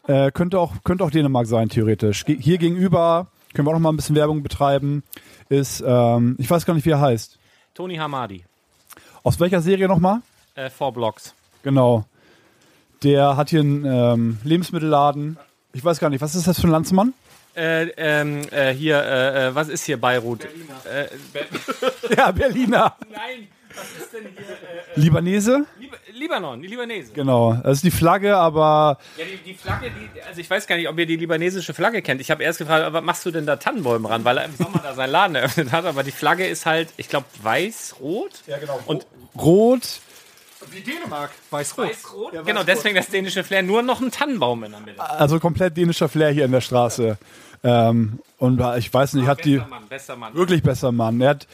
äh, 0.07 0.31
könnte 0.31 0.59
auch 0.59 0.73
könnte 0.85 1.05
auch 1.05 1.11
Dänemark 1.11 1.47
sein 1.47 1.69
theoretisch. 1.69 2.25
Ge 2.25 2.37
hier 2.40 2.59
gegenüber 2.59 3.29
können 3.55 3.67
wir 3.67 3.71
auch 3.71 3.75
noch 3.75 3.81
mal 3.81 3.93
ein 3.93 3.97
bisschen 3.97 4.17
Werbung 4.17 4.43
betreiben. 4.43 5.03
Ist, 5.49 5.83
ähm, 5.87 6.37
ich 6.38 6.51
weiß 6.51 6.67
gar 6.67 6.75
nicht, 6.75 6.85
wie 6.85 6.90
er 6.90 7.01
heißt. 7.01 7.38
Tony 7.75 7.97
Hamadi. 7.97 8.45
Aus 9.23 9.38
welcher 9.40 9.61
Serie 9.61 9.88
nochmal? 9.88 10.21
Äh, 10.55 10.71
Four 10.71 10.93
Blocks. 10.93 11.35
Genau. 11.62 12.05
Der 13.03 13.37
hat 13.37 13.51
hier 13.51 13.61
einen 13.61 13.85
ähm, 13.85 14.38
Lebensmittelladen. 14.45 15.38
Ich 15.73 15.85
weiß 15.85 15.99
gar 15.99 16.11
nicht, 16.11 16.21
was 16.21 16.35
ist 16.35 16.47
das 16.47 16.61
für 16.61 16.67
ein 16.67 16.71
Landsmann? 16.71 17.14
Äh, 17.57 17.88
ähm, 17.97 18.43
äh, 18.51 18.73
hier, 18.73 18.99
äh, 19.01 19.47
äh, 19.49 19.55
was 19.55 19.69
ist 19.69 19.85
hier 19.85 20.01
Beirut? 20.01 20.45
Äh, 20.45 21.07
Be 21.33 21.47
Ja, 22.17 22.33
Berliner. 22.33 22.97
Nein, 23.12 23.49
was 23.77 24.03
ist 24.05 24.13
denn 24.13 24.23
hier? 24.23 24.43
Äh, 24.45 25.01
Libanese? 25.01 25.67
Lib 25.79 25.93
Libanon, 26.13 26.63
die 26.63 26.69
Libanese. 26.69 27.13
Genau. 27.13 27.55
Das 27.55 27.79
ist 27.79 27.85
die 27.85 27.91
Flagge, 27.91 28.37
aber 28.37 28.99
Ja, 29.17 29.25
die, 29.25 29.37
die 29.39 29.55
Flagge, 29.55 29.91
die, 29.91 30.23
also 30.23 30.41
ich 30.41 30.49
weiß 30.49 30.67
gar 30.67 30.77
nicht, 30.77 30.89
ob 30.89 30.99
ihr 30.99 31.07
die 31.07 31.17
libanesische 31.17 31.75
Flagge 31.75 32.03
kennt. 32.03 32.21
Ich 32.21 32.31
habe 32.31 32.43
erst 32.43 32.59
gefragt, 32.59 32.93
was 32.93 33.03
machst 33.05 33.27
du 33.27 33.31
denn 33.31 33.47
da 33.47 33.57
Tannenbäume 33.57 34.09
ran, 34.09 34.25
weil 34.25 34.39
er 34.39 34.45
im 34.45 34.55
Sommer 34.57 34.81
da 34.83 34.95
seinen 34.95 35.11
Laden 35.11 35.35
eröffnet 35.37 35.73
hat. 35.73 35.85
Aber 35.87 36.03
die 36.03 36.13
Flagge 36.13 36.47
ist 36.47 36.67
halt, 36.67 36.89
ich 36.97 37.09
glaube, 37.09 37.27
weiß-rot. 37.43 38.31
Ja, 38.47 38.59
genau. 38.59 38.79
Und 38.87 39.07
rot. 39.37 40.01
Wie 40.71 40.81
Dänemark, 40.81 41.31
weiß-rot. 41.51 41.89
weiß-rot. 41.91 42.47
genau, 42.47 42.63
deswegen 42.63 42.95
das 42.95 43.09
dänische 43.09 43.45
Flair. 43.45 43.63
Nur 43.63 43.83
noch 43.83 44.01
ein 44.01 44.11
Tannenbaum 44.11 44.65
in 44.65 44.71
der 44.73 44.81
Mitte. 44.81 45.01
Also 45.01 45.39
komplett 45.39 45.77
dänischer 45.77 46.09
Flair 46.09 46.31
hier 46.31 46.45
in 46.47 46.53
der 46.53 46.63
Straße. 46.63 47.19
Ähm, 47.63 48.21
und 48.39 48.61
ich 48.79 48.93
weiß 48.93 49.15
nicht, 49.15 49.27
hat 49.27 49.45
die 49.45 49.57
Mann, 49.59 49.87
bester 49.89 50.17
Mann. 50.17 50.35
wirklich 50.35 50.63
besser 50.63 50.93
Mann. 50.93 51.21
Er 51.21 51.31
hat, 51.31 51.47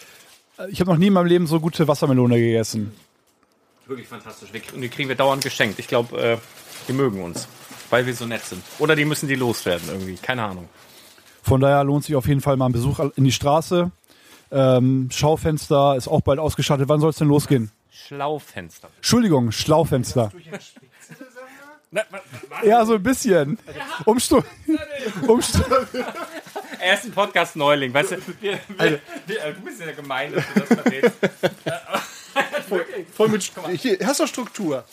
ich 0.68 0.80
habe 0.80 0.90
noch 0.90 0.98
nie 0.98 1.06
in 1.08 1.12
meinem 1.12 1.26
Leben 1.26 1.46
so 1.46 1.60
gute 1.60 1.86
Wassermelone 1.88 2.38
gegessen. 2.38 2.92
Wirklich 3.86 4.08
fantastisch. 4.08 4.52
Wir- 4.52 4.62
Und 4.74 4.82
die 4.82 4.88
kriegen 4.88 5.08
wir 5.08 5.16
dauernd 5.16 5.42
geschenkt. 5.42 5.78
Ich 5.78 5.88
glaube, 5.88 6.16
äh, 6.20 6.36
die 6.88 6.92
mögen 6.92 7.22
uns, 7.22 7.48
weil 7.90 8.06
wir 8.06 8.14
so 8.14 8.26
nett 8.26 8.44
sind. 8.44 8.62
Oder 8.78 8.94
die 8.96 9.04
müssen 9.04 9.28
die 9.28 9.34
loswerden 9.34 9.88
irgendwie. 9.88 10.14
Keine 10.16 10.44
Ahnung. 10.44 10.68
Von 11.42 11.60
daher 11.60 11.82
lohnt 11.84 12.04
sich 12.04 12.14
auf 12.14 12.26
jeden 12.28 12.40
Fall 12.40 12.56
mal 12.56 12.66
ein 12.66 12.72
Besuch 12.72 13.00
in 13.16 13.24
die 13.24 13.32
Straße. 13.32 13.90
Ähm, 14.52 15.08
Schaufenster 15.12 15.96
ist 15.96 16.06
auch 16.08 16.20
bald 16.20 16.38
ausgestattet. 16.38 16.88
Wann 16.88 17.00
soll 17.00 17.10
es 17.10 17.16
denn 17.16 17.28
losgehen? 17.28 17.70
Schlaufenster. 17.90 18.88
Entschuldigung, 18.96 19.50
Schlaufenster. 19.52 20.30
Ja, 22.64 22.84
so 22.84 22.94
ein 22.94 23.02
bisschen. 23.02 23.58
Umstu 24.04 24.42
Umstu 25.26 25.58
Er 26.78 26.94
ist 26.94 27.04
ein 27.04 27.12
Podcast-Neuling, 27.12 27.92
weißt 27.92 28.12
du? 28.12 28.16
Wir, 28.40 28.60
wir, 28.68 29.00
wir, 29.26 29.44
äh, 29.44 29.54
du 29.54 29.60
bist 29.62 29.80
ja 29.80 29.90
gemein, 29.92 30.32
dass 30.32 30.44
du 30.54 30.60
das 30.60 30.68
verrätst. 30.68 31.18
Voll 33.14 33.28
mit, 33.28 33.52
hier, 33.76 33.98
hast 34.04 34.20
du 34.20 34.26
Struktur. 34.26 34.84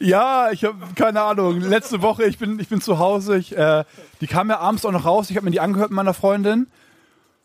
Ja, 0.00 0.50
ich 0.50 0.64
habe 0.64 0.78
keine 0.96 1.22
Ahnung. 1.22 1.60
Letzte 1.60 2.02
Woche, 2.02 2.24
ich 2.24 2.38
bin, 2.38 2.58
ich 2.58 2.68
bin 2.68 2.80
zu 2.80 2.98
Hause. 2.98 3.36
Ich, 3.36 3.56
äh, 3.56 3.84
die 4.20 4.26
kam 4.26 4.50
ja 4.50 4.58
abends 4.58 4.84
auch 4.84 4.90
noch 4.90 5.04
raus. 5.04 5.30
Ich 5.30 5.36
habe 5.36 5.44
mir 5.44 5.52
die 5.52 5.60
angehört 5.60 5.90
mit 5.90 5.96
meiner 5.96 6.14
Freundin. 6.14 6.66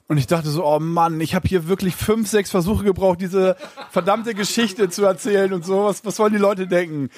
Und 0.07 0.17
ich 0.17 0.25
dachte 0.25 0.49
so, 0.49 0.65
oh 0.65 0.79
Mann, 0.79 1.21
ich 1.21 1.35
habe 1.35 1.47
hier 1.47 1.67
wirklich 1.67 1.95
fünf, 1.95 2.29
sechs 2.29 2.49
Versuche 2.49 2.83
gebraucht, 2.83 3.19
diese 3.21 3.57
verdammte 3.91 4.33
Geschichte 4.33 4.89
zu 4.89 5.05
erzählen 5.05 5.53
und 5.53 5.65
so. 5.65 5.83
Was, 5.83 6.03
was 6.03 6.17
wollen 6.17 6.33
die 6.33 6.39
Leute 6.39 6.65
denken? 6.65 7.09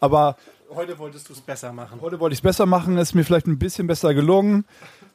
Aber 0.00 0.36
Heute 0.74 0.98
wolltest 0.98 1.28
du 1.28 1.32
es 1.32 1.40
besser 1.40 1.72
machen. 1.72 2.00
heute 2.02 2.20
wollte 2.20 2.34
ich 2.34 2.40
es 2.40 2.42
besser 2.42 2.66
machen. 2.66 2.98
Ist 2.98 3.14
mir 3.14 3.24
vielleicht 3.24 3.46
ein 3.46 3.58
bisschen 3.58 3.86
besser 3.86 4.12
gelungen. 4.12 4.66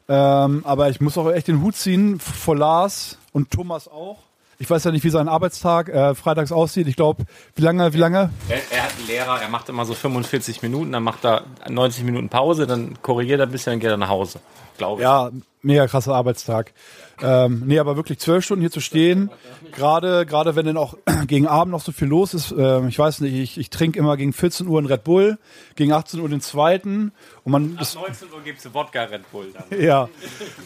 Ähm, 0.10 0.62
aber 0.66 0.90
ich 0.90 1.00
muss 1.00 1.18
auch 1.18 1.32
echt 1.32 1.48
den 1.48 1.62
Hut 1.62 1.76
ziehen 1.76 2.20
vor 2.20 2.56
Lars 2.56 3.20
und 3.32 3.52
Thomas 3.52 3.88
auch. 3.88 4.18
Ich 4.60 4.70
weiß 4.70 4.84
ja 4.84 4.92
nicht, 4.92 5.04
wie 5.04 5.10
sein 5.10 5.28
Arbeitstag 5.28 5.90
äh, 5.90 6.16
freitags 6.16 6.52
aussieht. 6.52 6.88
Ich 6.88 6.96
glaube, 6.96 7.26
wie 7.56 7.62
lange, 7.62 7.94
wie 7.94 7.98
lange? 7.98 8.30
Er, 8.50 8.58
er 8.72 8.84
hat 8.84 8.92
einen 8.98 9.08
Lehrer, 9.08 9.42
er 9.42 9.50
macht 9.50 9.70
immer 9.70 9.86
so 9.86 9.94
45 9.94 10.62
Minuten, 10.62 10.92
dann 10.92 11.04
macht 11.04 11.26
er 11.26 11.44
90 11.68 12.04
Minuten 12.04 12.30
Pause, 12.30 12.68
dann 12.68 13.02
korrigiert 13.02 13.40
er 13.40 13.48
ein 13.48 13.52
bisschen, 13.52 13.74
dann 13.74 13.80
geht 13.80 13.90
er 13.90 13.98
nach 13.98 14.10
Hause. 14.10 14.40
Glaube 14.78 15.02
ich. 15.02 15.04
Ja, 15.04 15.32
mega 15.62 15.88
krasser 15.88 16.16
Arbeitstag. 16.16 16.74
Ähm, 17.22 17.64
nee, 17.66 17.80
aber 17.80 17.96
wirklich 17.96 18.20
zwölf 18.20 18.44
Stunden 18.44 18.62
hier 18.62 18.72
zu 18.72 18.82
stehen, 18.82 19.30
gerade 19.72 20.26
gerade 20.26 20.56
wenn 20.56 20.66
dann 20.66 20.78
auch 20.78 20.98
gegen 21.28 21.48
Abend 21.48 21.72
noch 21.72 21.82
so 21.82 21.92
viel 21.92 22.08
los 22.08 22.34
ist. 22.34 22.54
Ähm, 22.58 22.88
ich 22.88 22.98
weiß 22.98 23.22
nicht, 23.22 23.34
ich, 23.34 23.58
ich 23.58 23.70
trinke 23.70 24.00
immer 24.00 24.18
gegen 24.18 24.34
14 24.34 24.68
Uhr 24.68 24.80
einen 24.80 24.88
Red 24.88 25.04
Bull, 25.04 25.38
gegen 25.76 25.94
18 25.94 26.20
Uhr 26.20 26.30
den 26.30 26.42
zweiten 26.42 27.12
und 27.44 27.52
man 27.52 27.78
ist, 27.80 27.96
19 27.96 28.34
Uhr 28.34 28.42
gibt 28.44 28.60
es 28.60 28.74
Wodka 28.74 29.04
Red 29.04 29.32
Bull 29.32 29.54
dann. 29.54 29.80
ja, 29.80 30.10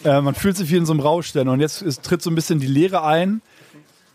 äh, 0.04 0.20
man 0.20 0.34
fühlt 0.34 0.56
sich 0.56 0.70
wie 0.70 0.76
in 0.76 0.86
so 0.86 0.92
einem 0.92 1.00
Rausch 1.00 1.32
denn. 1.32 1.48
und 1.48 1.60
jetzt 1.60 1.82
ist, 1.82 2.02
tritt 2.02 2.22
so 2.22 2.30
ein 2.30 2.34
bisschen 2.34 2.58
die 2.60 2.66
Leere 2.66 3.04
ein. 3.04 3.42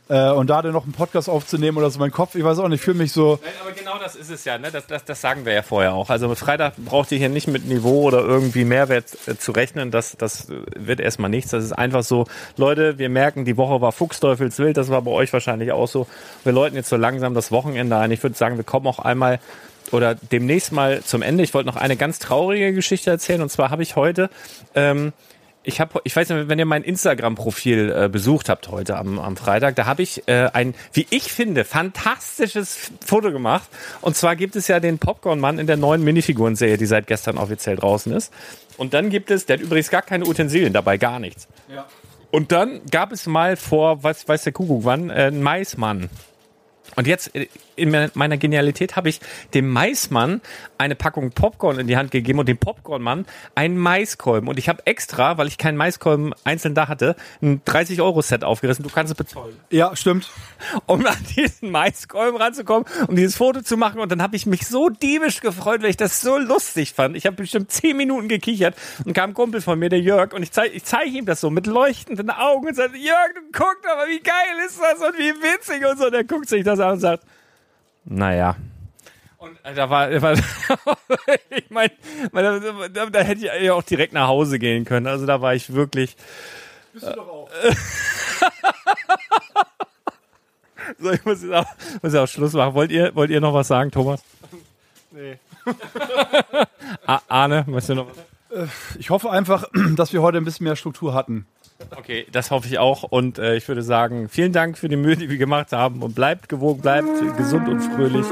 Äh, 0.10 0.32
und 0.32 0.50
da 0.50 0.62
dann 0.62 0.74
noch 0.74 0.84
einen 0.84 0.92
Podcast 0.92 1.30
aufzunehmen 1.30 1.78
oder 1.78 1.90
so, 1.90 1.98
mein 1.98 2.12
Kopf, 2.12 2.36
ich 2.36 2.44
weiß 2.44 2.60
auch 2.60 2.68
nicht, 2.68 2.80
ich 2.80 2.82
fühle 2.84 2.98
mich 2.98 3.14
so, 3.14 3.40
Nein, 3.42 3.54
aber 3.62 3.72
genau 3.72 3.98
das 4.00 4.16
ist 4.16 4.30
es 4.30 4.44
ja, 4.44 4.58
ne? 4.58 4.70
das, 4.70 4.86
das, 4.86 5.06
das 5.06 5.22
sagen 5.22 5.46
wir 5.46 5.54
ja 5.54 5.62
vorher 5.62 5.94
auch. 5.94 6.10
Also 6.10 6.34
Freitag 6.36 6.76
braucht 6.78 7.12
ihr 7.14 7.18
hier 7.18 7.30
nicht 7.30 7.48
mit 7.48 7.66
Niveau 7.66 8.04
oder 8.04 8.20
irgendwie 8.20 8.66
Mehrwert 8.66 9.06
äh, 9.28 9.38
zu 9.38 9.54
rechnen. 9.54 9.92
Das, 9.92 10.18
das 10.18 10.50
äh, 10.50 10.56
wird 10.76 11.00
erstmal 11.00 11.30
nichts. 11.30 11.52
Das 11.52 11.64
ist 11.64 11.72
einfach 11.72 12.04
so, 12.04 12.26
Leute, 12.58 12.98
wir 12.98 13.08
merken, 13.08 13.46
die 13.46 13.56
Woche 13.56 13.80
war 13.80 13.94
Fuchsteufelswild, 13.94 14.76
das 14.76 14.90
war 14.90 15.02
bei 15.02 15.12
euch 15.12 15.32
wahrscheinlich 15.32 15.72
auch 15.72 15.88
so. 15.88 16.06
Wir 16.44 16.52
läuten 16.52 16.76
jetzt 16.76 16.90
so 16.90 16.98
langsam 16.98 17.34
das 17.34 17.52
Wochenende 17.52 17.96
ein. 17.96 18.12
Ich 18.12 18.22
würde 18.22 18.36
sagen, 18.36 18.58
wir 18.58 18.66
kommen 18.66 18.88
auch 18.88 19.00
einmal 19.00 19.40
oder 19.92 20.16
demnächst 20.16 20.74
mal 20.74 21.02
zum 21.04 21.22
Ende. 21.22 21.44
Ich 21.44 21.54
wollte 21.54 21.68
noch 21.68 21.76
eine 21.78 21.96
ganz 21.96 22.20
traurige 22.20 22.74
Geschichte 22.74 23.10
erzählen. 23.10 23.42
Und 23.42 23.50
zwar 23.50 23.70
habe 23.70 23.84
ich 23.84 23.96
heute, 23.96 24.30
ähm, 24.76 25.14
ich 25.64 25.80
habe, 25.80 26.02
ich 26.04 26.16
weiß 26.16 26.30
nicht, 26.30 26.50
wenn 26.50 26.60
ihr 26.60 26.66
mein 26.66 26.84
Instagram-Profil 26.84 27.94
äh, 27.96 28.10
besucht 28.10 28.50
habt 28.50 28.68
heute 28.70 28.98
am, 28.98 29.18
am 29.20 29.38
Freitag, 29.38 29.76
da 29.76 29.86
habe 29.86 30.02
ich 30.02 30.28
äh, 30.28 30.50
ein, 30.54 30.76
wie 30.92 31.08
ich 31.10 31.32
finde, 31.32 31.64
fantastisches 31.64 32.92
Foto 33.06 33.32
gemacht. 33.32 33.70
Und 34.02 34.16
zwar 34.16 34.36
gibt 34.36 34.56
es 34.56 34.68
ja 34.68 34.80
den 34.80 35.00
Popcorn-Mann 35.00 35.60
in 35.60 35.68
der 35.68 35.78
neuen 35.78 36.04
Minifiguren-Serie, 36.04 36.78
die 36.78 36.86
seit 36.86 37.08
gestern 37.08 37.38
offiziell 37.38 37.78
draußen 37.78 38.12
ist. 38.12 38.34
Und 38.78 38.94
dann 38.94 39.10
gibt 39.10 39.32
es, 39.32 39.46
der 39.46 39.58
hat 39.58 39.64
übrigens 39.64 39.90
gar 39.90 40.02
keine 40.02 40.26
Utensilien 40.26 40.74
dabei, 40.74 40.98
gar 40.98 41.20
nichts. 41.20 41.48
Und 42.32 42.52
dann 42.52 42.82
gab 42.90 43.12
es 43.12 43.28
mal 43.28 43.56
vor, 43.56 44.04
was 44.04 44.28
weiß 44.28 44.44
der 44.44 44.54
Kuckuck 44.54 44.84
wann, 44.84 45.10
äh, 45.10 45.14
einen 45.14 45.42
Maismann. 45.42 46.10
Und 46.96 47.08
jetzt 47.08 47.36
äh, 47.36 47.48
in 47.76 47.90
me- 47.92 48.12
meiner 48.14 48.38
Genialität 48.38 48.96
habe 48.96 49.10
ich 49.10 49.20
dem 49.54 49.70
Maismann 49.70 50.42
eine 50.78 50.96
Packung 50.96 51.32
Popcorn 51.32 51.80
in 51.80 51.88
die 51.88 51.98
Hand 51.98 52.12
gegeben 52.12 52.40
und 52.40 52.48
dem 52.48 52.58
Popcornmann 52.58 53.26
einen 53.56 53.78
Maiskolben. 53.78 54.48
Und 54.50 54.60
ich 54.60 54.70
habe 54.70 54.86
extra, 54.86 55.38
weil 55.38 55.48
ich 55.48 55.58
keinen 55.58 55.78
Maiskolben 55.78 56.34
einzeln 56.44 56.76
da 56.76 56.88
hatte, 56.88 57.16
ein 57.42 57.62
30-Euro-Set 57.64 58.44
aufgerissen. 58.44 58.84
Du 58.84 58.90
kannst 58.90 59.12
es 59.12 59.18
bezahlen. 59.18 59.56
ja, 59.70 59.96
stimmt. 59.96 60.30
Um 60.86 61.06
an 61.06 61.16
diesen 61.36 61.72
Maiskolben 61.72 62.40
ranzukommen, 62.42 62.86
um 63.08 63.16
dieses 63.16 63.36
Foto 63.38 63.62
zu 63.62 63.78
machen. 63.78 64.00
Und 64.00 64.12
dann 64.12 64.22
habe 64.22 64.36
ich 64.36 64.46
mich 64.46 64.68
so 64.68 64.90
diebisch 64.90 65.42
gefreut, 65.42 65.82
weil 65.82 65.90
ich 65.90 65.98
das 65.98 66.22
so 66.22 66.38
lustig 66.38 66.94
fand. 66.94 67.16
Ich 67.18 67.26
habe 67.26 67.36
bestimmt 67.36 67.72
10 67.72 67.96
Minuten 67.98 68.28
gekichert 68.28 68.76
und 69.06 69.14
kam 69.14 69.32
ein 69.32 69.34
Kumpel 69.34 69.62
von 69.62 69.78
mir, 69.80 69.90
der 69.90 70.00
Jörg, 70.00 70.34
und 70.34 70.44
ich 70.44 70.52
zeige 70.52 70.74
ich 70.74 70.84
zeig 70.84 71.08
ihm 71.08 71.26
das 71.26 71.42
so 71.42 71.50
mit 71.50 71.68
leuchtenden 71.68 72.30
Augen 72.30 72.68
und 72.68 72.76
sage, 72.76 72.98
Jörg, 72.98 73.34
du 73.36 73.42
guckst 73.58 73.86
aber, 73.92 74.08
wie 74.08 74.20
geil 74.20 74.34
ist 74.66 74.80
das 74.82 75.00
und 75.00 75.18
wie 75.18 75.32
witzig 75.42 75.86
und 75.86 75.98
so. 76.00 76.06
Und 76.08 76.14
er 76.14 76.24
guckt 76.24 76.50
sich 76.50 76.64
das 76.64 76.80
an 76.80 76.94
und 76.94 77.00
sagt, 77.00 77.24
naja. 78.06 78.56
Und 79.38 79.58
äh, 79.64 79.74
da 79.74 79.90
war, 79.90 80.10
war 80.22 80.34
ich 81.50 81.70
meine, 81.70 81.92
da, 82.32 82.88
da, 82.88 83.06
da 83.08 83.20
hätte 83.20 83.46
ich 83.46 83.64
ja 83.64 83.74
auch 83.74 83.84
direkt 83.84 84.14
nach 84.14 84.28
Hause 84.28 84.60
gehen 84.60 84.86
können. 84.86 85.08
Also 85.08 85.26
da 85.26 85.42
war 85.42 85.54
ich 85.54 85.74
wirklich. 85.74 86.16
Bist 86.94 87.08
du 87.08 87.12
doch 87.14 87.28
auch. 87.28 87.50
So, 91.00 91.12
ich 91.12 91.24
muss 91.26 91.42
jetzt 91.42 91.54
auch, 91.54 91.66
muss 92.02 92.16
auch 92.16 92.28
Schluss 92.28 92.54
machen. 92.54 92.74
Wollt 92.74 92.92
ihr, 92.92 93.16
wollt 93.16 93.30
ihr 93.30 93.42
noch 93.42 93.54
was 93.54 93.68
sagen, 93.68 93.92
Thomas? 93.92 94.24
Nee. 95.12 95.38
Arne, 97.06 97.64
möchtest 97.68 97.90
du 97.90 97.96
noch 97.96 98.08
was? 98.10 98.70
Ich 99.00 99.10
hoffe 99.10 99.32
einfach, 99.32 99.70
dass 99.96 100.14
wir 100.14 100.22
heute 100.22 100.38
ein 100.38 100.46
bisschen 100.46 100.66
mehr 100.66 100.76
Struktur 100.76 101.14
hatten. 101.14 101.46
Okay, 101.98 102.26
das 102.32 102.52
hoffe 102.52 102.68
ich 102.68 102.80
auch. 102.80 103.04
Und 103.04 103.40
äh, 103.40 103.56
ich 103.56 103.68
würde 103.68 103.82
sagen, 103.82 104.30
vielen 104.30 104.52
Dank 104.52 104.78
für 104.78 104.88
die 104.88 104.96
Mühe, 104.96 105.16
die 105.16 105.30
wir 105.30 105.38
gemacht 105.38 105.72
haben. 105.72 106.02
Und 106.02 106.16
bleibt 106.16 106.50
gewogen, 106.50 106.82
bleibt 106.82 107.08
gesund 107.38 107.68
und 107.68 107.80
fröhlich. 107.80 108.26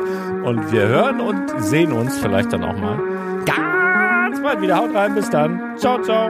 Und 0.43 0.71
wir 0.71 0.88
hören 0.88 1.21
und 1.21 1.63
sehen 1.63 1.91
uns 1.91 2.17
vielleicht 2.19 2.54
dann 2.54 2.63
auch 2.63 2.78
mal 2.78 3.00
ganz 3.45 4.41
bald 4.41 4.62
wieder. 4.62 4.78
Haut 4.78 4.93
rein, 4.93 5.15
bis 5.15 5.30
dann. 5.30 5.78
Ciao, 5.78 6.02
ciao. 6.02 6.30